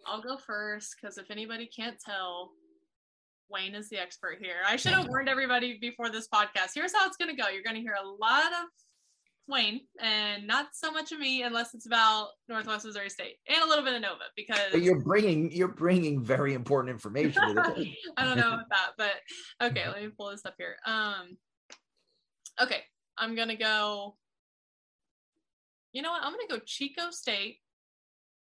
I'll 0.07 0.21
go 0.21 0.37
first 0.37 0.97
because 1.01 1.17
if 1.17 1.31
anybody 1.31 1.67
can't 1.75 1.99
tell, 1.99 2.51
Wayne 3.55 3.75
is 3.75 3.89
the 3.89 3.99
expert 3.99 4.39
here. 4.43 4.57
I 4.67 4.77
should 4.77 4.93
have 4.93 5.07
warned 5.07 5.29
everybody 5.29 5.79
before 5.81 6.11
this 6.11 6.27
podcast. 6.27 6.73
Here's 6.75 6.93
how 6.93 7.07
it's 7.07 7.17
going 7.17 7.35
to 7.35 7.41
go. 7.41 7.49
You're 7.49 7.63
going 7.63 7.77
to 7.77 7.81
hear 7.81 7.97
a 8.03 8.07
lot 8.07 8.53
of 8.53 8.69
Wayne 9.47 9.83
and 10.01 10.47
not 10.47 10.69
so 10.73 10.91
much 10.91 11.13
of 11.13 11.21
me 11.21 11.43
unless 11.43 11.75
it's 11.75 11.87
about 11.87 12.29
Northwest 12.49 12.85
Missouri 12.85 13.11
State 13.11 13.37
and 13.47 13.63
a 13.63 13.67
little 13.67 13.85
bit 13.85 13.95
of 13.95 14.01
Nova 14.01 14.25
because 14.37 14.59
but 14.73 14.81
you're 14.81 15.01
bringing 15.01 15.53
you're 15.53 15.69
bringing 15.69 16.25
very 16.25 16.55
important 16.55 16.91
information 16.93 17.43
I 18.17 18.25
don't 18.25 18.39
know 18.39 18.55
about 18.55 18.71
that, 18.71 18.93
but 18.97 19.13
okay, 19.63 19.87
let 19.87 20.03
me 20.03 20.09
pull 20.09 20.31
this 20.31 20.47
up 20.47 20.55
here. 20.57 20.77
Um 20.87 21.37
okay, 22.61 22.85
I'm 23.19 23.35
going 23.35 23.49
to 23.49 23.57
go 23.57 24.17
You 25.93 26.03
know 26.03 26.11
what? 26.11 26.23
I'm 26.25 26.33
going 26.33 26.47
to 26.49 26.55
go 26.57 26.63
Chico 26.65 27.11
State 27.11 27.59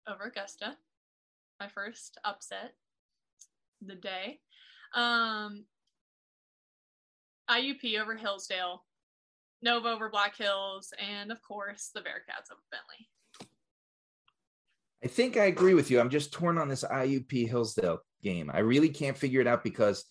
over 0.08 0.24
Augusta. 0.24 0.76
My 1.60 1.68
first 1.68 2.18
upset 2.24 2.72
the 3.84 3.94
day. 3.94 4.40
Um, 4.94 5.64
IUP 7.50 8.00
over 8.00 8.16
Hillsdale, 8.16 8.84
Nova 9.62 9.88
over 9.88 10.08
Black 10.08 10.36
Hills, 10.36 10.92
and 10.98 11.30
of 11.30 11.40
course 11.42 11.90
the 11.94 12.00
Bearcats 12.00 12.50
over 12.50 12.62
Bentley. 12.70 13.08
I 15.04 15.08
think 15.08 15.36
I 15.36 15.44
agree 15.44 15.74
with 15.74 15.90
you. 15.90 16.00
I'm 16.00 16.10
just 16.10 16.32
torn 16.32 16.58
on 16.58 16.68
this 16.68 16.82
IUP 16.82 17.48
Hillsdale 17.48 18.00
game. 18.22 18.50
I 18.52 18.60
really 18.60 18.88
can't 18.88 19.16
figure 19.16 19.40
it 19.40 19.46
out 19.46 19.62
because 19.62 20.04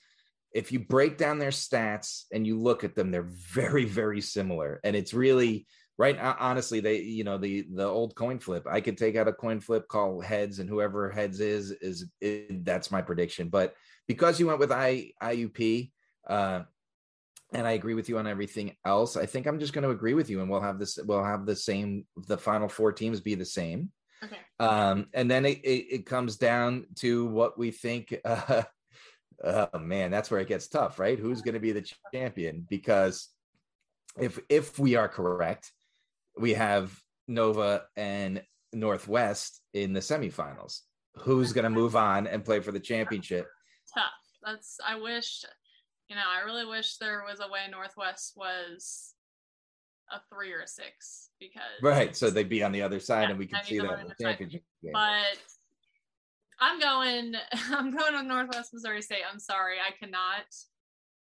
if 0.53 0.71
you 0.71 0.79
break 0.79 1.17
down 1.17 1.37
their 1.37 1.49
stats 1.49 2.23
and 2.31 2.47
you 2.47 2.59
look 2.59 2.83
at 2.83 2.95
them, 2.95 3.11
they're 3.11 3.29
very, 3.29 3.83
very 3.83 4.21
similar. 4.21 4.79
And 4.83 4.95
it's 4.95 5.13
really 5.13 5.67
right. 5.97 6.17
Honestly, 6.17 6.79
they, 6.79 7.01
you 7.01 7.25
know, 7.25 7.37
the 7.37 7.67
the 7.73 7.85
old 7.85 8.15
coin 8.15 8.39
flip. 8.39 8.65
I 8.69 8.79
could 8.79 8.97
take 8.97 9.17
out 9.17 9.27
a 9.27 9.33
coin 9.33 9.59
flip, 9.59 9.87
call 9.89 10.21
heads, 10.21 10.59
and 10.59 10.69
whoever 10.69 11.11
heads 11.11 11.41
is 11.41 11.71
is, 11.71 12.05
is 12.21 12.63
that's 12.63 12.89
my 12.89 13.01
prediction. 13.01 13.49
But 13.49 13.73
because 14.07 14.39
you 14.39 14.47
went 14.47 14.59
with 14.59 14.71
I, 14.71 15.11
IUP, 15.21 15.91
uh, 16.27 16.61
and 17.53 17.67
I 17.67 17.71
agree 17.71 17.93
with 17.93 18.09
you 18.09 18.17
on 18.17 18.27
everything 18.27 18.75
else. 18.85 19.15
I 19.17 19.25
think 19.25 19.45
I'm 19.45 19.59
just 19.59 19.73
going 19.73 19.83
to 19.83 19.91
agree 19.91 20.13
with 20.13 20.29
you, 20.29 20.41
and 20.41 20.49
we'll 20.49 20.61
have 20.61 20.79
this. 20.79 20.97
We'll 21.03 21.23
have 21.23 21.45
the 21.45 21.55
same. 21.55 22.05
The 22.27 22.37
final 22.37 22.67
four 22.67 22.91
teams 22.91 23.21
be 23.21 23.35
the 23.35 23.45
same. 23.45 23.91
Okay. 24.23 24.37
Um, 24.59 25.07
and 25.13 25.29
then 25.29 25.45
it, 25.45 25.59
it, 25.63 25.85
it 25.91 26.05
comes 26.05 26.37
down 26.37 26.85
to 26.95 27.25
what 27.25 27.57
we 27.57 27.71
think. 27.71 28.15
Uh, 28.23 28.63
oh 29.43 29.79
man, 29.79 30.11
that's 30.11 30.31
where 30.31 30.39
it 30.39 30.47
gets 30.47 30.67
tough, 30.67 30.99
right? 30.99 31.19
Who's 31.19 31.41
going 31.41 31.53
to 31.53 31.59
be 31.59 31.71
the 31.71 31.89
champion? 32.13 32.65
Because 32.69 33.29
if 34.19 34.39
if 34.49 34.79
we 34.79 34.95
are 34.95 35.07
correct, 35.07 35.71
we 36.37 36.53
have 36.53 36.97
Nova 37.27 37.83
and 37.95 38.43
Northwest 38.73 39.61
in 39.73 39.93
the 39.93 39.99
semifinals. 39.99 40.81
Who's 41.19 41.53
going 41.53 41.63
to 41.63 41.69
move 41.69 41.95
on 41.95 42.27
and 42.27 42.43
play 42.43 42.59
for 42.59 42.71
the 42.71 42.79
championship? 42.79 43.47
Tough. 43.95 44.13
That's 44.43 44.77
I 44.85 44.99
wish, 44.99 45.43
you 46.09 46.15
know, 46.15 46.21
I 46.27 46.45
really 46.45 46.65
wish 46.65 46.97
there 46.97 47.23
was 47.27 47.39
a 47.39 47.51
way 47.51 47.61
Northwest 47.69 48.33
was 48.35 49.13
a 50.11 50.19
three 50.29 50.53
or 50.53 50.61
a 50.61 50.67
six 50.67 51.29
because 51.39 51.81
right. 51.81 52.15
So 52.15 52.29
they'd 52.29 52.49
be 52.49 52.63
on 52.63 52.71
the 52.71 52.81
other 52.81 52.99
side, 52.99 53.23
yeah, 53.23 53.29
and 53.31 53.39
we 53.39 53.47
could 53.47 53.63
see 53.65 53.79
that 53.79 53.99
in 53.99 54.07
the 54.07 54.15
championship 54.21 54.63
game. 54.83 54.91
But 54.93 55.39
I'm 56.59 56.79
going. 56.79 57.33
I'm 57.71 57.95
going 57.95 58.13
with 58.13 58.25
Northwest 58.25 58.73
Missouri 58.73 59.01
State. 59.01 59.23
I'm 59.31 59.39
sorry, 59.39 59.77
I 59.79 59.91
cannot. 59.97 60.45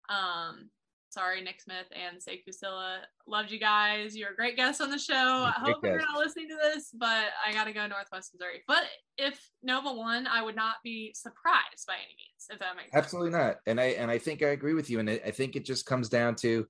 Um, 0.08 0.70
sorry, 1.12 1.42
Nick 1.42 1.60
Smith 1.60 1.86
and 1.92 2.18
Sekou 2.18 2.52
Sylla. 2.52 3.00
Loved 3.26 3.50
you 3.50 3.60
guys. 3.60 4.16
You're 4.16 4.30
a 4.30 4.34
great 4.34 4.56
guest 4.56 4.80
on 4.80 4.90
the 4.90 4.98
show. 4.98 5.14
I 5.14 5.52
hope 5.56 5.84
you're 5.84 5.98
not 5.98 6.18
listening 6.18 6.48
to 6.48 6.56
this, 6.56 6.90
but 6.94 7.26
I 7.46 7.52
got 7.52 7.64
to 7.64 7.72
go 7.72 7.86
Northwest 7.86 8.32
Missouri. 8.32 8.62
But 8.66 8.84
if 9.18 9.38
Nova 9.62 9.92
won, 9.92 10.26
I 10.26 10.42
would 10.42 10.56
not 10.56 10.76
be 10.82 11.12
surprised 11.14 11.86
by 11.86 11.94
any 11.94 12.16
means. 12.16 12.46
If 12.50 12.58
that 12.60 12.76
makes 12.76 12.94
absolutely 12.94 13.32
sense. 13.32 13.44
not. 13.44 13.56
And 13.66 13.80
I 13.80 13.84
and 13.84 14.10
I 14.10 14.18
think 14.18 14.42
I 14.42 14.48
agree 14.48 14.74
with 14.74 14.88
you. 14.90 15.00
And 15.00 15.10
I 15.10 15.30
think 15.30 15.54
it 15.54 15.64
just 15.64 15.86
comes 15.86 16.08
down 16.08 16.34
to, 16.36 16.66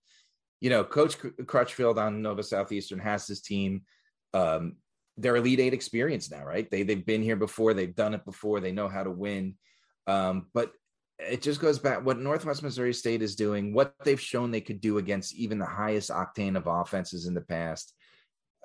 you 0.61 0.70
know, 0.70 0.85
Coach 0.85 1.16
Crutchfield 1.46 1.98
on 1.98 2.20
Nova 2.20 2.42
Southeastern 2.42 2.98
has 2.98 3.26
his 3.26 3.40
team. 3.40 3.83
Um, 4.35 4.76
they're 5.16 5.37
Elite 5.37 5.61
Eight 5.61 5.74
experience 5.74 6.31
now, 6.31 6.44
right? 6.44 6.70
They 6.70 6.83
they've 6.83 7.07
been 7.07 7.22
here 7.22 7.37
before. 7.37 7.74
They've 7.74 7.94
done 7.94 8.14
it 8.14 8.24
before. 8.24 8.61
They 8.61 8.72
know 8.72 8.88
how 8.88 9.05
to 9.05 9.11
win. 9.11 9.55
Um, 10.07 10.46
but 10.52 10.72
it 11.28 11.42
just 11.42 11.61
goes 11.61 11.78
back 11.78 12.04
what 12.04 12.18
Northwest 12.18 12.62
Missouri 12.62 12.94
State 12.94 13.22
is 13.22 13.37
doing, 13.37 13.72
what 13.72 13.94
they've 14.04 14.20
shown 14.20 14.50
they 14.50 14.61
could 14.61 14.80
do 14.80 14.98
against 14.98 15.35
even 15.35 15.58
the 15.58 15.66
highest 15.66 16.11
octane 16.11 16.56
of 16.56 16.66
offenses 16.66 17.26
in 17.26 17.35
the 17.35 17.40
past. 17.40 17.94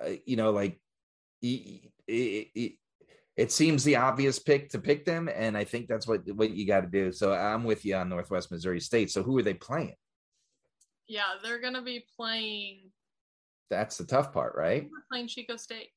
Uh, 0.03 0.11
you 0.25 0.35
know, 0.35 0.51
like 0.51 0.79
it, 1.41 1.91
it, 2.07 2.73
it, 3.35 3.51
seems 3.51 3.83
the 3.83 3.95
obvious 3.95 4.39
pick 4.39 4.69
to 4.69 4.79
pick 4.79 5.05
them, 5.05 5.29
and 5.33 5.57
I 5.57 5.63
think 5.63 5.87
that's 5.87 6.07
what 6.07 6.21
what 6.35 6.51
you 6.51 6.65
got 6.67 6.81
to 6.81 6.87
do. 6.87 7.11
So 7.11 7.33
I'm 7.33 7.63
with 7.63 7.85
you 7.85 7.95
on 7.95 8.09
Northwest 8.09 8.51
Missouri 8.51 8.79
State. 8.79 9.11
So 9.11 9.23
who 9.23 9.37
are 9.37 9.43
they 9.43 9.53
playing? 9.53 9.95
Yeah, 11.07 11.23
they're 11.41 11.61
gonna 11.61 11.81
be 11.81 12.05
playing. 12.15 12.91
That's 13.69 13.97
the 13.97 14.05
tough 14.05 14.33
part, 14.33 14.55
right? 14.55 14.87
playing 15.11 15.27
Chico 15.27 15.57
State. 15.57 15.89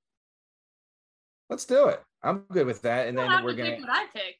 Let's 1.49 1.64
do 1.64 1.88
it. 1.88 2.01
I'm 2.23 2.44
good 2.53 2.66
with 2.66 2.83
that, 2.83 3.09
and 3.09 3.18
then 3.18 3.44
we're 3.44 3.55
gonna. 3.55 3.70
Pick 3.70 3.81
what 3.81 3.90
I 3.90 4.07
pick. 4.12 4.37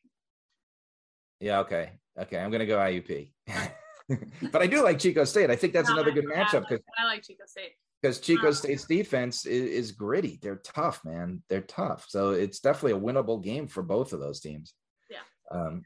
Yeah. 1.41 1.61
Okay. 1.61 1.93
Okay. 2.19 2.39
I'm 2.39 2.51
gonna 2.51 2.67
go 2.67 2.79
IUP. 2.79 3.33
but 4.53 4.63
I 4.63 4.67
do 4.67 4.83
like 4.83 4.99
Chico 4.99 5.25
State. 5.25 5.51
I 5.51 5.57
think 5.57 5.73
that's 5.73 5.89
no, 5.89 5.95
another 5.95 6.11
good 6.11 6.27
matchup 6.27 6.69
because 6.69 6.85
I 6.99 7.05
like 7.07 7.23
Chico 7.23 7.45
State 7.47 7.73
because 8.01 8.21
Chico 8.21 8.49
um, 8.49 8.53
State's 8.55 8.85
defense 8.85 9.47
is, 9.47 9.71
is, 9.71 9.93
gritty. 9.93 10.39
They're 10.41 10.57
tough, 10.57 11.05
man. 11.05 11.43
They're 11.49 11.61
tough. 11.61 12.07
So 12.09 12.31
it's 12.31 12.61
definitely 12.61 12.93
a 12.93 13.13
winnable 13.13 13.43
game 13.43 13.67
for 13.67 13.83
both 13.83 14.13
of 14.13 14.21
those 14.21 14.41
teams. 14.41 14.75
Yeah. 15.11 15.19
Um, 15.51 15.83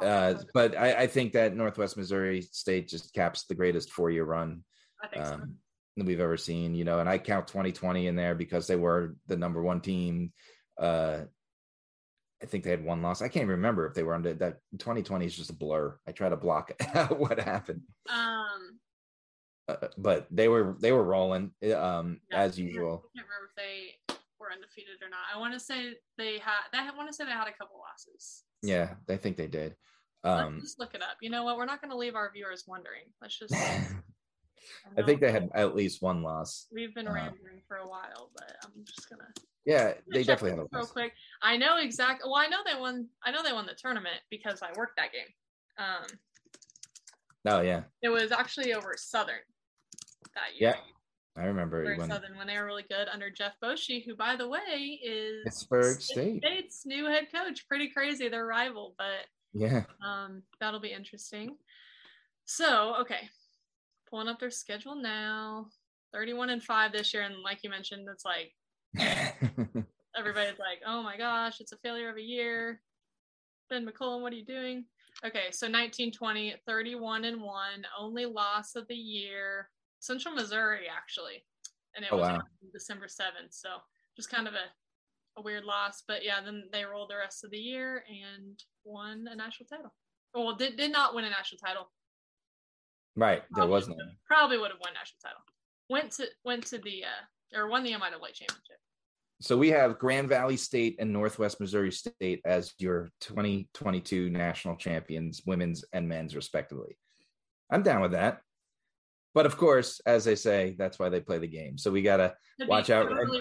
uh, 0.00 0.34
but 0.54 0.76
I, 0.76 1.02
I, 1.02 1.06
think 1.06 1.32
that 1.32 1.54
Northwest 1.54 1.96
Missouri 1.96 2.40
State 2.40 2.88
just 2.88 3.12
caps 3.12 3.44
the 3.44 3.54
greatest 3.54 3.90
four 3.90 4.10
year 4.10 4.24
run 4.24 4.64
um, 5.14 5.24
so. 5.24 5.40
that 5.96 6.06
we've 6.06 6.20
ever 6.20 6.36
seen. 6.36 6.74
You 6.74 6.84
know, 6.84 7.00
and 7.00 7.08
I 7.08 7.18
count 7.18 7.48
2020 7.48 8.06
in 8.06 8.16
there 8.16 8.34
because 8.34 8.66
they 8.66 8.76
were 8.76 9.16
the 9.26 9.36
number 9.36 9.62
one 9.62 9.80
team. 9.80 10.32
Uh, 10.78 11.20
I 12.42 12.46
think 12.46 12.64
they 12.64 12.70
had 12.70 12.84
one 12.84 13.02
loss. 13.02 13.22
I 13.22 13.28
can't 13.28 13.48
remember 13.48 13.86
if 13.86 13.94
they 13.94 14.02
were 14.02 14.14
under 14.14 14.32
that 14.34 14.58
2020 14.78 15.26
is 15.26 15.36
just 15.36 15.50
a 15.50 15.54
blur. 15.54 15.98
I 16.06 16.12
try 16.12 16.28
to 16.28 16.36
block 16.36 16.72
what 17.16 17.38
happened. 17.38 17.82
Um 18.08 18.78
uh, 19.68 19.88
but 19.98 20.26
they 20.30 20.48
were 20.48 20.76
they 20.80 20.92
were 20.92 21.04
rolling 21.04 21.52
um 21.74 22.20
yeah, 22.30 22.40
as 22.40 22.58
usual. 22.58 23.04
I 23.14 23.18
can't 23.18 23.28
remember 23.28 23.50
if 23.50 23.56
they 23.56 24.14
were 24.38 24.52
undefeated 24.52 25.02
or 25.02 25.10
not. 25.10 25.20
I 25.34 25.38
want 25.38 25.54
to 25.54 25.60
say 25.60 25.92
they 26.16 26.38
had 26.38 26.60
they 26.72 26.78
I 26.78 26.96
want 26.96 27.08
to 27.08 27.14
say 27.14 27.24
they 27.24 27.30
had 27.30 27.48
a 27.48 27.52
couple 27.52 27.78
losses. 27.78 28.44
Yeah, 28.62 28.94
I 29.08 29.16
think 29.16 29.36
they 29.36 29.46
did. 29.46 29.76
Um 30.24 30.54
Let's 30.54 30.64
just 30.64 30.78
look 30.78 30.94
it 30.94 31.02
up. 31.02 31.18
You 31.20 31.30
know 31.30 31.44
what? 31.44 31.56
We're 31.56 31.66
not 31.66 31.80
going 31.80 31.90
to 31.90 31.96
leave 31.96 32.14
our 32.14 32.30
viewers 32.32 32.64
wondering. 32.66 33.04
Let's 33.20 33.38
just 33.38 33.54
I, 34.96 35.00
I 35.00 35.02
think 35.02 35.20
they 35.20 35.32
had 35.32 35.50
at 35.54 35.74
least 35.74 36.02
one 36.02 36.22
loss. 36.22 36.66
We've 36.72 36.94
been 36.94 37.08
uh, 37.08 37.12
rambling 37.12 37.62
for 37.66 37.78
a 37.78 37.88
while, 37.88 38.30
but 38.34 38.56
I'm 38.64 38.84
just 38.84 39.08
gonna 39.08 39.28
yeah, 39.66 39.92
they 40.12 40.22
definitely 40.22 40.50
have 40.50 40.60
a 40.60 40.66
real 40.72 40.86
quick. 40.86 41.12
I 41.42 41.56
know 41.56 41.78
exactly. 41.78 42.28
Well, 42.28 42.40
I 42.40 42.48
know 42.48 42.58
they 42.64 42.78
won. 42.78 43.08
I 43.24 43.30
know 43.30 43.42
they 43.42 43.52
won 43.52 43.66
the 43.66 43.74
tournament 43.74 44.20
because 44.30 44.62
I 44.62 44.68
worked 44.76 44.96
that 44.96 45.12
game. 45.12 45.22
Um. 45.78 46.06
Oh 47.46 47.60
yeah. 47.62 47.82
It 48.02 48.08
was 48.08 48.32
actually 48.32 48.74
over 48.74 48.94
Southern 48.96 49.36
that 50.34 50.58
year. 50.58 50.70
Yeah, 50.70 51.42
I 51.42 51.46
remember 51.46 51.82
over 51.82 52.06
Southern 52.06 52.36
when 52.36 52.46
they 52.46 52.58
were 52.58 52.66
really 52.66 52.84
good 52.88 53.08
under 53.08 53.30
Jeff 53.30 53.52
Boschee, 53.62 54.04
who, 54.04 54.16
by 54.16 54.36
the 54.36 54.48
way, 54.48 55.00
is 55.02 55.44
Pittsburg 55.44 56.00
State. 56.00 56.42
State's 56.44 56.86
new 56.86 57.06
head 57.06 57.28
coach. 57.34 57.66
Pretty 57.68 57.90
crazy, 57.90 58.28
their 58.28 58.46
rival, 58.46 58.94
but 58.96 59.26
yeah. 59.52 59.84
Um, 60.04 60.42
that'll 60.60 60.80
be 60.80 60.92
interesting. 60.92 61.56
So, 62.44 62.94
okay, 63.00 63.28
pulling 64.08 64.28
up 64.28 64.40
their 64.40 64.50
schedule 64.50 64.96
now. 64.96 65.66
31 66.12 66.50
and 66.50 66.62
5 66.62 66.92
this 66.92 67.14
year 67.14 67.22
and 67.22 67.36
like 67.44 67.60
you 67.62 67.70
mentioned 67.70 68.08
it's 68.10 68.24
like 68.24 68.52
Everybody's 70.16 70.58
like, 70.58 70.80
oh 70.86 71.02
my 71.02 71.16
gosh, 71.16 71.60
it's 71.60 71.72
a 71.72 71.76
failure 71.78 72.10
of 72.10 72.16
a 72.16 72.22
year. 72.22 72.80
Ben 73.68 73.86
McCollum, 73.86 74.22
what 74.22 74.32
are 74.32 74.36
you 74.36 74.44
doing? 74.44 74.84
Okay, 75.24 75.50
so 75.50 75.66
1920, 75.66 76.54
31 76.66 77.24
and 77.24 77.40
1, 77.40 77.86
only 77.98 78.26
loss 78.26 78.74
of 78.74 78.86
the 78.88 78.94
year. 78.94 79.68
Central 80.00 80.34
Missouri, 80.34 80.86
actually. 80.94 81.44
And 81.94 82.04
it 82.04 82.10
oh, 82.12 82.16
was 82.16 82.28
wow. 82.28 82.40
December 82.72 83.06
7th. 83.06 83.50
So 83.50 83.68
just 84.16 84.30
kind 84.30 84.48
of 84.48 84.54
a, 84.54 85.38
a 85.38 85.42
weird 85.42 85.64
loss. 85.64 86.02
But 86.06 86.24
yeah, 86.24 86.40
then 86.44 86.64
they 86.72 86.84
rolled 86.84 87.10
the 87.10 87.16
rest 87.16 87.44
of 87.44 87.50
the 87.50 87.58
year 87.58 88.04
and 88.08 88.58
won 88.84 89.26
a 89.30 89.36
national 89.36 89.66
title. 89.66 89.92
Well, 90.34 90.54
did 90.54 90.76
did 90.76 90.92
not 90.92 91.14
win 91.14 91.24
a 91.24 91.30
national 91.30 91.58
title. 91.58 91.90
Right, 93.16 93.42
there 93.50 93.66
Probably 93.66 93.72
was 93.72 93.88
would've- 93.88 94.16
Probably 94.26 94.58
would 94.58 94.70
have 94.70 94.80
won 94.80 94.94
national 94.94 95.18
title. 95.22 95.42
Went 95.88 96.12
to 96.12 96.28
went 96.44 96.66
to 96.66 96.78
the 96.78 97.04
uh 97.04 97.24
or 97.54 97.68
won 97.68 97.82
the 97.82 97.92
MIAA 97.92 98.32
championship. 98.32 98.78
So 99.42 99.56
we 99.56 99.70
have 99.70 99.98
Grand 99.98 100.28
Valley 100.28 100.58
State 100.58 100.96
and 100.98 101.12
Northwest 101.12 101.60
Missouri 101.60 101.90
State 101.90 102.42
as 102.44 102.74
your 102.78 103.08
2022 103.22 104.28
national 104.28 104.76
champions, 104.76 105.42
women's 105.46 105.82
and 105.94 106.06
men's, 106.06 106.36
respectively. 106.36 106.98
I'm 107.70 107.82
down 107.82 108.02
with 108.02 108.12
that. 108.12 108.40
But 109.32 109.46
of 109.46 109.56
course, 109.56 110.00
as 110.04 110.24
they 110.24 110.34
say, 110.34 110.74
that's 110.78 110.98
why 110.98 111.08
they 111.08 111.20
play 111.20 111.38
the 111.38 111.46
game. 111.46 111.78
So 111.78 111.90
we 111.90 112.02
gotta 112.02 112.34
Could 112.58 112.68
Watch 112.68 112.90
out, 112.90 113.08
Totally 113.08 113.40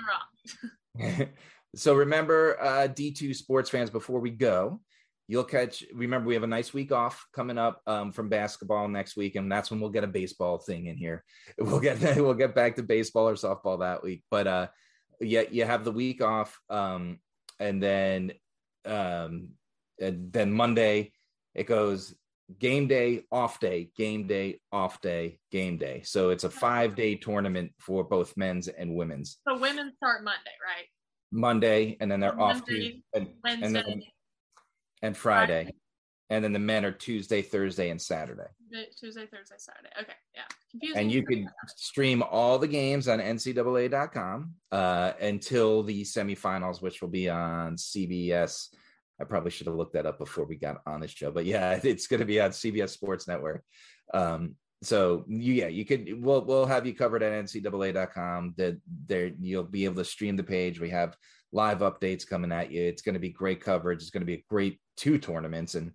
so 1.76 1.94
remember 1.94 2.58
uh 2.62 2.88
d2 2.88 3.36
sports 3.36 3.70
fans 3.70 3.90
before 3.90 4.20
we 4.20 4.32
go 4.32 4.82
you'll 5.30 5.44
catch 5.44 5.84
remember 5.94 6.28
we 6.28 6.34
have 6.34 6.44
a 6.44 6.48
nice 6.48 6.74
week 6.74 6.92
off 6.92 7.24
coming 7.36 7.60
up 7.60 7.84
um, 7.86 8.12
from 8.12 8.30
basketball 8.30 8.88
next 8.88 9.16
week 9.16 9.36
and 9.36 9.50
that's 9.50 9.70
when 9.70 9.80
we'll 9.80 9.92
get 9.92 10.04
a 10.04 10.08
baseball 10.08 10.58
thing 10.58 10.88
in 10.88 10.98
here. 10.98 11.24
We'll 11.60 11.80
get 11.80 12.02
we'll 12.18 12.34
get 12.34 12.56
back 12.56 12.76
to 12.76 12.84
baseball 12.84 13.30
or 13.30 13.36
softball 13.36 13.80
that 13.80 14.04
week 14.04 14.24
but 14.32 14.48
uh 14.48 14.68
yeah 15.22 15.44
you 15.52 15.66
have 15.66 15.86
the 15.86 15.92
week 15.92 16.24
off 16.24 16.60
um 16.70 17.20
and 17.60 17.82
then 17.82 18.32
um 18.86 19.50
and 20.00 20.34
then 20.34 20.52
monday 20.52 21.12
it 21.54 21.68
goes 21.68 22.16
game 22.58 22.88
day 22.88 23.22
off 23.32 23.60
day 23.60 23.92
game 23.96 24.26
day 24.26 24.60
off 24.72 25.00
day 25.02 25.38
game 25.52 25.78
day. 25.78 26.02
So 26.04 26.32
it's 26.32 26.46
a 26.46 26.50
five 26.50 26.96
day 26.96 27.14
tournament 27.16 27.72
for 27.78 28.04
both 28.04 28.36
men's 28.36 28.68
and 28.68 28.96
women's. 28.96 29.38
So 29.48 29.60
women 29.60 29.94
start 29.98 30.24
Monday, 30.24 30.56
right? 30.66 30.88
Monday, 31.32 31.96
and 32.00 32.12
then 32.12 32.20
they're 32.20 32.40
off 32.40 32.56
Monday, 32.56 32.66
Tuesday 32.66 33.04
and, 33.14 33.28
Wednesday, 33.44 33.66
and 33.68 33.76
then 33.76 34.04
and 35.02 35.16
Friday, 35.16 35.74
and 36.30 36.44
then 36.44 36.54
the 36.54 36.60
men 36.60 36.86
are 36.86 36.92
Tuesday, 36.92 37.42
Thursday, 37.42 37.90
and 37.90 38.02
Saturday. 38.02 38.50
Tuesday, 39.00 39.26
Thursday, 39.26 39.56
Saturday. 39.58 39.90
Okay, 40.00 40.14
yeah. 40.36 40.44
Confusing. 40.72 41.02
And 41.02 41.12
you 41.12 41.24
can 41.24 41.50
stream 41.76 42.22
all 42.22 42.60
the 42.60 42.68
games 42.68 43.08
on 43.08 43.20
NCAA.com 43.20 44.54
uh, 44.72 45.14
until 45.20 45.82
the 45.82 46.04
semifinals, 46.04 46.82
which 46.82 47.02
will 47.02 47.10
be 47.10 47.30
on 47.30 47.76
CBS. 47.76 48.68
I 49.20 49.24
probably 49.24 49.52
should 49.52 49.68
have 49.68 49.76
looked 49.76 49.94
that 49.94 50.06
up 50.06 50.20
before 50.20 50.46
we 50.46 50.56
got 50.56 50.82
on 50.86 51.02
this 51.02 51.12
show, 51.12 51.32
but 51.32 51.46
yeah, 51.46 51.80
it's 51.84 52.08
going 52.08 52.20
to 52.20 52.26
be 52.26 52.40
on 52.40 52.52
CBS 52.52 52.90
Sports 52.90 53.28
Network. 53.28 53.64
Um, 54.14 54.56
so 54.82 55.26
you, 55.28 55.54
yeah, 55.54 55.68
you 55.68 55.84
could 55.84 56.24
we'll 56.24 56.46
we'll 56.46 56.66
have 56.66 56.86
you 56.86 56.94
covered 56.94 57.22
at 57.22 57.34
NCAA.com. 57.46 58.54
That 58.58 58.80
there 59.08 59.32
you'll 59.40 59.64
be 59.64 59.86
able 59.86 59.96
to 59.96 60.06
stream 60.06 60.38
the 60.38 60.44
page. 60.44 60.80
We 60.80 60.90
have 60.92 61.18
live 61.52 61.80
updates 61.80 62.28
coming 62.28 62.52
at 62.52 62.72
you. 62.72 62.82
It's 62.82 63.02
going 63.02 63.14
to 63.14 63.20
be 63.20 63.30
great 63.30 63.62
coverage. 63.62 64.02
It's 64.02 64.12
going 64.12 64.22
to 64.22 64.26
be 64.26 64.36
a 64.36 64.46
great 64.50 64.80
two 64.98 65.18
tournaments. 65.18 65.76
And 65.76 65.92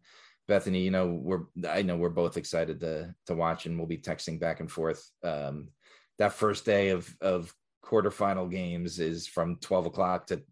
Bethany, 0.49 0.81
you 0.81 0.91
know, 0.91 1.07
we're 1.07 1.45
I 1.69 1.83
know 1.83 1.97
we're 1.97 2.11
both 2.11 2.37
excited 2.37 2.81
to 2.81 3.15
to 3.27 3.35
watch, 3.35 3.67
and 3.67 3.79
we'll 3.79 3.87
be 3.87 3.99
texting 3.99 4.39
back 4.39 4.61
and 4.61 4.71
forth. 4.71 5.09
Um, 5.23 5.69
that 6.19 6.33
first 6.33 6.65
day 6.65 6.91
of 6.91 7.15
of 7.21 7.55
quarterfinal 7.85 8.51
games 8.51 8.99
is 8.99 9.27
from 9.27 9.57
12 9.57 9.87
o'clock 9.87 10.27
to 10.27 10.43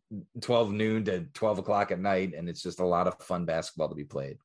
12 0.42 0.72
noon 0.72 1.04
to 1.04 1.20
12 1.32 1.58
o'clock 1.60 1.90
at 1.90 1.98
night 1.98 2.34
and 2.36 2.46
it's 2.46 2.62
just 2.62 2.80
a 2.80 2.86
lot 2.86 3.06
of 3.06 3.18
fun 3.22 3.46
basketball 3.46 3.88
to 3.88 3.94
be 3.94 4.04
played 4.04 4.36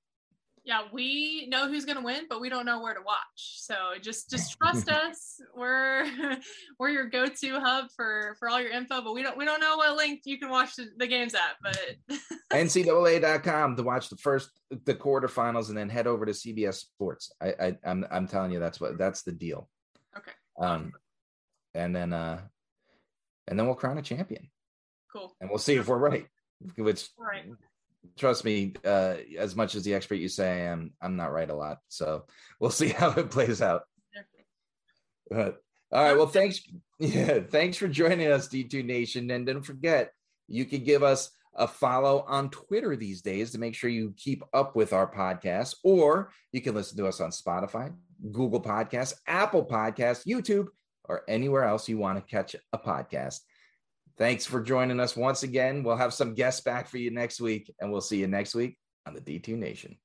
yeah, 0.67 0.81
we 0.91 1.47
know 1.47 1.69
who's 1.69 1.85
gonna 1.85 2.03
win, 2.03 2.25
but 2.29 2.41
we 2.41 2.49
don't 2.49 2.65
know 2.65 2.81
where 2.81 2.93
to 2.93 2.99
watch. 2.99 3.15
So 3.35 3.75
just 4.01 4.29
just 4.29 4.57
trust 4.61 4.89
us. 4.89 5.39
We're 5.55 6.05
we're 6.79 6.89
your 6.89 7.07
go-to 7.07 7.59
hub 7.61 7.85
for 7.95 8.35
for 8.37 8.49
all 8.49 8.61
your 8.61 8.71
info, 8.71 9.01
but 9.01 9.13
we 9.13 9.23
don't 9.23 9.37
we 9.37 9.45
don't 9.45 9.61
know 9.61 9.77
what 9.77 9.95
link 9.95 10.21
you 10.25 10.37
can 10.37 10.49
watch 10.49 10.75
the, 10.75 10.87
the 10.97 11.07
games 11.07 11.33
at. 11.33 11.55
But 11.63 11.95
ncaa.com 12.51 13.77
to 13.77 13.83
watch 13.83 14.09
the 14.09 14.17
first 14.17 14.51
the 14.69 14.93
quarterfinals 14.93 15.69
and 15.69 15.77
then 15.77 15.89
head 15.89 16.07
over 16.07 16.25
to 16.25 16.31
cbs 16.31 16.75
sports 16.75 17.31
i, 17.41 17.47
I 17.59 17.77
i'm 17.85 18.05
i'm 18.11 18.27
telling 18.27 18.51
you 18.51 18.59
that's 18.59 18.79
what 18.79 18.97
that's 18.97 19.23
the 19.23 19.31
deal 19.31 19.69
okay, 20.17 20.31
um 20.59 20.91
and 21.73 21.95
then 21.95 22.13
uh 22.13 22.41
and 23.47 23.57
then 23.57 23.65
we'll 23.65 23.75
crown 23.75 23.97
a 23.97 24.01
champion 24.01 24.49
cool. 25.11 25.35
and 25.39 25.49
we'll 25.49 25.59
see 25.59 25.75
if 25.75 25.87
we're 25.87 25.97
right 25.97 26.27
which 26.77 27.09
All 27.19 27.25
right. 27.25 27.45
Trust 28.17 28.45
me 28.45 28.73
uh 28.85 29.15
as 29.37 29.55
much 29.55 29.75
as 29.75 29.83
the 29.83 29.93
expert 29.93 30.15
you 30.15 30.29
say 30.29 30.49
i 30.49 30.65
am 30.71 30.91
i'm 31.01 31.15
not 31.15 31.31
right 31.31 31.49
a 31.49 31.55
lot. 31.55 31.79
So 31.87 32.25
we'll 32.59 32.71
see 32.81 32.89
how 32.89 33.11
it 33.11 33.31
plays 33.31 33.61
out. 33.61 33.83
But 35.29 35.61
all 35.91 36.03
right 36.03 36.17
well 36.17 36.27
thanks 36.27 36.61
yeah 36.99 37.39
thanks 37.39 37.77
for 37.77 37.87
joining 37.87 38.31
us 38.31 38.47
d2 38.47 38.83
nation. 38.85 39.29
And 39.31 39.45
don't 39.45 39.63
forget 39.63 40.11
you 40.47 40.65
can 40.65 40.83
give 40.83 41.03
us 41.03 41.29
a 41.55 41.67
follow 41.67 42.23
on 42.27 42.49
twitter 42.49 42.95
these 42.95 43.21
days 43.21 43.51
to 43.51 43.57
make 43.57 43.73
sure 43.73 43.89
you 43.89 44.13
keep 44.15 44.43
up 44.53 44.75
with 44.75 44.93
our 44.93 45.11
podcast 45.11 45.75
or 45.83 46.31
you 46.51 46.61
can 46.61 46.75
listen 46.75 46.95
to 46.97 47.07
us 47.07 47.19
on 47.19 47.31
spotify 47.31 47.91
google 48.31 48.61
podcasts 48.61 49.15
apple 49.25 49.65
podcasts 49.65 50.27
youtube 50.27 50.67
or 51.05 51.23
anywhere 51.27 51.63
else 51.63 51.89
you 51.89 51.97
want 51.97 52.15
to 52.15 52.31
catch 52.31 52.55
a 52.73 52.77
podcast 52.77 53.39
Thanks 54.17 54.45
for 54.45 54.61
joining 54.61 54.99
us 54.99 55.15
once 55.15 55.43
again. 55.43 55.83
We'll 55.83 55.95
have 55.95 56.13
some 56.13 56.33
guests 56.33 56.61
back 56.61 56.87
for 56.87 56.97
you 56.97 57.11
next 57.11 57.39
week, 57.39 57.73
and 57.79 57.91
we'll 57.91 58.01
see 58.01 58.17
you 58.17 58.27
next 58.27 58.55
week 58.55 58.77
on 59.05 59.13
the 59.13 59.21
D2 59.21 59.55
Nation. 59.55 59.97